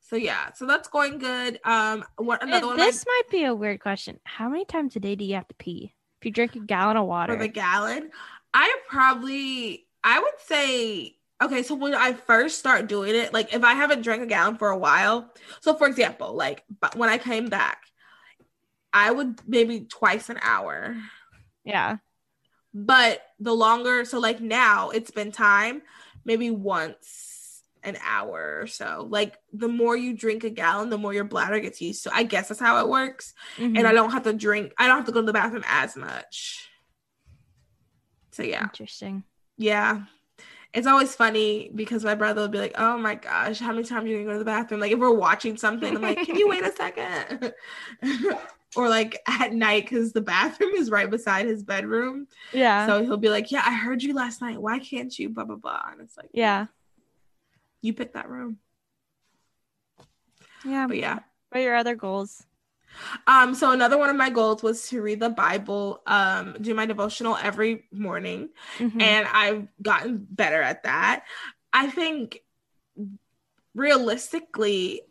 So 0.00 0.16
yeah, 0.16 0.52
so 0.52 0.66
that's 0.66 0.88
going 0.88 1.18
good. 1.18 1.58
Um, 1.64 2.04
what 2.16 2.42
Uh, 2.42 2.46
another 2.46 2.66
one? 2.68 2.76
This 2.76 3.04
might 3.06 3.30
be 3.30 3.44
a 3.44 3.54
weird 3.54 3.80
question. 3.80 4.20
How 4.24 4.48
many 4.48 4.64
times 4.64 4.94
a 4.96 5.00
day 5.00 5.16
do 5.16 5.24
you 5.24 5.34
have 5.34 5.48
to 5.48 5.54
pee? 5.54 5.94
If 6.20 6.26
you 6.26 6.30
drink 6.30 6.54
a 6.56 6.60
gallon 6.60 6.96
of 6.96 7.06
water, 7.06 7.34
for 7.34 7.38
the 7.38 7.48
gallon 7.48 8.10
i 8.54 8.74
probably 8.88 9.86
i 10.02 10.18
would 10.18 10.38
say 10.46 11.15
okay 11.42 11.62
so 11.62 11.74
when 11.74 11.94
i 11.94 12.12
first 12.12 12.58
start 12.58 12.86
doing 12.88 13.14
it 13.14 13.32
like 13.32 13.52
if 13.52 13.62
i 13.62 13.74
haven't 13.74 14.02
drank 14.02 14.22
a 14.22 14.26
gallon 14.26 14.56
for 14.56 14.70
a 14.70 14.78
while 14.78 15.30
so 15.60 15.74
for 15.74 15.86
example 15.86 16.34
like 16.34 16.64
when 16.96 17.08
i 17.08 17.18
came 17.18 17.46
back 17.48 17.82
i 18.92 19.10
would 19.10 19.38
maybe 19.46 19.80
twice 19.80 20.30
an 20.30 20.38
hour. 20.42 20.96
Yeah, 21.64 21.96
but 22.72 23.20
the 23.40 23.52
longer 23.52 24.04
so 24.04 24.18
like 24.20 24.40
now 24.40 24.90
it's 24.90 25.10
been 25.10 25.32
time 25.32 25.82
maybe 26.24 26.50
once 26.50 27.62
an 27.82 27.96
hour 28.04 28.58
or 28.62 28.66
so. 28.66 29.06
Like 29.08 29.36
the 29.52 29.68
more 29.68 29.96
you 29.96 30.16
drink 30.16 30.42
a 30.44 30.50
gallon 30.50 30.90
the 30.90 30.98
more 30.98 31.12
your 31.12 31.24
bladder 31.24 31.60
gets 31.60 31.80
used 31.82 32.04
to 32.04 32.14
i 32.14 32.22
guess 32.22 32.48
that's 32.48 32.60
how 32.60 32.80
it 32.80 32.88
works. 32.88 33.34
Mhm. 33.58 33.76
and 33.78 33.86
i 33.86 33.92
don't 33.92 34.10
have 34.12 34.22
to 34.24 34.32
drink 34.32 34.72
i 34.78 34.86
don't 34.86 34.96
have 34.96 35.06
to 35.06 35.12
go 35.12 35.20
to 35.20 35.26
the 35.26 35.32
bathroom 35.32 35.64
as 35.66 35.96
much. 35.96 36.68
So 38.32 38.42
yeah. 38.42 38.62
Interesting. 38.62 39.24
yeah 39.58 40.04
it's 40.76 40.86
always 40.86 41.14
funny 41.14 41.70
because 41.74 42.04
my 42.04 42.14
brother 42.14 42.42
will 42.42 42.48
be 42.48 42.58
like, 42.58 42.74
"Oh 42.76 42.98
my 42.98 43.14
gosh, 43.14 43.58
how 43.58 43.72
many 43.72 43.82
times 43.82 44.04
are 44.04 44.08
you 44.08 44.18
gonna 44.18 44.26
go 44.26 44.32
to 44.32 44.38
the 44.38 44.44
bathroom?" 44.44 44.78
Like 44.78 44.92
if 44.92 44.98
we're 44.98 45.10
watching 45.10 45.56
something, 45.56 45.96
I'm 45.96 46.02
like, 46.02 46.22
"Can 46.26 46.36
you 46.36 46.48
wait 46.48 46.62
a 46.62 46.72
second? 46.76 47.54
or 48.76 48.90
like 48.90 49.22
at 49.26 49.54
night 49.54 49.84
because 49.88 50.12
the 50.12 50.20
bathroom 50.20 50.74
is 50.74 50.90
right 50.90 51.08
beside 51.08 51.46
his 51.46 51.62
bedroom. 51.62 52.28
Yeah. 52.52 52.86
So 52.86 53.02
he'll 53.02 53.16
be 53.16 53.30
like, 53.30 53.50
"Yeah, 53.50 53.62
I 53.64 53.72
heard 53.72 54.02
you 54.02 54.12
last 54.12 54.42
night. 54.42 54.60
Why 54.60 54.78
can't 54.78 55.18
you?" 55.18 55.30
Blah 55.30 55.44
blah 55.44 55.56
blah. 55.56 55.82
And 55.90 56.02
it's 56.02 56.16
like, 56.18 56.28
yeah. 56.34 56.66
you 57.80 57.94
picked 57.94 58.12
that 58.12 58.28
room. 58.28 58.58
Yeah. 60.62 60.86
But 60.86 60.98
yeah. 60.98 61.20
What 61.48 61.60
are 61.60 61.62
your 61.62 61.76
other 61.76 61.94
goals? 61.94 62.44
Um, 63.26 63.54
so 63.54 63.70
another 63.72 63.98
one 63.98 64.10
of 64.10 64.16
my 64.16 64.30
goals 64.30 64.62
was 64.62 64.88
to 64.88 65.02
read 65.02 65.20
the 65.20 65.30
Bible, 65.30 66.02
um, 66.06 66.56
do 66.60 66.74
my 66.74 66.86
devotional 66.86 67.36
every 67.36 67.84
morning, 67.92 68.50
Mhm. 68.78 69.00
and 69.02 69.28
I've 69.32 69.68
gotten 69.82 70.26
better 70.30 70.62
at 70.62 70.82
that. 70.84 71.24
I 71.72 71.88
think 71.90 72.42
realistically, 73.74 75.02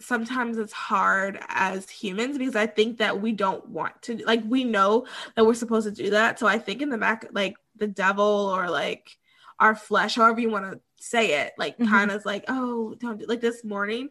sometimes 0.00 0.58
it's 0.58 0.72
hard 0.72 1.38
as 1.48 1.88
humans 1.88 2.36
because 2.38 2.56
I 2.56 2.66
think 2.66 2.98
that 2.98 3.20
we 3.20 3.32
don't 3.32 3.66
want 3.68 4.02
to 4.02 4.16
like 4.26 4.42
we 4.46 4.64
know 4.64 5.06
that 5.34 5.46
we're 5.46 5.54
supposed 5.54 5.86
to 5.86 6.02
do 6.02 6.10
that. 6.10 6.38
So 6.38 6.46
I 6.46 6.58
think 6.58 6.82
in 6.82 6.90
the 6.90 6.98
back, 6.98 7.26
like 7.32 7.56
the 7.76 7.86
devil 7.86 8.24
or 8.24 8.68
like 8.70 9.16
our 9.58 9.74
flesh, 9.74 10.16
however 10.16 10.40
you 10.40 10.50
want 10.50 10.70
to 10.72 10.80
say 10.96 11.42
it, 11.42 11.54
like 11.58 11.78
Mhm. 11.78 11.88
kind 11.88 12.10
of 12.10 12.24
like, 12.24 12.44
oh, 12.48 12.94
don't 12.94 13.18
do 13.18 13.26
like 13.26 13.40
this 13.40 13.64
morning. 13.64 14.10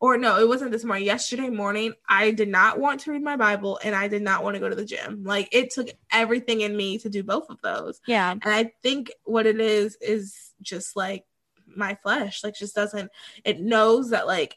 Or 0.00 0.16
no, 0.16 0.38
it 0.38 0.46
wasn't 0.46 0.70
this 0.70 0.84
morning. 0.84 1.04
Yesterday 1.06 1.50
morning, 1.50 1.92
I 2.08 2.30
did 2.30 2.48
not 2.48 2.78
want 2.78 3.00
to 3.00 3.10
read 3.10 3.22
my 3.22 3.36
Bible 3.36 3.80
and 3.82 3.96
I 3.96 4.06
did 4.06 4.22
not 4.22 4.44
want 4.44 4.54
to 4.54 4.60
go 4.60 4.68
to 4.68 4.76
the 4.76 4.84
gym. 4.84 5.24
Like 5.24 5.48
it 5.50 5.70
took 5.70 5.88
everything 6.12 6.60
in 6.60 6.76
me 6.76 6.98
to 6.98 7.08
do 7.08 7.22
both 7.24 7.50
of 7.50 7.60
those. 7.62 8.00
yeah. 8.06 8.30
And 8.30 8.42
I 8.44 8.72
think 8.82 9.10
what 9.24 9.46
it 9.46 9.60
is 9.60 9.96
is 10.00 10.52
just 10.62 10.94
like 10.94 11.24
my 11.66 11.96
flesh, 12.02 12.44
like 12.44 12.54
just 12.54 12.76
doesn't 12.76 13.10
it 13.44 13.60
knows 13.60 14.10
that 14.10 14.26
like 14.28 14.56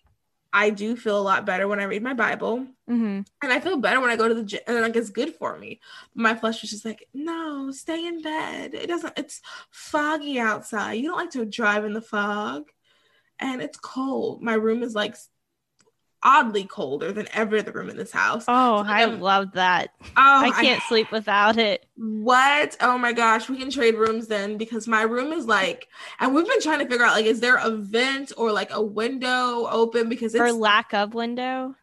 I 0.54 0.70
do 0.70 0.96
feel 0.96 1.18
a 1.18 1.22
lot 1.24 1.46
better 1.46 1.68
when 1.68 1.80
I 1.80 1.86
read 1.86 2.04
my 2.04 2.14
Bible. 2.14 2.68
hmm 2.88 3.22
And 3.42 3.52
I 3.52 3.60
feel 3.60 3.78
better 3.78 4.00
when 4.00 4.12
I 4.12 4.18
go 4.18 4.28
to 4.28 4.36
the 4.36 4.44
gym 4.44 4.60
and 4.68 4.82
like 4.82 4.96
it's 4.96 5.10
good 5.10 5.34
for 5.36 5.58
me. 5.58 5.80
My 6.14 6.36
flesh 6.36 6.62
was 6.62 6.70
just 6.70 6.86
like, 6.86 7.08
no, 7.16 7.72
stay 7.72 8.06
in 8.06 8.22
bed. 8.22 8.76
It 8.76 8.88
doesn't 8.88 9.18
it's 9.18 9.42
foggy 9.72 10.40
outside. 10.40 10.94
You 10.94 11.04
don't 11.08 11.18
like 11.18 11.32
to 11.32 11.46
drive 11.46 11.84
in 11.86 11.94
the 11.94 12.02
fog. 12.02 12.66
And 13.42 13.62
it's 13.62 13.78
cold. 13.78 14.42
My 14.42 14.54
room 14.54 14.84
is 14.84 14.96
like 14.96 15.16
oddly 16.24 16.66
colder 16.66 17.12
than 17.12 17.28
every 17.34 17.60
other 17.60 17.72
room 17.72 17.90
in 17.90 17.98
this 17.98 18.12
house. 18.12 18.46
Oh, 18.48 18.84
So 18.84 18.88
I 18.90 19.00
I'm- 19.00 19.20
love 19.20 19.54
that. 19.54 19.90
Oh, 20.02 20.12
I 20.16 20.52
can't 20.52 20.82
sleep 20.84 21.12
without 21.12 21.58
it. 21.58 21.84
What? 21.96 22.78
Oh 22.80 22.98
my 23.00 23.12
gosh, 23.12 23.50
we 23.50 23.58
can 23.58 23.72
trade 23.72 23.96
rooms 23.96 24.28
then 24.28 24.58
because 24.58 24.88
my 24.88 25.02
room 25.02 25.34
is 25.34 25.48
like, 25.48 25.88
and 26.20 26.36
we've 26.36 26.48
been 26.48 26.62
trying 26.62 26.78
to 26.80 26.88
figure 26.88 27.04
out 27.06 27.14
like, 27.16 27.26
is 27.26 27.40
there 27.40 27.58
a 27.58 27.72
vent 27.72 28.32
or 28.38 28.52
like 28.52 28.70
a 28.72 28.82
window 28.82 29.66
open 29.68 30.10
because 30.10 30.36
it's 30.36 30.54
lack 30.54 30.94
of 30.94 31.16
window. 31.16 31.76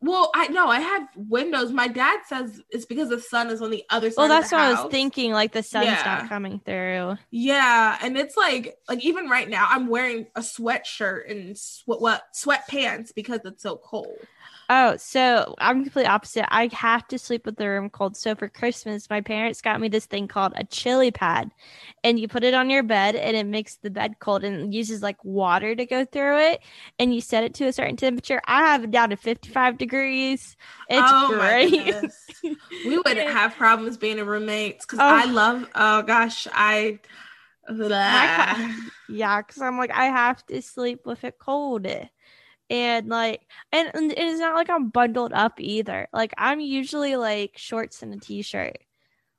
Well, 0.00 0.30
I 0.34 0.48
know 0.48 0.68
I 0.68 0.80
have 0.80 1.08
windows. 1.16 1.72
My 1.72 1.88
dad 1.88 2.20
says 2.26 2.60
it's 2.70 2.84
because 2.84 3.08
the 3.08 3.20
sun 3.20 3.50
is 3.50 3.60
on 3.60 3.70
the 3.70 3.84
other 3.90 4.10
side. 4.10 4.16
Well, 4.20 4.28
that's 4.28 4.52
what 4.52 4.60
I 4.60 4.70
was 4.82 4.90
thinking. 4.90 5.32
Like 5.32 5.52
the 5.52 5.62
sun's 5.62 5.86
Yeah. 5.86 6.02
not 6.04 6.28
coming 6.28 6.60
through. 6.64 7.18
Yeah, 7.30 7.98
and 8.00 8.16
it's 8.16 8.36
like 8.36 8.78
like 8.88 9.04
even 9.04 9.28
right 9.28 9.48
now 9.48 9.66
I'm 9.68 9.88
wearing 9.88 10.26
a 10.36 10.40
sweatshirt 10.40 11.30
and 11.30 11.58
sweat 11.58 12.00
what 12.00 12.22
sweatpants 12.34 13.14
because 13.14 13.40
it's 13.44 13.62
so 13.62 13.76
cold. 13.76 14.18
Oh, 14.70 14.96
so 14.98 15.54
I'm 15.58 15.82
completely 15.82 16.08
opposite. 16.10 16.44
I 16.54 16.68
have 16.74 17.08
to 17.08 17.18
sleep 17.18 17.46
with 17.46 17.56
the 17.56 17.66
room 17.66 17.88
cold. 17.88 18.18
So 18.18 18.34
for 18.34 18.48
Christmas, 18.50 19.08
my 19.08 19.22
parents 19.22 19.62
got 19.62 19.80
me 19.80 19.88
this 19.88 20.04
thing 20.04 20.28
called 20.28 20.52
a 20.56 20.64
chili 20.64 21.10
pad, 21.10 21.50
and 22.04 22.20
you 22.20 22.28
put 22.28 22.44
it 22.44 22.52
on 22.52 22.68
your 22.68 22.82
bed, 22.82 23.16
and 23.16 23.34
it 23.34 23.46
makes 23.46 23.76
the 23.76 23.88
bed 23.88 24.16
cold, 24.20 24.44
and 24.44 24.74
uses 24.74 25.02
like 25.02 25.24
water 25.24 25.74
to 25.74 25.86
go 25.86 26.04
through 26.04 26.38
it, 26.40 26.60
and 26.98 27.14
you 27.14 27.22
set 27.22 27.44
it 27.44 27.54
to 27.54 27.64
a 27.66 27.72
certain 27.72 27.96
temperature. 27.96 28.42
I 28.46 28.60
have 28.72 28.84
it 28.84 28.90
down 28.90 29.08
to 29.08 29.16
55 29.16 29.78
degrees. 29.78 30.54
It's 30.90 31.00
oh 31.02 31.28
great. 31.34 32.04
We 32.84 32.98
wouldn't 32.98 33.30
have 33.30 33.54
problems 33.56 33.96
being 33.96 34.18
roommates 34.24 34.84
because 34.84 34.98
Oh. 35.00 35.02
I 35.02 35.24
love 35.24 35.66
oh 35.74 36.02
gosh, 36.02 36.46
I 36.52 36.98
blah. 37.68 38.54
Yeah, 39.08 39.40
because 39.40 39.62
I'm 39.62 39.78
like, 39.78 39.92
I 39.92 40.06
have 40.06 40.44
to 40.46 40.60
sleep 40.60 41.06
with 41.06 41.24
it 41.24 41.38
cold. 41.38 41.86
And 42.70 43.08
like, 43.08 43.42
and, 43.72 43.90
and 43.94 44.12
it's 44.12 44.40
not 44.40 44.54
like 44.54 44.68
I'm 44.70 44.90
bundled 44.90 45.32
up 45.32 45.58
either. 45.60 46.08
Like, 46.12 46.34
I'm 46.36 46.60
usually 46.60 47.16
like 47.16 47.56
shorts 47.56 48.02
and 48.02 48.14
a 48.14 48.18
t 48.18 48.42
shirt. 48.42 48.78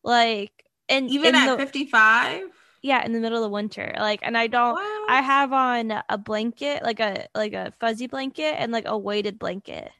Like, 0.03 0.65
and 0.89 1.09
even 1.09 1.35
at 1.35 1.57
55 1.57 2.43
yeah, 2.81 3.03
in 3.05 3.11
the 3.13 3.19
middle 3.19 3.37
of 3.37 3.43
the 3.43 3.49
winter. 3.49 3.93
Like, 3.97 4.21
and 4.23 4.37
I 4.37 4.47
don't? 4.47 4.79
I 5.07 5.21
have 5.21 5.51
on 5.53 5.93
a 6.09 6.17
blanket, 6.17 6.81
like 6.83 6.99
a, 7.01 7.27
like 7.35 7.53
a 7.53 7.73
fuzzy 7.79 8.07
blanket 8.07 8.55
and 8.57 8.71
like 8.71 8.85
a 8.87 8.97
weighted 8.97 9.37
blanket. 9.37 9.91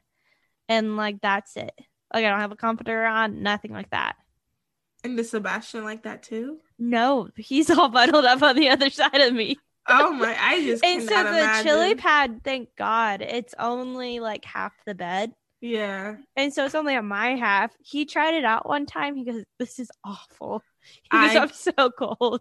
And 0.68 0.96
like, 0.96 1.20
that's 1.20 1.56
it. 1.56 1.72
Like, 2.14 2.24
I 2.24 2.30
don't 2.30 2.40
have 2.40 2.52
a 2.52 2.56
comforter 2.56 3.04
on, 3.04 3.42
nothing 3.42 3.72
like 3.72 3.90
that. 3.90 4.16
and 5.04 5.16
does 5.16 5.30
Sebastian 5.30 5.84
like 5.84 6.02
that 6.04 6.22
too? 6.22 6.58
No, 6.78 7.28
he's 7.36 7.70
all 7.70 7.88
bundled 7.88 8.24
up 8.24 8.42
on 8.42 8.56
the 8.56 8.68
other 8.70 8.90
side 8.90 9.20
of 9.20 9.32
me. 9.34 9.58
Oh 9.88 10.12
my 10.12 10.36
I 10.38 10.62
just 10.64 10.84
And 10.84 11.02
so 11.02 11.08
the 11.08 11.20
imagine. 11.30 11.64
chili 11.64 11.94
pad, 11.94 12.40
thank 12.44 12.68
God, 12.76 13.22
it's 13.22 13.54
only 13.58 14.20
like 14.20 14.44
half 14.44 14.72
the 14.86 14.94
bed. 14.94 15.32
Yeah. 15.60 16.16
And 16.36 16.54
so 16.54 16.64
it's 16.64 16.74
only 16.74 16.96
on 16.96 17.06
my 17.06 17.36
half. 17.36 17.72
He 17.82 18.04
tried 18.06 18.34
it 18.34 18.44
out 18.44 18.68
one 18.68 18.86
time. 18.86 19.14
He 19.16 19.24
goes, 19.24 19.44
This 19.58 19.78
is 19.78 19.90
awful. 20.04 20.62
He 21.10 21.18
goes, 21.18 21.36
I- 21.36 21.40
I'm 21.40 21.50
so 21.52 21.90
cold. 21.90 22.40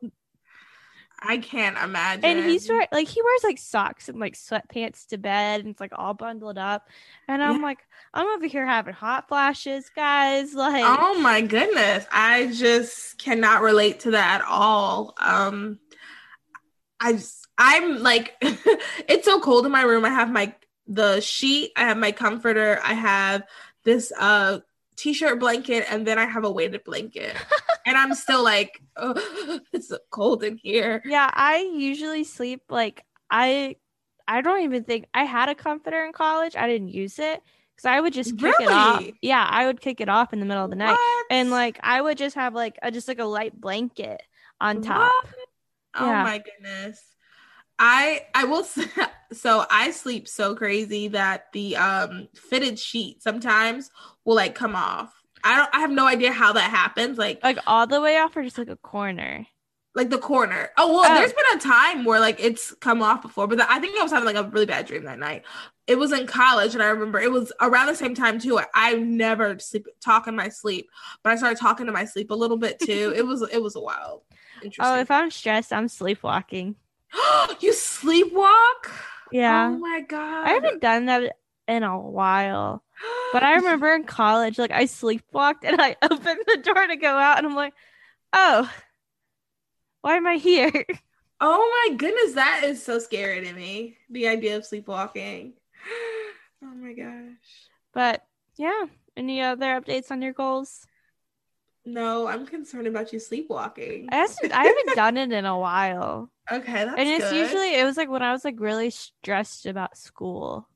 I 1.22 1.38
can't 1.38 1.78
imagine. 1.78 2.24
And 2.24 2.50
he's 2.50 2.70
like, 2.70 3.08
he 3.08 3.22
wears 3.22 3.44
like 3.44 3.58
socks 3.58 4.08
and 4.08 4.20
like 4.22 4.36
sweatpants 4.36 5.06
to 5.08 5.18
bed 5.18 5.60
and 5.60 5.70
it's 5.70 5.82
like 5.82 5.92
all 5.94 6.14
bundled 6.14 6.58
up. 6.58 6.88
And 7.28 7.44
I'm 7.44 7.58
Yeah. 7.58 7.62
like, 7.62 7.80
I'm 8.14 8.26
over 8.28 8.46
here 8.48 8.66
having 8.66 8.94
hot 8.94 9.28
flashes, 9.28 9.90
guys. 9.94 10.54
Like, 10.54 10.86
Oh 10.86 11.20
my 11.20 11.42
goodness. 11.42 12.06
I 12.10 12.48
just 12.54 13.18
cannot 13.18 13.62
relate 13.64 14.00
to 14.02 14.12
that 14.12 14.40
at 14.42 14.48
all. 14.48 15.14
Um 15.20 15.80
I 17.00 17.20
I'm 17.58 18.02
like 18.02 18.36
it's 18.42 19.26
so 19.26 19.40
cold 19.40 19.66
in 19.66 19.72
my 19.72 19.84
room. 19.84 20.06
I 20.06 20.10
have 20.10 20.32
my 20.32 20.54
the 20.88 21.20
sheet, 21.22 21.72
I 21.76 21.82
have 21.82 21.98
my 21.98 22.12
comforter, 22.12 22.80
I 22.84 22.94
have 22.94 23.44
this 23.84 24.12
uh 24.18 24.60
t-shirt 24.98 25.40
blanket 25.40 25.86
and 25.90 26.06
then 26.06 26.20
I 26.20 26.26
have 26.26 26.44
a 26.44 26.52
weighted 26.52 26.84
blanket. 26.84 27.36
and 27.86 27.98
I'm 27.98 28.14
still 28.14 28.44
like 28.44 28.82
oh, 28.98 29.60
it's 29.74 29.92
cold 30.10 30.44
in 30.44 30.58
here. 30.58 31.02
yeah, 31.06 31.30
I 31.34 31.70
usually 31.76 32.24
sleep 32.24 32.64
like, 32.70 33.04
I. 33.30 33.76
I 34.32 34.42
don't 34.42 34.62
even 34.62 34.84
think 34.84 35.08
I 35.12 35.24
had 35.24 35.50
a 35.50 35.56
comforter 35.56 36.06
in 36.06 36.14
college. 36.14 36.56
I 36.56 36.68
didn't 36.68 36.90
use 36.90 37.18
it 37.18 37.42
because 37.76 37.86
I 37.86 38.00
would 38.00 38.14
just 38.14 38.38
kick 38.38 38.54
it 38.60 38.70
off. 38.70 39.04
Yeah, 39.24 39.44
I 39.44 39.66
would 39.66 39.82
kick 39.82 40.02
it 40.02 40.08
off 40.08 40.34
in 40.34 40.40
the 40.40 40.46
middle 40.46 40.64
of 40.66 40.70
the 40.70 40.76
night. 40.76 40.92
What? 40.92 41.26
and 41.32 41.50
like 41.50 41.80
I 41.82 42.02
would 42.02 42.18
just 42.18 42.36
have 42.36 42.54
like 42.54 42.78
a, 42.82 42.92
just 42.92 43.08
like 43.08 43.20
a 43.20 43.26
light 43.26 43.60
blanket 43.60 44.22
on 44.60 44.82
top. 44.82 45.12
What? 45.24 45.34
Oh 45.96 46.06
Yeah. 46.06 46.24
my 46.24 46.38
goodness. 46.40 47.02
I 47.78 48.26
I 48.36 48.44
will 48.46 48.66
so 49.34 49.66
I 49.70 49.92
sleep 49.92 50.28
so 50.28 50.56
crazy 50.56 51.10
that 51.10 51.52
the 51.54 51.78
um 51.78 52.28
fitted 52.36 52.78
sheet 52.78 53.24
sometimes 53.24 53.90
will 54.26 54.36
like 54.36 54.56
come 54.56 54.76
off. 54.76 55.14
I 55.44 55.56
don't 55.56 55.70
I 55.74 55.80
have 55.80 55.92
no 55.92 56.06
idea 56.06 56.32
how 56.32 56.54
that 56.54 56.70
happens. 56.70 57.18
Like 57.18 57.42
Like 57.44 57.60
all 57.66 57.88
the 57.88 58.02
way 58.02 58.18
off 58.18 58.36
or 58.36 58.44
just 58.44 58.58
like 58.58 58.70
a 58.70 58.76
corner. 58.76 59.48
like 59.96 60.10
the 60.10 60.18
corner. 60.20 60.70
Oh 60.78 60.94
well, 60.94 61.12
Oh. 61.12 61.14
there's 61.16 61.34
been 61.34 61.58
a 61.58 61.60
time 61.60 62.06
where 62.06 62.20
like 62.20 62.40
it's 62.40 62.74
come 62.76 63.02
off 63.02 63.22
before, 63.22 63.48
but 63.48 63.62
I 63.62 63.80
think 63.80 63.98
I 63.98 64.04
was 64.04 64.12
having 64.12 64.26
like 64.26 64.36
a 64.36 64.50
really 64.50 64.66
bad 64.66 64.86
dream 64.86 65.06
that 65.06 65.20
night. 65.20 65.44
It 65.88 65.98
was 65.98 66.12
in 66.12 66.28
college, 66.28 66.74
and 66.76 66.84
I 66.84 66.88
remember 66.88 67.20
it 67.20 67.32
was 67.32 67.52
around 67.62 67.88
the 67.88 67.96
same 67.96 68.14
time 68.14 68.40
too. 68.40 68.60
I, 68.60 68.66
I 68.76 68.94
never 68.96 69.58
sleep 69.60 69.88
talk 70.04 70.28
in 70.28 70.36
my 70.36 70.50
sleep, 70.50 70.90
but 71.24 71.32
I 71.32 71.38
started 71.38 71.60
talking 71.60 71.88
to 71.88 71.92
my 71.92 72.06
sleep 72.06 72.30
a 72.32 72.36
little 72.36 72.58
bit 72.58 72.80
too. 72.80 73.14
it 73.16 73.26
was 73.26 73.42
it 73.42 73.62
was 73.62 73.76
a 73.76 73.80
wild. 73.82 74.22
Oh, 74.80 75.00
if 75.00 75.12
I'm 75.12 75.32
stressed, 75.32 75.74
I'm 75.74 75.88
sleepwalking. 75.88 76.76
you 77.60 77.72
sleepwalk? 77.72 78.92
Yeah. 79.32 79.72
Oh 79.74 79.78
my 79.80 80.02
god. 80.02 80.48
I 80.48 80.50
haven't 80.52 80.82
done 80.82 81.06
that 81.06 81.38
in 81.68 81.84
a 81.84 82.00
while. 82.00 82.84
But 83.34 83.44
I 83.44 83.56
remember 83.56 83.94
in 83.94 84.04
college, 84.04 84.58
like 84.58 84.72
I 84.72 84.86
sleepwalked 84.86 85.64
and 85.64 85.82
I 85.82 85.96
opened 86.02 86.42
the 86.48 86.58
door 86.58 86.88
to 86.88 86.96
go 86.96 87.16
out 87.16 87.38
and 87.38 87.48
I'm 87.48 87.56
like, 87.56 87.74
oh, 88.34 88.72
why 90.02 90.16
am 90.18 90.28
I 90.28 90.36
here? 90.36 90.86
Oh 91.42 91.88
my 91.88 91.96
goodness, 91.96 92.34
that 92.34 92.66
is 92.66 92.84
so 92.84 93.00
scary 93.00 93.46
to 93.46 93.54
me. 93.54 93.96
The 94.10 94.28
idea 94.28 94.58
of 94.58 94.66
sleepwalking. 94.66 95.54
Oh 96.62 96.76
my 96.76 96.92
gosh. 96.92 97.70
But 97.94 98.26
yeah. 98.58 98.88
Any 99.16 99.42
other 99.42 99.80
updates 99.80 100.12
on 100.12 100.22
your 100.22 100.34
goals? 100.34 100.86
No, 101.94 102.28
I'm 102.28 102.46
concerned 102.46 102.88
about 102.88 103.12
you 103.14 103.20
sleepwalking. 103.20 104.10
I 104.12 104.16
haven't, 104.18 104.52
I 104.52 104.64
haven't 104.66 104.96
done 104.96 105.18
it 105.18 105.32
in 105.32 105.46
a 105.46 105.58
while. 105.58 106.30
Okay, 106.52 106.86
that's 106.86 106.98
and 106.98 107.10
it's 107.10 107.30
good. 107.30 107.36
usually 107.36 107.76
it 107.76 107.84
was 107.84 107.98
like 107.98 108.10
when 108.10 108.22
I 108.22 108.32
was 108.32 108.46
like 108.46 108.60
really 108.60 108.90
stressed 108.90 109.66
about 109.66 109.98
school 109.98 110.68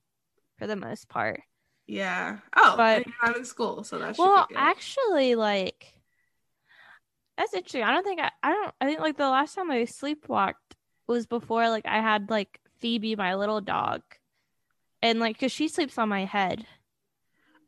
for 0.58 0.68
the 0.68 0.76
most 0.76 1.10
part. 1.10 1.42
yeah. 1.88 2.40
Oh, 2.56 2.76
but- 2.78 3.06
you're 3.06 3.16
not 3.24 3.38
in 3.38 3.46
school, 3.46 3.84
so 3.84 4.00
that's 4.00 4.18
Well, 4.18 4.46
good. 4.48 4.58
actually, 4.58 5.36
like 5.36 5.94
that's 7.38 7.54
interesting. 7.54 7.84
I 7.84 7.92
don't 7.92 8.04
think 8.04 8.20
I, 8.22 8.32
I 8.42 8.52
don't 8.52 8.74
I 8.82 8.86
think 8.86 9.00
like 9.00 9.18
the 9.18 9.30
last 9.30 9.56
time 9.56 9.72
I 9.72 9.82
sleepwalked, 9.84 10.54
was 11.08 11.26
before 11.26 11.70
like 11.70 11.86
I 11.86 12.00
had 12.02 12.30
like 12.30 12.60
Phoebe, 12.80 13.16
my 13.16 13.36
little 13.36 13.62
dog, 13.62 14.02
and 15.02 15.20
like 15.20 15.36
because 15.38 15.52
she 15.52 15.68
sleeps 15.68 15.98
on 15.98 16.10
my 16.10 16.26
head. 16.26 16.66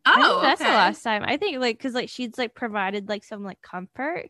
Oh, 0.06 0.39
that's 0.41 0.62
okay. 0.62 0.70
the 0.70 0.76
last 0.76 1.01
time. 1.01 1.24
I 1.26 1.38
think 1.38 1.60
like 1.60 1.78
because 1.78 1.93
like 1.93 2.10
she's 2.10 2.38
like 2.38 2.53
provided 2.53 3.10
like 3.10 3.24
some 3.24 3.43
like 3.43 3.62
comfort. 3.62 4.30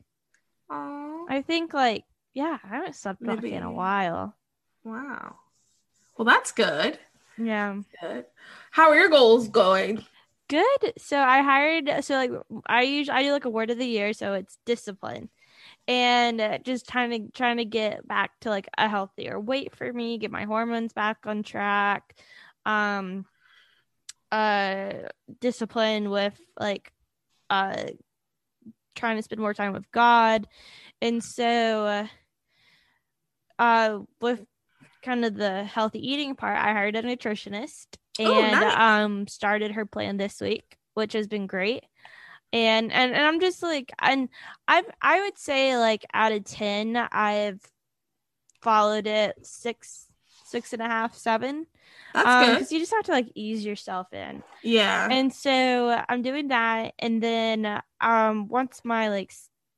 Aw, 0.70 1.26
I 1.30 1.42
think 1.42 1.74
like 1.74 2.06
yeah, 2.34 2.58
I 2.64 2.68
haven't 2.68 2.96
slept 2.96 3.22
like, 3.22 3.44
in 3.44 3.64
a 3.64 3.72
while. 3.72 4.36
wow. 4.84 5.36
Well, 6.18 6.26
that's 6.26 6.52
good. 6.52 6.98
Yeah. 7.38 7.82
Good. 8.02 8.26
How 8.72 8.90
are 8.90 8.96
your 8.96 9.10
goals 9.10 9.50
going? 9.50 10.04
Good. 10.48 10.94
So 10.98 11.20
I 11.20 11.42
hired. 11.42 12.04
So 12.04 12.16
like 12.16 12.32
I 12.66 12.84
usually 12.84 13.18
I 13.18 13.24
do 13.24 13.32
like 13.32 13.46
a 13.46 13.50
word 13.50 13.72
of 13.72 13.78
the 13.78 13.86
year. 13.86 14.14
So 14.14 14.34
it's 14.34 14.58
discipline, 14.66 15.30
and 15.88 16.40
uh, 16.40 16.58
just 16.60 16.88
trying 16.88 17.10
to 17.12 17.32
trying 17.32 17.58
to 17.58 17.66
get 17.66 18.08
back 18.08 18.32
to 18.42 18.50
like 18.50 18.70
a 18.78 18.88
healthier 18.88 19.40
weight 19.40 19.76
for 19.76 19.92
me, 19.92 20.18
get 20.18 20.32
my 20.32 20.44
hormones 20.44 20.94
back 20.94 21.18
on 21.26 21.44
track. 21.44 22.16
Um, 22.66 23.26
uh, 24.36 25.08
discipline 25.40 26.10
with 26.10 26.40
like, 26.60 26.92
uh, 27.50 27.86
trying 28.96 29.18
to 29.18 29.22
spend 29.24 29.42
more 29.42 29.54
time 29.54 29.74
with 29.74 29.90
God, 29.92 30.48
and 31.02 31.24
so, 31.24 31.86
uh, 31.86 32.08
uh 33.58 34.00
with 34.20 34.46
kind 35.02 35.24
of 35.24 35.36
the 35.36 35.64
healthy 35.64 36.00
eating 36.12 36.36
part, 36.36 36.58
I 36.58 36.74
hired 36.74 36.96
a 36.96 37.04
nutritionist 37.04 37.88
and 38.20 38.62
Oh, 38.64 38.66
nice. 38.66 38.76
um 38.78 39.28
started 39.28 39.72
her 39.72 39.86
plan 39.86 40.18
this 40.18 40.42
week, 40.42 40.78
which 40.94 41.14
has 41.14 41.28
been 41.28 41.48
great. 41.48 41.86
And, 42.54 42.92
and 42.92 43.14
and 43.14 43.26
I'm 43.26 43.40
just 43.40 43.62
like 43.62 43.92
and 44.00 44.30
I've 44.68 44.86
I 45.02 45.22
would 45.22 45.38
say 45.38 45.78
like 45.78 46.06
out 46.14 46.32
of 46.32 46.44
ten 46.46 46.96
I've 46.96 47.62
followed 48.62 49.08
it 49.08 49.36
six 49.46 50.08
six 50.46 50.74
and 50.74 50.82
a 50.82 50.86
half 50.88 51.16
seven 51.16 51.66
That's 52.14 52.28
um 52.28 52.40
good. 52.40 52.58
because 52.58 52.72
you 52.72 52.80
just 52.80 52.94
have 52.94 53.04
to 53.06 53.12
like 53.12 53.32
ease 53.36 53.66
yourself 53.66 54.12
in 54.14 54.44
Yeah. 54.64 55.08
and 55.10 55.34
so 55.34 56.04
I'm 56.10 56.22
doing 56.22 56.50
that, 56.50 56.94
and 57.00 57.22
then 57.22 57.82
um 58.02 58.48
once 58.48 58.82
my 58.84 59.10
like 59.10 59.32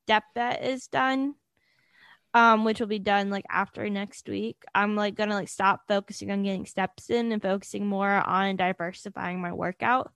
step 0.05 0.23
bet 0.35 0.63
is 0.63 0.87
done, 0.87 1.35
um 2.33 2.63
which 2.63 2.79
will 2.79 2.87
be 2.87 2.99
done 2.99 3.29
like 3.29 3.45
after 3.49 3.89
next 3.89 4.27
week, 4.29 4.63
I'm 4.75 4.95
like 4.95 5.15
gonna 5.15 5.33
like 5.35 5.49
stop 5.49 5.81
focusing 5.87 6.31
on 6.31 6.43
getting 6.43 6.65
steps 6.65 7.09
in 7.09 7.31
and 7.31 7.41
focusing 7.41 7.85
more 7.87 8.09
on 8.11 8.55
diversifying 8.55 9.41
my 9.41 9.53
workout. 9.53 10.11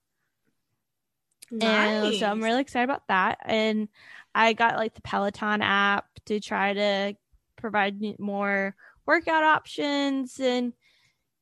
And 1.59 2.15
so 2.15 2.27
I'm 2.27 2.41
really 2.41 2.61
excited 2.61 2.85
about 2.85 3.07
that. 3.07 3.39
And 3.45 3.87
I 4.33 4.53
got 4.53 4.77
like 4.77 4.95
the 4.95 5.01
Peloton 5.01 5.61
app 5.61 6.05
to 6.25 6.39
try 6.39 6.73
to 6.73 7.15
provide 7.57 7.99
me 7.99 8.15
more 8.19 8.75
workout 9.11 9.43
options 9.43 10.39
and 10.39 10.73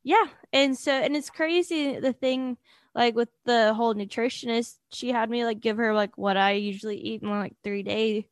yeah. 0.03 0.25
And 0.51 0.77
so 0.77 0.91
and 0.91 1.15
it's 1.15 1.29
crazy 1.29 1.99
the 1.99 2.13
thing 2.13 2.57
like 2.95 3.15
with 3.15 3.29
the 3.45 3.73
whole 3.75 3.93
nutritionist, 3.93 4.75
she 4.91 5.11
had 5.11 5.29
me 5.29 5.45
like 5.45 5.59
give 5.59 5.77
her 5.77 5.93
like 5.93 6.17
what 6.17 6.35
I 6.35 6.53
usually 6.53 6.97
eat 6.97 7.21
in 7.21 7.29
like 7.29 7.55
three 7.63 7.83
days. 7.83 8.23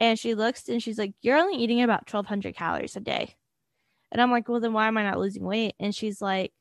And 0.00 0.18
she 0.18 0.34
looks 0.34 0.68
and 0.68 0.82
she's 0.82 0.98
like, 0.98 1.14
You're 1.22 1.38
only 1.38 1.56
eating 1.62 1.82
about 1.82 2.06
twelve 2.06 2.26
hundred 2.26 2.54
calories 2.56 2.96
a 2.96 3.00
day. 3.00 3.34
And 4.12 4.20
I'm 4.20 4.30
like, 4.30 4.48
Well 4.48 4.60
then 4.60 4.74
why 4.74 4.86
am 4.86 4.98
I 4.98 5.04
not 5.04 5.18
losing 5.18 5.44
weight? 5.44 5.74
And 5.80 5.94
she's 5.94 6.20
like, 6.20 6.52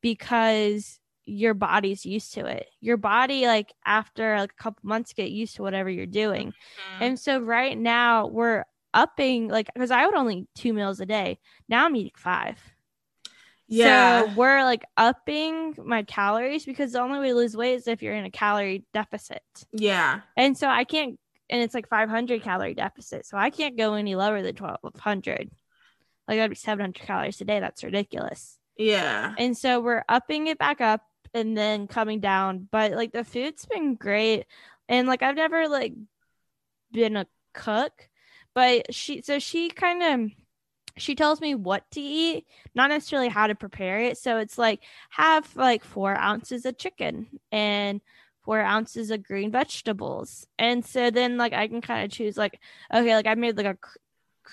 Because 0.00 0.98
your 1.26 1.54
body's 1.54 2.06
used 2.06 2.34
to 2.34 2.46
it. 2.46 2.66
Your 2.80 2.96
body, 2.96 3.46
like 3.46 3.72
after 3.84 4.38
like 4.38 4.52
a 4.58 4.62
couple 4.62 4.88
months, 4.88 5.12
get 5.12 5.30
used 5.30 5.56
to 5.56 5.62
whatever 5.62 5.90
you're 5.90 6.06
doing. 6.06 6.48
Mhm. 6.48 7.00
And 7.00 7.20
so 7.20 7.40
right 7.40 7.76
now 7.76 8.28
we're 8.28 8.64
upping 8.96 9.48
like 9.48 9.70
because 9.74 9.90
I 9.92 10.06
would 10.06 10.14
only 10.16 10.48
two 10.54 10.72
meals 10.72 10.98
a 11.00 11.06
day. 11.06 11.38
Now 11.68 11.84
I'm 11.84 11.94
eating 11.94 12.12
five. 12.16 12.58
yeah. 13.68 14.22
So 14.22 14.32
we're 14.34 14.64
like 14.64 14.84
upping 14.96 15.76
my 15.84 16.02
calories 16.02 16.64
because 16.64 16.92
the 16.92 17.00
only 17.00 17.20
way 17.20 17.28
to 17.28 17.34
lose 17.34 17.56
weight 17.56 17.74
is 17.74 17.86
if 17.86 18.02
you're 18.02 18.14
in 18.14 18.24
a 18.24 18.30
calorie 18.30 18.84
deficit. 18.92 19.42
yeah. 19.72 20.20
And 20.36 20.56
so 20.56 20.66
I 20.68 20.84
can't 20.84 21.20
and 21.48 21.62
it's 21.62 21.74
like 21.74 21.88
500 21.88 22.42
calorie 22.42 22.74
deficit. 22.74 23.26
So 23.26 23.36
I 23.36 23.50
can't 23.50 23.76
go 23.76 23.94
any 23.94 24.16
lower 24.16 24.42
than 24.42 24.56
1200. 24.56 25.50
Like 26.26 26.38
that'd 26.38 26.50
be 26.50 26.56
700 26.56 26.94
calories 26.94 27.40
a 27.40 27.44
day. 27.44 27.60
That's 27.60 27.84
ridiculous. 27.84 28.58
Yeah. 28.76 29.34
And 29.38 29.56
so 29.56 29.80
we're 29.80 30.04
upping 30.08 30.48
it 30.48 30.58
back 30.58 30.80
up 30.80 31.02
and 31.34 31.56
then 31.56 31.86
coming 31.86 32.20
down. 32.20 32.66
But 32.70 32.92
like 32.92 33.12
the 33.12 33.24
food's 33.24 33.66
been 33.66 33.94
great. 33.94 34.46
And 34.88 35.06
like 35.06 35.22
I've 35.22 35.36
never 35.36 35.68
like 35.68 35.94
been 36.92 37.16
a 37.16 37.26
cook, 37.52 38.08
but 38.56 38.92
she 38.94 39.20
so 39.22 39.38
she 39.38 39.68
kind 39.70 40.02
of 40.02 40.30
she 40.96 41.14
tells 41.14 41.42
me 41.42 41.54
what 41.54 41.84
to 41.90 42.00
eat, 42.00 42.46
not 42.74 42.88
necessarily 42.88 43.28
how 43.28 43.46
to 43.46 43.54
prepare 43.54 44.00
it. 44.00 44.16
So 44.16 44.38
it's 44.38 44.56
like 44.56 44.80
have 45.10 45.54
like 45.54 45.84
four 45.84 46.16
ounces 46.16 46.64
of 46.64 46.78
chicken 46.78 47.26
and 47.52 48.00
four 48.42 48.60
ounces 48.62 49.10
of 49.10 49.22
green 49.22 49.50
vegetables. 49.52 50.46
And 50.58 50.82
so 50.84 51.10
then 51.10 51.36
like 51.36 51.52
I 51.52 51.68
can 51.68 51.82
kind 51.82 52.06
of 52.06 52.10
choose 52.10 52.38
like, 52.38 52.58
okay, 52.94 53.14
like 53.14 53.26
I 53.26 53.34
made 53.34 53.58
like 53.58 53.66
a 53.66 53.76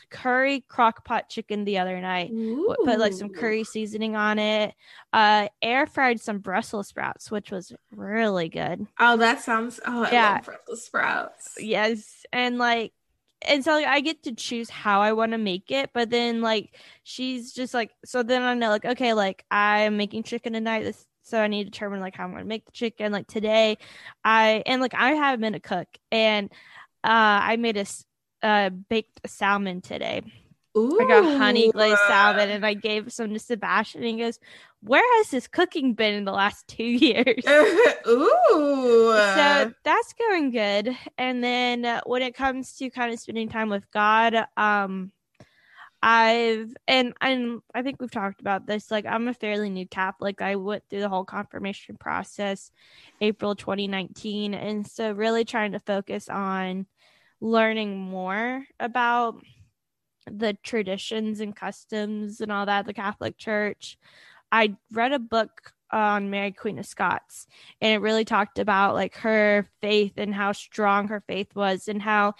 curry 0.09 0.65
crock 0.67 1.05
pot 1.05 1.29
chicken 1.29 1.63
the 1.63 1.77
other 1.77 2.01
night 2.01 2.29
w- 2.29 2.75
put 2.83 2.99
like 2.99 3.13
some 3.13 3.29
curry 3.29 3.63
seasoning 3.63 4.15
on 4.15 4.39
it 4.39 4.73
uh 5.13 5.47
air 5.61 5.85
fried 5.85 6.19
some 6.19 6.39
brussels 6.39 6.87
sprouts 6.87 7.29
which 7.29 7.51
was 7.51 7.71
really 7.95 8.49
good 8.49 8.87
Oh, 8.99 9.17
that 9.17 9.41
sounds. 9.41 9.79
Oh, 9.85 10.03
I 10.03 10.11
Yeah. 10.11 10.41
Brussels 10.41 10.83
sprouts. 10.83 11.55
yes 11.59 12.25
and 12.33 12.57
like 12.57 12.91
and 13.47 13.63
so 13.63 13.73
like, 13.73 13.85
i 13.85 13.99
get 13.99 14.23
to 14.23 14.33
choose 14.33 14.69
how 14.69 15.01
i 15.01 15.13
want 15.13 15.31
to 15.31 15.37
make 15.37 15.71
it 15.71 15.89
but 15.93 16.09
then 16.09 16.41
like 16.41 16.75
she's 17.03 17.53
just 17.53 17.73
like 17.73 17.91
so 18.05 18.23
then 18.23 18.41
i 18.41 18.53
know 18.53 18.69
like 18.69 18.85
okay 18.85 19.13
like 19.13 19.43
i'm 19.51 19.97
making 19.97 20.23
chicken 20.23 20.53
tonight 20.53 20.83
this 20.83 21.05
so 21.23 21.39
i 21.39 21.47
need 21.47 21.65
to 21.65 21.69
determine 21.69 21.99
like 21.99 22.15
how 22.15 22.23
i'm 22.23 22.31
gonna 22.31 22.45
make 22.45 22.65
the 22.65 22.71
chicken 22.71 23.11
like 23.11 23.27
today 23.27 23.77
i 24.23 24.63
and 24.65 24.81
like 24.81 24.93
i 24.93 25.11
haven't 25.11 25.41
been 25.41 25.55
a 25.55 25.59
cook 25.59 25.87
and 26.11 26.49
uh 27.03 27.39
i 27.43 27.55
made 27.57 27.77
a 27.77 27.85
uh 28.41 28.69
baked 28.69 29.19
salmon 29.25 29.81
today 29.81 30.21
Ooh. 30.75 30.99
I 30.99 31.05
got 31.05 31.37
honey 31.37 31.71
glazed 31.71 31.99
salmon 32.07 32.49
and 32.49 32.65
I 32.65 32.73
gave 32.73 33.13
some 33.13 33.31
to 33.33 33.39
Sebastian 33.39 34.01
and 34.01 34.09
he 34.09 34.17
goes, 34.17 34.39
Where 34.83 35.17
has 35.17 35.29
this 35.29 35.47
cooking 35.47 35.93
been 35.93 36.13
in 36.13 36.25
the 36.25 36.31
last 36.31 36.67
two 36.67 36.83
years? 36.83 37.43
Ooh. 38.07 39.13
so 39.13 39.73
that's 39.83 40.13
going 40.13 40.51
good. 40.51 40.97
And 41.17 41.43
then 41.43 41.85
uh, 41.85 42.01
when 42.05 42.21
it 42.21 42.35
comes 42.35 42.75
to 42.77 42.89
kind 42.89 43.13
of 43.13 43.19
spending 43.19 43.49
time 43.49 43.69
with 43.69 43.89
God, 43.91 44.45
um, 44.57 45.11
I've 46.05 46.75
and 46.85 47.13
and 47.21 47.61
I 47.73 47.81
think 47.81 48.01
we've 48.01 48.11
talked 48.11 48.41
about 48.41 48.67
this. 48.67 48.91
Like 48.91 49.05
I'm 49.05 49.29
a 49.29 49.33
fairly 49.33 49.69
new 49.69 49.87
Catholic. 49.87 50.41
I 50.41 50.57
went 50.57 50.83
through 50.89 50.99
the 50.99 51.07
whole 51.07 51.23
confirmation 51.23 51.95
process 51.95 52.71
April 53.21 53.55
2019, 53.55 54.53
and 54.53 54.85
so 54.85 55.13
really 55.13 55.45
trying 55.45 55.71
to 55.71 55.79
focus 55.79 56.27
on 56.27 56.87
learning 57.39 57.97
more 57.97 58.65
about 58.81 59.35
the 60.29 60.57
traditions 60.61 61.39
and 61.39 61.55
customs 61.55 62.41
and 62.41 62.51
all 62.51 62.65
that 62.65 62.85
the 62.85 62.93
Catholic 62.93 63.37
Church. 63.37 63.97
I 64.53 64.75
read 64.91 65.13
a 65.13 65.19
book 65.19 65.73
on 65.91 66.29
Mary 66.29 66.51
Queen 66.51 66.79
of 66.79 66.85
Scots 66.85 67.47
and 67.81 67.91
it 67.91 68.01
really 68.01 68.23
talked 68.23 68.59
about 68.59 68.93
like 68.93 69.15
her 69.17 69.67
faith 69.81 70.13
and 70.17 70.33
how 70.33 70.51
strong 70.51 71.07
her 71.07 71.23
faith 71.27 71.55
was 71.55 71.87
and 71.87 72.01
how 72.01 72.35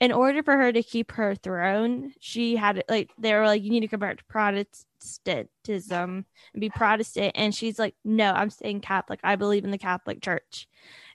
in 0.00 0.12
order 0.12 0.42
for 0.42 0.56
her 0.56 0.72
to 0.72 0.82
keep 0.82 1.12
her 1.12 1.34
throne 1.34 2.12
she 2.20 2.56
had 2.56 2.84
like 2.88 3.10
they 3.18 3.34
were 3.34 3.46
like 3.46 3.62
you 3.62 3.70
need 3.70 3.80
to 3.80 3.88
convert 3.88 4.18
to 4.18 4.24
protestantism 4.24 6.26
and 6.52 6.60
be 6.60 6.68
protestant. 6.68 7.32
And 7.34 7.54
she's 7.54 7.78
like 7.78 7.94
no 8.04 8.32
i'm 8.32 8.50
staying 8.50 8.80
catholic. 8.80 9.20
I 9.24 9.36
believe 9.36 9.64
in 9.64 9.70
the 9.70 9.78
catholic 9.78 10.20
church. 10.20 10.68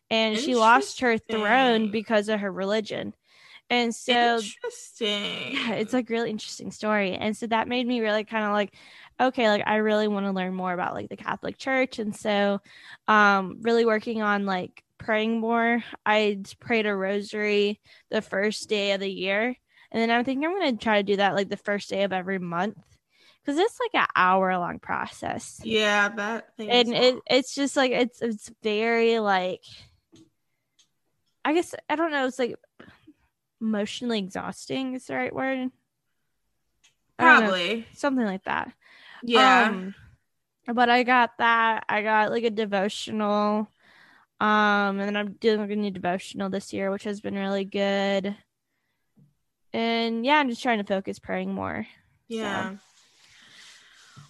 And 0.09 0.37
she 0.37 0.55
lost 0.55 1.01
her 1.01 1.17
throne 1.17 1.91
because 1.91 2.29
of 2.29 2.39
her 2.39 2.51
religion. 2.51 3.13
And 3.69 3.93
so 3.93 4.37
Interesting. 4.37 5.53
yeah, 5.53 5.73
it's 5.73 5.93
like 5.93 6.09
really 6.09 6.29
interesting 6.29 6.71
story. 6.71 7.15
And 7.15 7.35
so 7.35 7.47
that 7.47 7.67
made 7.67 7.85
me 7.85 7.99
really 7.99 8.23
kind 8.23 8.45
of 8.45 8.53
like, 8.53 8.73
okay, 9.19 9.49
like 9.49 9.63
I 9.65 9.77
really 9.77 10.07
want 10.07 10.25
to 10.25 10.31
learn 10.31 10.53
more 10.53 10.73
about 10.73 10.93
like 10.93 11.09
the 11.09 11.17
Catholic 11.17 11.57
Church. 11.57 11.99
And 11.99 12.15
so 12.15 12.59
um 13.07 13.59
really 13.61 13.85
working 13.85 14.21
on 14.21 14.45
like 14.45 14.83
praying 14.97 15.39
more. 15.39 15.83
I'd 16.05 16.47
prayed 16.59 16.85
a 16.85 16.95
rosary 16.95 17.79
the 18.09 18.21
first 18.21 18.69
day 18.69 18.91
of 18.91 18.99
the 18.99 19.11
year. 19.11 19.55
And 19.91 20.01
then 20.01 20.11
I'm 20.11 20.25
thinking 20.25 20.45
I'm 20.45 20.57
gonna 20.57 20.77
try 20.77 20.97
to 20.97 21.03
do 21.03 21.17
that 21.17 21.35
like 21.35 21.49
the 21.49 21.57
first 21.57 21.89
day 21.89 22.03
of 22.03 22.13
every 22.13 22.39
month. 22.39 22.77
Cause 23.45 23.57
it's 23.57 23.79
like 23.79 24.03
an 24.03 24.09
hour 24.13 24.57
long 24.57 24.79
process. 24.79 25.61
Yeah, 25.63 26.09
that 26.09 26.57
thing. 26.57 26.69
And 26.69 26.93
it 26.93 27.13
long. 27.13 27.21
it's 27.27 27.55
just 27.55 27.77
like 27.77 27.91
it's 27.91 28.21
it's 28.21 28.51
very 28.61 29.19
like 29.19 29.61
I 31.45 31.53
guess 31.53 31.73
I 31.89 31.95
don't 31.95 32.11
know, 32.11 32.27
it's 32.27 32.39
like 32.39 32.55
emotionally 33.61 34.19
exhausting 34.19 34.95
is 34.95 35.05
the 35.05 35.15
right 35.15 35.33
word. 35.33 35.57
Know 35.59 35.71
probably. 37.17 37.87
something 37.93 38.25
like 38.25 38.43
that. 38.43 38.73
Yeah. 39.23 39.69
Um, 39.69 39.95
but 40.73 40.89
I 40.89 41.03
got 41.03 41.37
that. 41.39 41.85
I 41.89 42.01
got 42.01 42.31
like 42.31 42.43
a 42.43 42.49
devotional. 42.49 43.69
Um, 44.39 44.99
and 44.99 45.01
then 45.01 45.15
I'm 45.17 45.33
doing 45.33 45.59
like 45.59 45.71
a 45.71 45.75
new 45.75 45.91
devotional 45.91 46.49
this 46.49 46.71
year, 46.73 46.91
which 46.91 47.03
has 47.05 47.21
been 47.21 47.35
really 47.35 47.65
good. 47.65 48.35
And 49.73 50.25
yeah, 50.25 50.35
I'm 50.37 50.49
just 50.49 50.63
trying 50.63 50.77
to 50.79 50.83
focus 50.83 51.19
praying 51.19 51.53
more. 51.53 51.85
Yeah. 52.27 52.71
So- 52.71 52.77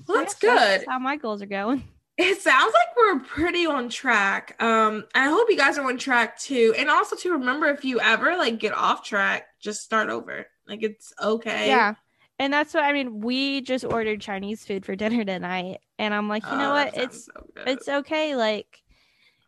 Well, 0.07 0.17
that's 0.19 0.35
good. 0.35 0.85
how 0.87 0.99
my 0.99 1.15
goals 1.17 1.41
are 1.41 1.45
going. 1.47 1.83
It 2.19 2.41
sounds 2.41 2.73
like 2.73 2.95
we're 2.97 3.19
pretty 3.19 3.67
on 3.67 3.89
track. 3.89 4.55
Um, 4.59 5.05
I 5.13 5.27
hope 5.27 5.51
you 5.51 5.55
guys 5.55 5.77
are 5.77 5.87
on 5.87 5.99
track 5.99 6.39
too. 6.39 6.73
And 6.75 6.89
also 6.89 7.15
to 7.15 7.33
remember 7.33 7.67
if 7.67 7.85
you 7.85 7.99
ever 7.99 8.35
like 8.35 8.57
get 8.57 8.73
off 8.73 9.03
track, 9.03 9.45
just 9.59 9.83
start 9.83 10.09
over. 10.09 10.47
Like 10.67 10.81
it's 10.81 11.13
okay. 11.21 11.67
Yeah. 11.67 11.93
And 12.39 12.53
that's 12.53 12.73
what 12.73 12.83
I 12.83 12.93
mean. 12.93 13.21
We 13.21 13.61
just 13.61 13.83
ordered 13.85 14.21
Chinese 14.21 14.65
food 14.65 14.85
for 14.85 14.95
dinner 14.95 15.23
tonight. 15.25 15.79
And 15.97 16.13
I'm 16.13 16.29
like, 16.29 16.51
you 16.51 16.57
know 16.57 16.71
Oh, 16.71 16.71
what? 16.71 16.95
It's 16.95 17.29
so 17.29 17.47
it's 17.65 17.87
okay. 17.87 18.35
Like 18.35 18.83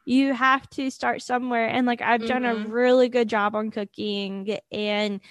you 0.05 0.33
have 0.33 0.69
to 0.71 0.89
start 0.91 1.21
somewhere. 1.21 1.67
And 1.69 1.87
like 1.87 2.01
I've 2.01 2.25
done 2.25 2.45
a 2.45 2.55
Mhm. 2.55 2.57
really 2.57 3.09
good 3.09 3.29
job 3.29 3.55
on 3.55 3.71
cooking 3.71 4.57
and 4.71 5.21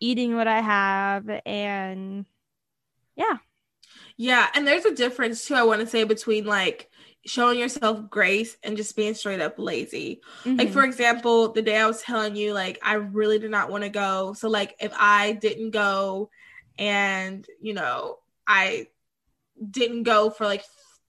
eating 0.00 0.36
what 0.36 0.48
I 0.48 0.60
have. 0.60 1.28
And 1.46 2.26
yeah. 3.16 3.38
Yeah, 4.16 4.48
and 4.54 4.66
there's 4.66 4.84
a 4.84 4.94
difference 4.94 5.46
too. 5.46 5.54
I 5.54 5.62
want 5.64 5.80
to 5.80 5.86
say 5.86 6.04
between 6.04 6.44
like 6.44 6.90
showing 7.26 7.58
yourself 7.58 8.10
grace 8.10 8.56
and 8.62 8.76
just 8.76 8.96
being 8.96 9.14
straight 9.14 9.40
up 9.40 9.58
lazy. 9.58 10.20
Like 10.58 10.70
Mhm. 10.70 10.72
for 10.72 10.84
example, 10.84 11.52
the 11.52 11.62
day 11.62 11.76
I 11.78 11.86
was 11.86 12.02
telling 12.02 12.36
you, 12.36 12.52
like 12.52 12.78
I 12.82 12.94
really 12.94 13.38
did 13.38 13.50
not 13.50 13.70
want 13.70 13.84
to 13.84 13.90
go. 13.90 14.34
So 14.34 14.48
like 14.48 14.74
if 14.80 14.92
I 14.96 15.32
didn't 15.32 15.70
go, 15.70 16.30
and 16.78 17.46
you 17.60 17.74
know 17.74 18.18
I 18.46 18.88
didn't 19.70 20.04
go 20.04 20.30
for 20.30 20.44
like 20.46 20.64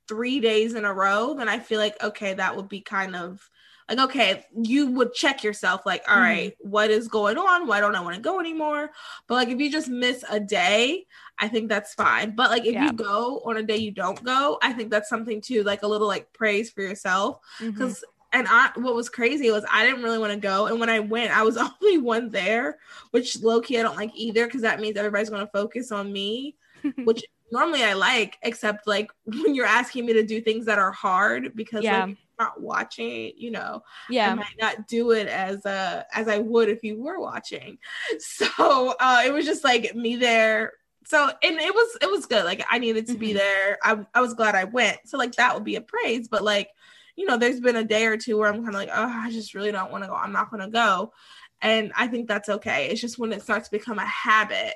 three 0.08 0.40
days 0.40 0.76
in 0.76 0.86
a 0.86 0.94
row, 0.94 1.34
then 1.34 1.50
I 1.50 1.60
feel 1.60 1.80
like 1.80 2.02
okay, 2.04 2.34
that 2.34 2.56
would 2.56 2.70
be 2.70 2.82
kind 2.82 3.16
of 3.16 3.50
like 3.90 4.00
okay, 4.00 4.44
you 4.64 4.88
would 4.92 5.14
check 5.14 5.44
yourself 5.44 5.86
like, 5.86 6.04
all 6.08 6.16
Mhm. 6.16 6.22
right, 6.22 6.54
what 6.60 6.90
is 6.90 7.08
going 7.08 7.38
on? 7.38 7.68
Why 7.68 7.80
don't 7.80 7.96
I 7.96 8.02
want 8.02 8.16
to 8.16 8.22
go 8.22 8.40
anymore? 8.40 8.90
But 9.28 9.36
like 9.36 9.50
if 9.50 9.60
you 9.60 9.72
just 9.72 9.88
miss 9.90 10.24
a 10.30 10.40
day, 10.40 11.06
I 11.38 11.48
think 11.48 11.70
that's 11.70 11.94
fine. 11.94 12.36
But 12.36 12.50
like 12.50 12.66
if 12.66 12.74
Yeah. 12.74 12.86
you 12.86 12.94
go 12.94 13.42
on 13.46 13.58
a 13.58 13.64
day 13.64 13.78
you 13.78 13.92
don't 13.92 14.24
go, 14.24 14.58
I 14.62 14.74
think 14.74 14.90
that's 14.90 15.10
something 15.10 15.42
too, 15.42 15.64
like 15.64 15.84
a 15.84 15.88
little 15.88 16.08
like 16.08 16.34
praise 16.34 16.72
for 16.72 16.82
yourself. 16.82 17.40
Because 17.74 18.04
and 18.36 18.48
I 18.50 18.72
what 18.76 18.96
was 18.96 19.10
crazy 19.10 19.52
was 19.52 19.66
I 19.72 19.86
didn't 19.86 20.04
really 20.04 20.20
want 20.20 20.34
to 20.34 20.40
go. 20.40 20.68
And 20.68 20.80
when 20.80 20.90
I 20.90 21.00
went, 21.00 21.36
I 21.36 21.44
was 21.44 21.58
only 21.82 21.98
one 21.98 22.30
there, 22.30 22.80
which 23.12 23.42
low 23.42 23.62
key 23.62 23.80
I 23.80 23.84
don't 23.84 23.96
like 23.98 24.12
either 24.16 24.46
because 24.46 24.62
that 24.64 24.80
means 24.82 24.98
everybody's 24.98 25.30
gonna 25.30 25.48
focus 25.54 25.92
on 25.92 26.12
me, 26.14 26.56
which 27.04 27.24
normally 27.52 27.84
I 27.84 27.94
like, 27.94 28.38
except 28.44 28.88
like 28.88 29.12
when 29.26 29.56
you're 29.56 29.66
asking 29.66 30.06
me 30.06 30.14
to 30.14 30.24
do 30.24 30.42
things 30.42 30.66
that 30.66 30.80
are 30.80 30.92
hard 30.92 31.56
because 31.56 31.84
Yeah. 31.84 32.04
like, 32.04 32.10
I'm 32.10 32.18
not 32.40 32.62
watching, 32.62 33.34
you 33.38 33.52
know. 33.52 33.82
yeah, 34.10 34.32
I 34.32 34.36
might 34.36 34.46
not 34.60 34.88
do 34.88 35.12
it 35.12 35.28
as 35.28 35.66
uh 35.66 36.04
as 36.14 36.28
I 36.28 36.40
would 36.40 36.70
if 36.70 36.84
you 36.84 37.02
were 37.02 37.20
watching. 37.20 37.78
So 38.20 38.96
uh 39.00 39.24
it 39.26 39.34
was 39.34 39.46
just 39.46 39.64
like 39.64 39.96
me 39.96 40.18
there. 40.18 40.74
So 41.08 41.30
and 41.44 41.58
it 41.60 41.74
was 41.74 41.98
it 42.02 42.10
was 42.12 42.26
good. 42.26 42.46
Like 42.46 42.66
I 42.70 42.80
needed 42.80 43.08
to 43.08 43.18
be 43.18 43.34
Mhm. 43.34 43.36
there. 43.36 43.78
I 43.84 44.06
I 44.14 44.22
was 44.22 44.34
glad 44.34 44.56
I 44.56 44.66
went. 44.66 44.98
So 45.06 45.18
like 45.18 45.36
that 45.36 45.54
would 45.54 45.64
be 45.64 45.76
a 45.76 45.82
praise. 45.82 46.28
But 46.28 46.44
like, 46.44 46.70
you 47.16 47.26
know, 47.26 47.38
there's 47.38 47.60
been 47.60 47.76
a 47.78 47.84
day 47.84 48.06
or 48.06 48.18
two 48.18 48.38
where 48.38 48.50
I'm 48.50 48.56
kind 48.64 48.70
of 48.70 48.74
like, 48.76 48.90
oh, 48.94 49.08
I 49.24 49.32
just 49.32 49.54
really 49.54 49.72
don't 49.72 49.92
want 49.92 50.04
to 50.04 50.10
go. 50.10 50.16
I'm 50.16 50.34
not 50.34 50.52
gonna 50.52 50.70
go. 50.70 51.14
And 51.62 51.92
I 51.96 52.08
think 52.08 52.28
that's 52.28 52.50
okay. 52.50 52.88
It's 52.90 53.00
just 53.02 53.18
when 53.18 53.32
it 53.32 53.42
starts 53.42 53.70
to 53.70 53.78
become 53.78 53.98
a 54.00 54.06
habit, 54.06 54.74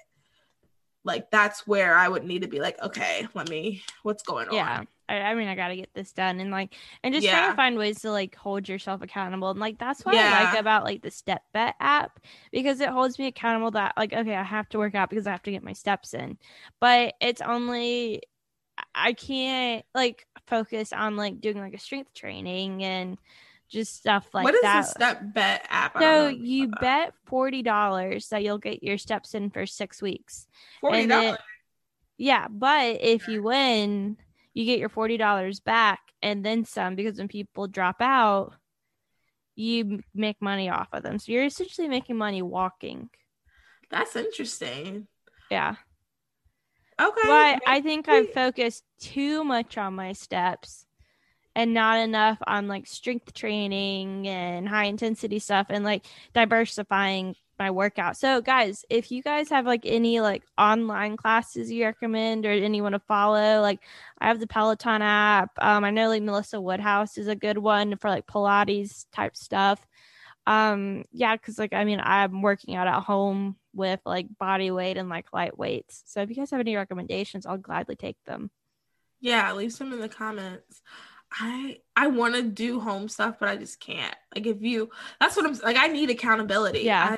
like 1.03 1.31
that's 1.31 1.65
where 1.67 1.95
I 1.95 2.07
would 2.07 2.23
need 2.25 2.41
to 2.43 2.47
be 2.47 2.59
like, 2.59 2.81
okay, 2.81 3.27
let 3.33 3.49
me 3.49 3.81
what's 4.03 4.23
going 4.23 4.47
on. 4.47 4.53
yeah 4.55 4.83
I, 5.09 5.33
mean 5.33 5.47
i 5.47 5.55
gotta 5.55 5.75
get 5.75 5.91
this 5.95 6.11
done 6.11 6.39
and 6.39 6.51
like 6.51 6.75
and 7.03 7.15
just 7.15 7.27
trying 7.27 7.41
Yeah. 7.45 7.49
to 7.49 7.55
find 7.55 7.77
ways 7.79 8.01
to 8.01 8.11
like 8.11 8.35
hold 8.35 8.69
yourself 8.69 9.01
accountable 9.01 9.49
and 9.49 9.59
like 9.59 9.79
that's 9.79 10.05
what 10.05 10.13
i 10.13 10.51
like 10.51 10.59
about 10.59 10.83
like 10.83 11.01
the 11.01 11.09
step 11.09 11.41
bet 11.51 11.73
app 11.79 12.19
because 12.51 12.79
it 12.79 12.89
holds 12.89 13.17
me 13.17 13.25
accountable 13.25 13.71
that 13.71 13.93
like 13.97 14.13
okay 14.13 14.35
i 14.35 14.43
have 14.43 14.69
to 14.69 14.77
work 14.77 14.93
out 14.93 15.09
because 15.09 15.25
i 15.25 15.31
have 15.31 15.41
to 15.41 15.49
get 15.51 15.63
my 15.63 15.73
steps 15.73 16.13
in 16.13 16.37
but 16.79 17.15
it's 17.21 17.41
only 17.41 18.21
i 18.95 19.13
can't 19.13 19.85
like 19.93 20.25
focus 20.47 20.91
on 20.93 21.15
like 21.15 21.39
doing 21.39 21.59
like 21.59 21.73
a 21.73 21.79
strength 21.79 22.13
training 22.13 22.83
and 22.83 23.17
just 23.69 23.95
stuff 23.95 24.27
like 24.33 24.45
that. 24.45 24.47
what 24.47 24.55
is 24.55 24.61
that 24.61 24.81
the 24.81 24.87
step 24.87 25.33
bet 25.33 25.65
app? 25.69 25.97
So 25.97 26.27
you 26.27 26.69
bet 26.81 27.13
forty 27.25 27.61
dollars 27.61 28.29
that 28.29 28.43
you'll 28.43 28.57
get 28.57 28.83
your 28.83 28.97
steps 28.97 29.35
in 29.35 29.51
for 29.51 29.65
six 29.65 30.01
weeks 30.01 30.47
forty 30.81 31.05
dollars. 31.05 31.37
yeah, 32.17 32.47
but 32.49 32.97
if 33.01 33.27
you 33.27 33.43
win, 33.43 34.17
you 34.53 34.65
get 34.65 34.79
your 34.79 34.89
forty 34.89 35.17
dollars 35.17 35.59
back 35.59 35.99
and 36.21 36.43
then 36.43 36.65
some 36.65 36.95
because 36.95 37.19
when 37.19 37.27
people 37.27 37.67
drop 37.67 37.97
out, 38.01 38.55
you 39.55 40.01
make 40.15 40.41
money 40.41 40.69
off 40.69 40.89
of 40.91 41.03
them. 41.03 41.19
So 41.19 41.31
you're 41.31 41.45
essentially 41.45 41.87
making 41.87 42.17
money 42.17 42.41
walking. 42.41 43.09
That's 43.91 44.15
interesting. 44.15 45.07
Yeah. 45.51 45.75
Okay. 46.99 47.27
But 47.27 47.61
I 47.65 47.81
think 47.81 48.09
I've 48.09 48.31
focused 48.31 48.83
too 48.99 49.43
much 49.43 49.77
on 49.77 49.93
my 49.95 50.13
steps 50.13 50.85
and 51.55 51.73
not 51.73 51.99
enough 51.99 52.37
on 52.45 52.67
like 52.67 52.87
strength 52.87 53.33
training 53.33 54.27
and 54.27 54.67
high 54.67 54.85
intensity 54.85 55.39
stuff 55.39 55.67
and 55.69 55.83
like 55.83 56.05
diversifying 56.33 57.35
my 57.57 57.71
workout. 57.71 58.15
So 58.15 58.41
guys, 58.41 58.85
if 58.89 59.11
you 59.11 59.21
guys 59.21 59.49
have 59.49 59.65
like 59.65 59.85
any 59.85 60.21
like 60.21 60.43
online 60.57 61.17
classes 61.17 61.69
you 61.69 61.83
recommend 61.85 62.45
or 62.45 62.51
anyone 62.51 62.93
to 62.93 62.99
follow, 62.99 63.61
like 63.61 63.81
I 64.19 64.27
have 64.27 64.39
the 64.39 64.47
Peloton 64.47 65.01
app. 65.01 65.51
Um 65.59 65.83
I 65.83 65.91
know 65.91 66.07
like 66.07 66.23
Melissa 66.23 66.61
Wood 66.61 66.79
Health 66.79 67.17
is 67.17 67.27
a 67.27 67.35
good 67.35 67.57
one 67.57 67.97
for 67.97 68.09
like 68.09 68.25
Pilates 68.27 69.05
type 69.11 69.35
stuff. 69.35 69.85
Um 70.47 71.03
yeah, 71.11 71.35
cuz 71.37 71.59
like 71.59 71.73
I 71.73 71.83
mean 71.83 71.99
I'm 72.01 72.41
working 72.41 72.75
out 72.75 72.87
at 72.87 73.03
home 73.03 73.57
with 73.79 73.99
like 74.05 74.27
body 74.37 74.69
weight 74.69 74.97
and 74.97 75.09
like 75.09 75.33
light 75.33 75.57
weights. 75.57 76.03
So 76.05 76.21
if 76.21 76.29
you 76.29 76.35
guys 76.35 76.51
have 76.51 76.59
any 76.59 76.75
recommendations, 76.75 77.47
I'll 77.47 77.57
gladly 77.57 77.95
take 77.95 78.17
them. 78.27 78.51
yeah, 79.21 79.51
leave 79.53 79.73
some 79.73 79.91
in 79.93 79.99
the 79.99 80.09
comments. 80.09 80.81
I 81.31 81.79
I 81.95 82.07
want 82.07 82.35
to 82.35 82.43
do 82.43 82.79
home 82.79 83.07
stuff, 83.09 83.35
but 83.39 83.49
I 83.49 83.55
just 83.57 83.79
can't. 83.79 84.15
Like 84.35 84.47
if 84.47 84.61
you, 84.61 84.89
that's 85.19 85.35
what 85.35 85.45
I'm 85.45 85.53
like. 85.63 85.77
I 85.77 85.87
need 85.87 86.09
accountability. 86.09 86.81
Yeah. 86.81 87.17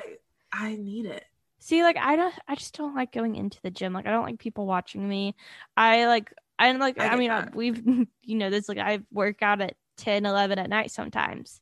I 0.52 0.76
need 0.76 1.06
it. 1.06 1.24
See, 1.60 1.82
like 1.82 1.96
I 1.96 2.16
don't, 2.16 2.34
I 2.48 2.54
just 2.56 2.76
don't 2.76 2.94
like 2.94 3.12
going 3.12 3.36
into 3.36 3.58
the 3.62 3.70
gym. 3.70 3.94
Like 3.94 4.06
I 4.06 4.10
don't 4.10 4.24
like 4.24 4.38
people 4.38 4.66
watching 4.66 5.08
me. 5.08 5.34
I 5.76 6.06
like, 6.06 6.34
I'm 6.58 6.78
like, 6.78 7.00
I 7.00 7.08
I, 7.08 7.16
mean, 7.16 7.30
I, 7.30 7.48
we've, 7.54 7.82
you 8.22 8.36
know, 8.36 8.50
this 8.50 8.68
like 8.68 8.78
I 8.78 9.00
work 9.10 9.42
out 9.42 9.62
at 9.62 9.76
10, 9.96 10.26
11 10.26 10.58
at 10.58 10.68
night 10.68 10.90
sometimes. 10.90 11.61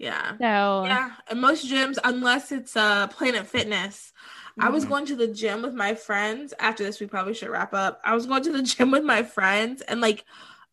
Yeah. 0.00 0.38
So 0.40 0.46
Yeah, 0.82 1.12
and 1.28 1.40
most 1.42 1.66
gyms, 1.70 1.98
unless 2.04 2.52
it's 2.52 2.76
uh 2.76 3.08
Planet 3.08 3.46
Fitness, 3.46 4.12
I 4.60 4.70
was 4.70 4.84
mhm. 4.84 4.86
going 4.86 5.06
to 5.06 5.16
the 5.16 5.28
gym 5.28 5.62
with 5.62 5.74
my 5.74 5.94
friends. 5.94 6.54
After 6.60 6.84
this, 6.84 7.00
we 7.00 7.06
probably 7.06 7.34
should 7.34 7.50
wrap 7.50 7.74
up. 7.74 8.00
I 8.04 8.14
was 8.14 8.26
going 8.26 8.44
to 8.44 8.52
the 8.52 8.62
gym 8.64 8.92
with 8.92 9.04
my 9.04 9.22
friends, 9.24 9.82
and 9.82 10.00
like, 10.02 10.24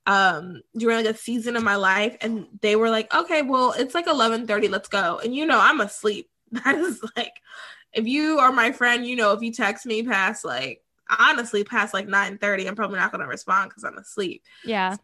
um, 0.07 0.61
during 0.77 0.97
like 1.05 1.15
a 1.15 1.17
season 1.17 1.55
of 1.57 1.63
my 1.63 1.75
life, 1.77 2.17
and 2.21 2.47
they 2.61 2.75
were 2.77 2.89
like, 2.91 3.13
"Okay, 3.15 3.41
well, 3.43 3.73
it's 3.77 3.95
like 3.95 4.07
eleven 4.07 4.47
thirty. 4.47 4.69
Let's 4.69 4.89
go." 4.89 5.19
And 5.23 5.35
you 5.35 5.45
know, 5.47 5.59
I'm 5.61 5.81
asleep. 5.81 6.29
That 6.51 6.75
is 6.77 7.01
like, 7.17 7.33
if 7.93 8.07
you 8.07 8.39
are 8.39 8.51
my 8.53 8.71
friend, 8.73 9.05
you 9.07 9.15
know, 9.17 9.33
if 9.33 9.41
you 9.43 9.53
text 9.53 9.85
me 9.87 10.03
past 10.03 10.45
like 10.45 10.83
honestly 11.09 11.63
past 11.65 11.93
like 11.93 12.07
nine 12.07 12.37
thirty, 12.39 12.67
I'm 12.67 12.75
probably 12.75 12.99
not 12.99 13.11
gonna 13.13 13.27
respond 13.27 13.69
because 13.71 13.83
I'm 13.85 13.97
asleep. 13.97 14.43
yeah, 14.63 14.97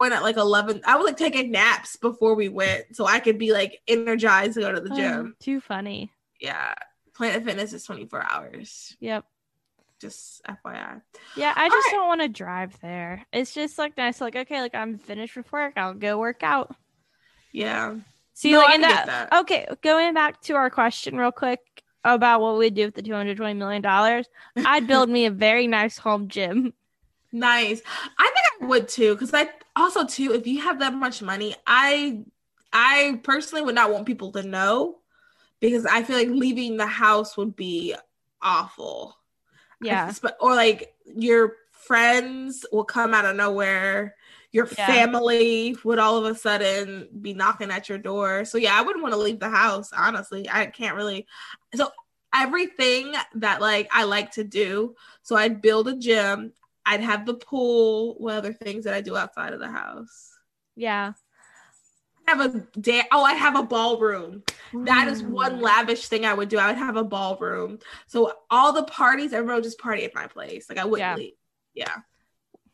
Went 0.00 0.14
at 0.14 0.22
like 0.22 0.38
eleven. 0.38 0.80
I 0.86 0.96
was 0.96 1.04
like 1.04 1.18
taking 1.18 1.50
naps 1.50 1.96
before 1.96 2.34
we 2.34 2.48
went, 2.48 2.96
so 2.96 3.06
I 3.06 3.20
could 3.20 3.36
be 3.38 3.52
like 3.52 3.80
energized 3.86 4.54
to 4.54 4.60
go 4.60 4.72
to 4.72 4.80
the 4.80 4.92
Oh, 4.92 4.96
gym 4.96 5.36
too 5.40 5.60
funny. 5.60 6.10
yeah, 6.40 6.72
Planet 7.14 7.44
Fitness 7.44 7.72
is 7.74 7.84
24 7.84 8.24
hours. 8.32 8.96
Yep. 9.00 9.26
Just 10.00 10.40
FYI. 10.48 11.02
Yeah, 11.36 11.52
I 11.54 11.68
just 11.68 11.86
right. 11.86 11.92
don't 11.92 12.08
want 12.08 12.22
to 12.22 12.28
drive 12.28 12.80
there. 12.80 13.26
It's 13.34 13.52
just 13.52 13.76
like 13.76 13.98
nice, 13.98 14.22
like 14.22 14.34
okay, 14.36 14.62
like 14.62 14.74
I'm 14.74 14.96
finished 14.96 15.36
with 15.36 15.52
work, 15.52 15.74
I'll 15.76 15.92
go 15.92 16.18
work 16.18 16.42
out. 16.42 16.74
Yeah. 17.52 17.96
See, 18.32 18.52
No, 18.52 18.60
like 18.60 18.76
in 18.76 18.80
that, 18.80 19.06
that. 19.06 19.40
okay, 19.40 19.66
going 19.82 20.14
back 20.14 20.40
to 20.42 20.54
our 20.54 20.70
question 20.70 21.18
real 21.18 21.32
quick 21.32 21.60
about 22.04 22.40
what 22.40 22.56
we'd 22.56 22.72
do 22.74 22.86
with 22.86 22.94
the 22.94 23.02
two 23.02 23.12
hundred 23.12 23.36
twenty 23.36 23.52
million 23.52 23.82
dollars, 23.82 24.26
I'd 24.56 24.86
build 24.86 25.10
me 25.10 25.26
a 25.26 25.30
very 25.30 25.66
nice 25.66 25.98
home 25.98 26.28
gym. 26.28 26.72
Nice. 27.32 27.80
I 28.18 28.24
think 28.24 28.62
I 28.62 28.66
would 28.66 28.88
too, 28.88 29.14
because 29.14 29.32
I 29.32 29.48
also 29.76 30.04
too, 30.06 30.32
if 30.32 30.46
you 30.46 30.60
have 30.62 30.80
that 30.80 30.94
much 30.94 31.22
money, 31.22 31.54
I 31.66 32.24
I 32.72 33.20
personally 33.22 33.62
would 33.64 33.74
not 33.74 33.92
want 33.92 34.06
people 34.06 34.32
to 34.32 34.42
know 34.42 34.98
because 35.60 35.86
I 35.86 36.02
feel 36.02 36.16
like 36.16 36.28
leaving 36.28 36.76
the 36.76 36.86
house 36.86 37.36
would 37.36 37.54
be 37.56 37.94
awful. 38.42 39.16
Yeah, 39.80 40.12
Or 40.40 40.54
like 40.54 40.94
your 41.04 41.56
friends 41.72 42.66
will 42.72 42.84
come 42.84 43.14
out 43.14 43.24
of 43.24 43.36
nowhere. 43.36 44.16
Your 44.52 44.66
Yeah. 44.66 44.86
family 44.86 45.76
would 45.84 45.98
all 45.98 46.18
of 46.18 46.24
a 46.24 46.34
sudden 46.38 47.08
be 47.20 47.32
knocking 47.34 47.70
at 47.70 47.88
your 47.88 47.98
door. 47.98 48.44
So 48.44 48.58
yeah, 48.58 48.76
I 48.78 48.82
wouldn't 48.82 49.02
want 49.02 49.14
to 49.14 49.20
leave 49.20 49.38
the 49.40 49.48
house, 49.50 49.90
honestly. 49.92 50.48
I 50.50 50.66
can't 50.66 50.96
really 50.96 51.26
so 51.74 51.90
everything 52.34 53.14
that 53.36 53.60
like 53.60 53.88
I 53.92 54.04
like 54.04 54.32
to 54.32 54.44
do. 54.44 54.94
So 55.22 55.36
I'd 55.36 55.62
build 55.62 55.88
a 55.88 55.96
gym, 55.96 56.52
I'd 56.86 57.00
have 57.00 57.26
the 57.26 57.34
pool, 57.34 58.14
what 58.18 58.36
other 58.36 58.52
things 58.52 58.84
that 58.84 58.94
I 58.94 59.00
do 59.00 59.16
outside 59.16 59.52
of 59.52 59.60
the 59.60 59.70
house. 59.70 60.30
yeah. 60.76 61.12
I 62.28 62.32
have 62.32 62.54
a 62.54 62.60
day. 62.80 63.02
Oh, 63.10 63.24
I 63.24 63.32
have 63.34 63.56
a 63.56 63.62
ballroom. 63.62 64.44
That 64.72 65.08
is 65.08 65.22
one 65.22 65.58
mm. 65.58 65.62
lavish 65.62 66.06
thing 66.06 66.24
I 66.24 66.34
would 66.34 66.48
do. 66.48 66.58
I 66.58 66.68
would 66.68 66.78
have 66.78 66.96
a 66.96 67.02
ballroom. 67.02 67.80
So 68.06 68.32
all 68.50 68.72
the 68.72 68.84
parties, 68.84 69.32
everyone 69.32 69.56
would 69.56 69.64
just 69.64 69.80
party 69.80 70.04
at 70.04 70.14
my 70.14 70.26
place. 70.28 70.68
Like 70.68 70.78
I 70.78 70.84
wouldn't 70.84 71.00
Yeah. 71.00 71.16
leave. 71.16 71.32
Yeah. 71.74 71.96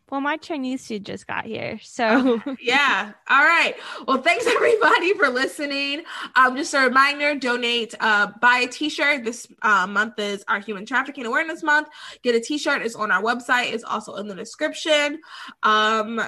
Well, 0.08 0.20
my 0.20 0.36
Chinese 0.36 0.86
food 0.86 1.04
just 1.04 1.26
got 1.26 1.46
here, 1.46 1.80
so 1.82 2.40
yeah. 2.60 3.12
All 3.28 3.44
right. 3.44 3.74
Well, 4.06 4.22
thanks 4.22 4.46
everybody 4.48 5.14
for 5.14 5.28
listening. 5.28 6.04
Um, 6.36 6.56
just 6.56 6.74
a 6.74 6.80
reminder: 6.80 7.34
donate, 7.34 7.94
uh, 7.98 8.28
buy 8.40 8.58
a 8.58 8.68
T-shirt. 8.68 9.24
This 9.24 9.48
uh, 9.62 9.86
month 9.88 10.18
is 10.18 10.44
our 10.46 10.60
Human 10.60 10.86
Trafficking 10.86 11.26
Awareness 11.26 11.64
Month. 11.64 11.88
Get 12.22 12.36
a 12.36 12.40
T-shirt. 12.40 12.82
It's 12.82 12.94
on 12.94 13.10
our 13.10 13.20
website. 13.20 13.72
It's 13.72 13.82
also 13.84 14.14
in 14.14 14.28
the 14.28 14.34
description. 14.34 15.20
Um. 15.62 16.22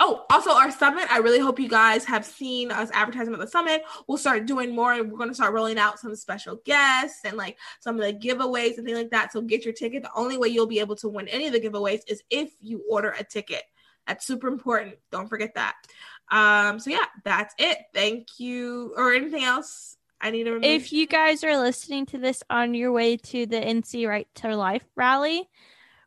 Oh, 0.00 0.24
also 0.30 0.52
our 0.52 0.70
summit. 0.70 1.10
I 1.10 1.18
really 1.18 1.40
hope 1.40 1.58
you 1.58 1.68
guys 1.68 2.04
have 2.04 2.24
seen 2.24 2.70
us 2.70 2.88
advertising 2.92 3.34
at 3.34 3.40
the 3.40 3.48
summit. 3.48 3.82
We'll 4.06 4.18
start 4.18 4.46
doing 4.46 4.74
more, 4.74 4.92
and 4.92 5.10
we're 5.10 5.18
going 5.18 5.30
to 5.30 5.34
start 5.34 5.52
rolling 5.52 5.78
out 5.78 5.98
some 5.98 6.14
special 6.14 6.60
guests 6.64 7.20
and 7.24 7.36
like 7.36 7.58
some 7.80 7.98
of 7.98 8.06
the 8.06 8.12
giveaways 8.12 8.76
and 8.76 8.86
things 8.86 8.98
like 8.98 9.10
that. 9.10 9.32
So 9.32 9.40
get 9.40 9.64
your 9.64 9.74
ticket. 9.74 10.04
The 10.04 10.14
only 10.14 10.38
way 10.38 10.48
you'll 10.48 10.66
be 10.66 10.78
able 10.78 10.96
to 10.96 11.08
win 11.08 11.26
any 11.28 11.48
of 11.48 11.52
the 11.52 11.60
giveaways 11.60 12.02
is 12.06 12.22
if 12.30 12.52
you 12.60 12.84
order 12.88 13.10
a 13.18 13.24
ticket. 13.24 13.62
That's 14.06 14.24
super 14.24 14.48
important. 14.48 14.94
Don't 15.10 15.28
forget 15.28 15.54
that. 15.56 15.74
Um, 16.30 16.78
so 16.78 16.90
yeah, 16.90 17.04
that's 17.24 17.54
it. 17.58 17.78
Thank 17.92 18.38
you. 18.38 18.94
Or 18.96 19.12
anything 19.12 19.44
else 19.44 19.96
I 20.20 20.30
need 20.30 20.44
to 20.44 20.52
remember? 20.52 20.66
if 20.74 20.92
you 20.92 21.06
guys 21.06 21.44
are 21.44 21.58
listening 21.58 22.06
to 22.06 22.18
this 22.18 22.42
on 22.50 22.74
your 22.74 22.92
way 22.92 23.16
to 23.16 23.46
the 23.46 23.60
NC 23.60 24.08
Right 24.08 24.28
to 24.36 24.54
Life 24.56 24.84
rally, 24.96 25.48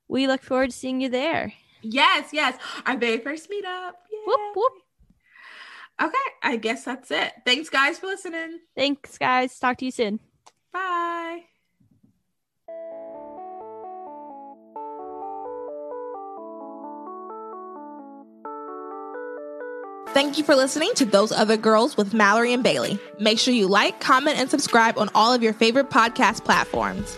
we 0.07 0.27
look 0.27 0.41
forward 0.41 0.71
to 0.71 0.75
seeing 0.75 1.01
you 1.01 1.09
there. 1.09 1.53
Yes, 1.81 2.29
yes, 2.31 2.57
our 2.85 2.97
very 2.97 3.19
first 3.19 3.49
meetup. 3.49 3.91
Yay. 4.11 4.19
Whoop 4.25 4.39
whoop. 4.55 4.73
Okay, 6.01 6.17
I 6.41 6.55
guess 6.57 6.85
that's 6.85 7.11
it. 7.11 7.31
Thanks, 7.45 7.69
guys, 7.69 7.99
for 7.99 8.07
listening. 8.07 8.59
Thanks, 8.75 9.17
guys. 9.17 9.59
Talk 9.59 9.77
to 9.77 9.85
you 9.85 9.91
soon. 9.91 10.19
Bye. 10.73 11.43
Thank 20.13 20.37
you 20.37 20.43
for 20.43 20.55
listening 20.55 20.91
to 20.95 21.05
Those 21.05 21.31
Other 21.31 21.55
Girls 21.55 21.95
with 21.95 22.13
Mallory 22.13 22.51
and 22.51 22.63
Bailey. 22.63 22.99
Make 23.19 23.39
sure 23.39 23.53
you 23.53 23.67
like, 23.67 24.01
comment, 24.01 24.37
and 24.37 24.49
subscribe 24.49 24.97
on 24.97 25.09
all 25.15 25.33
of 25.33 25.41
your 25.41 25.53
favorite 25.53 25.89
podcast 25.89 26.43
platforms. 26.43 27.17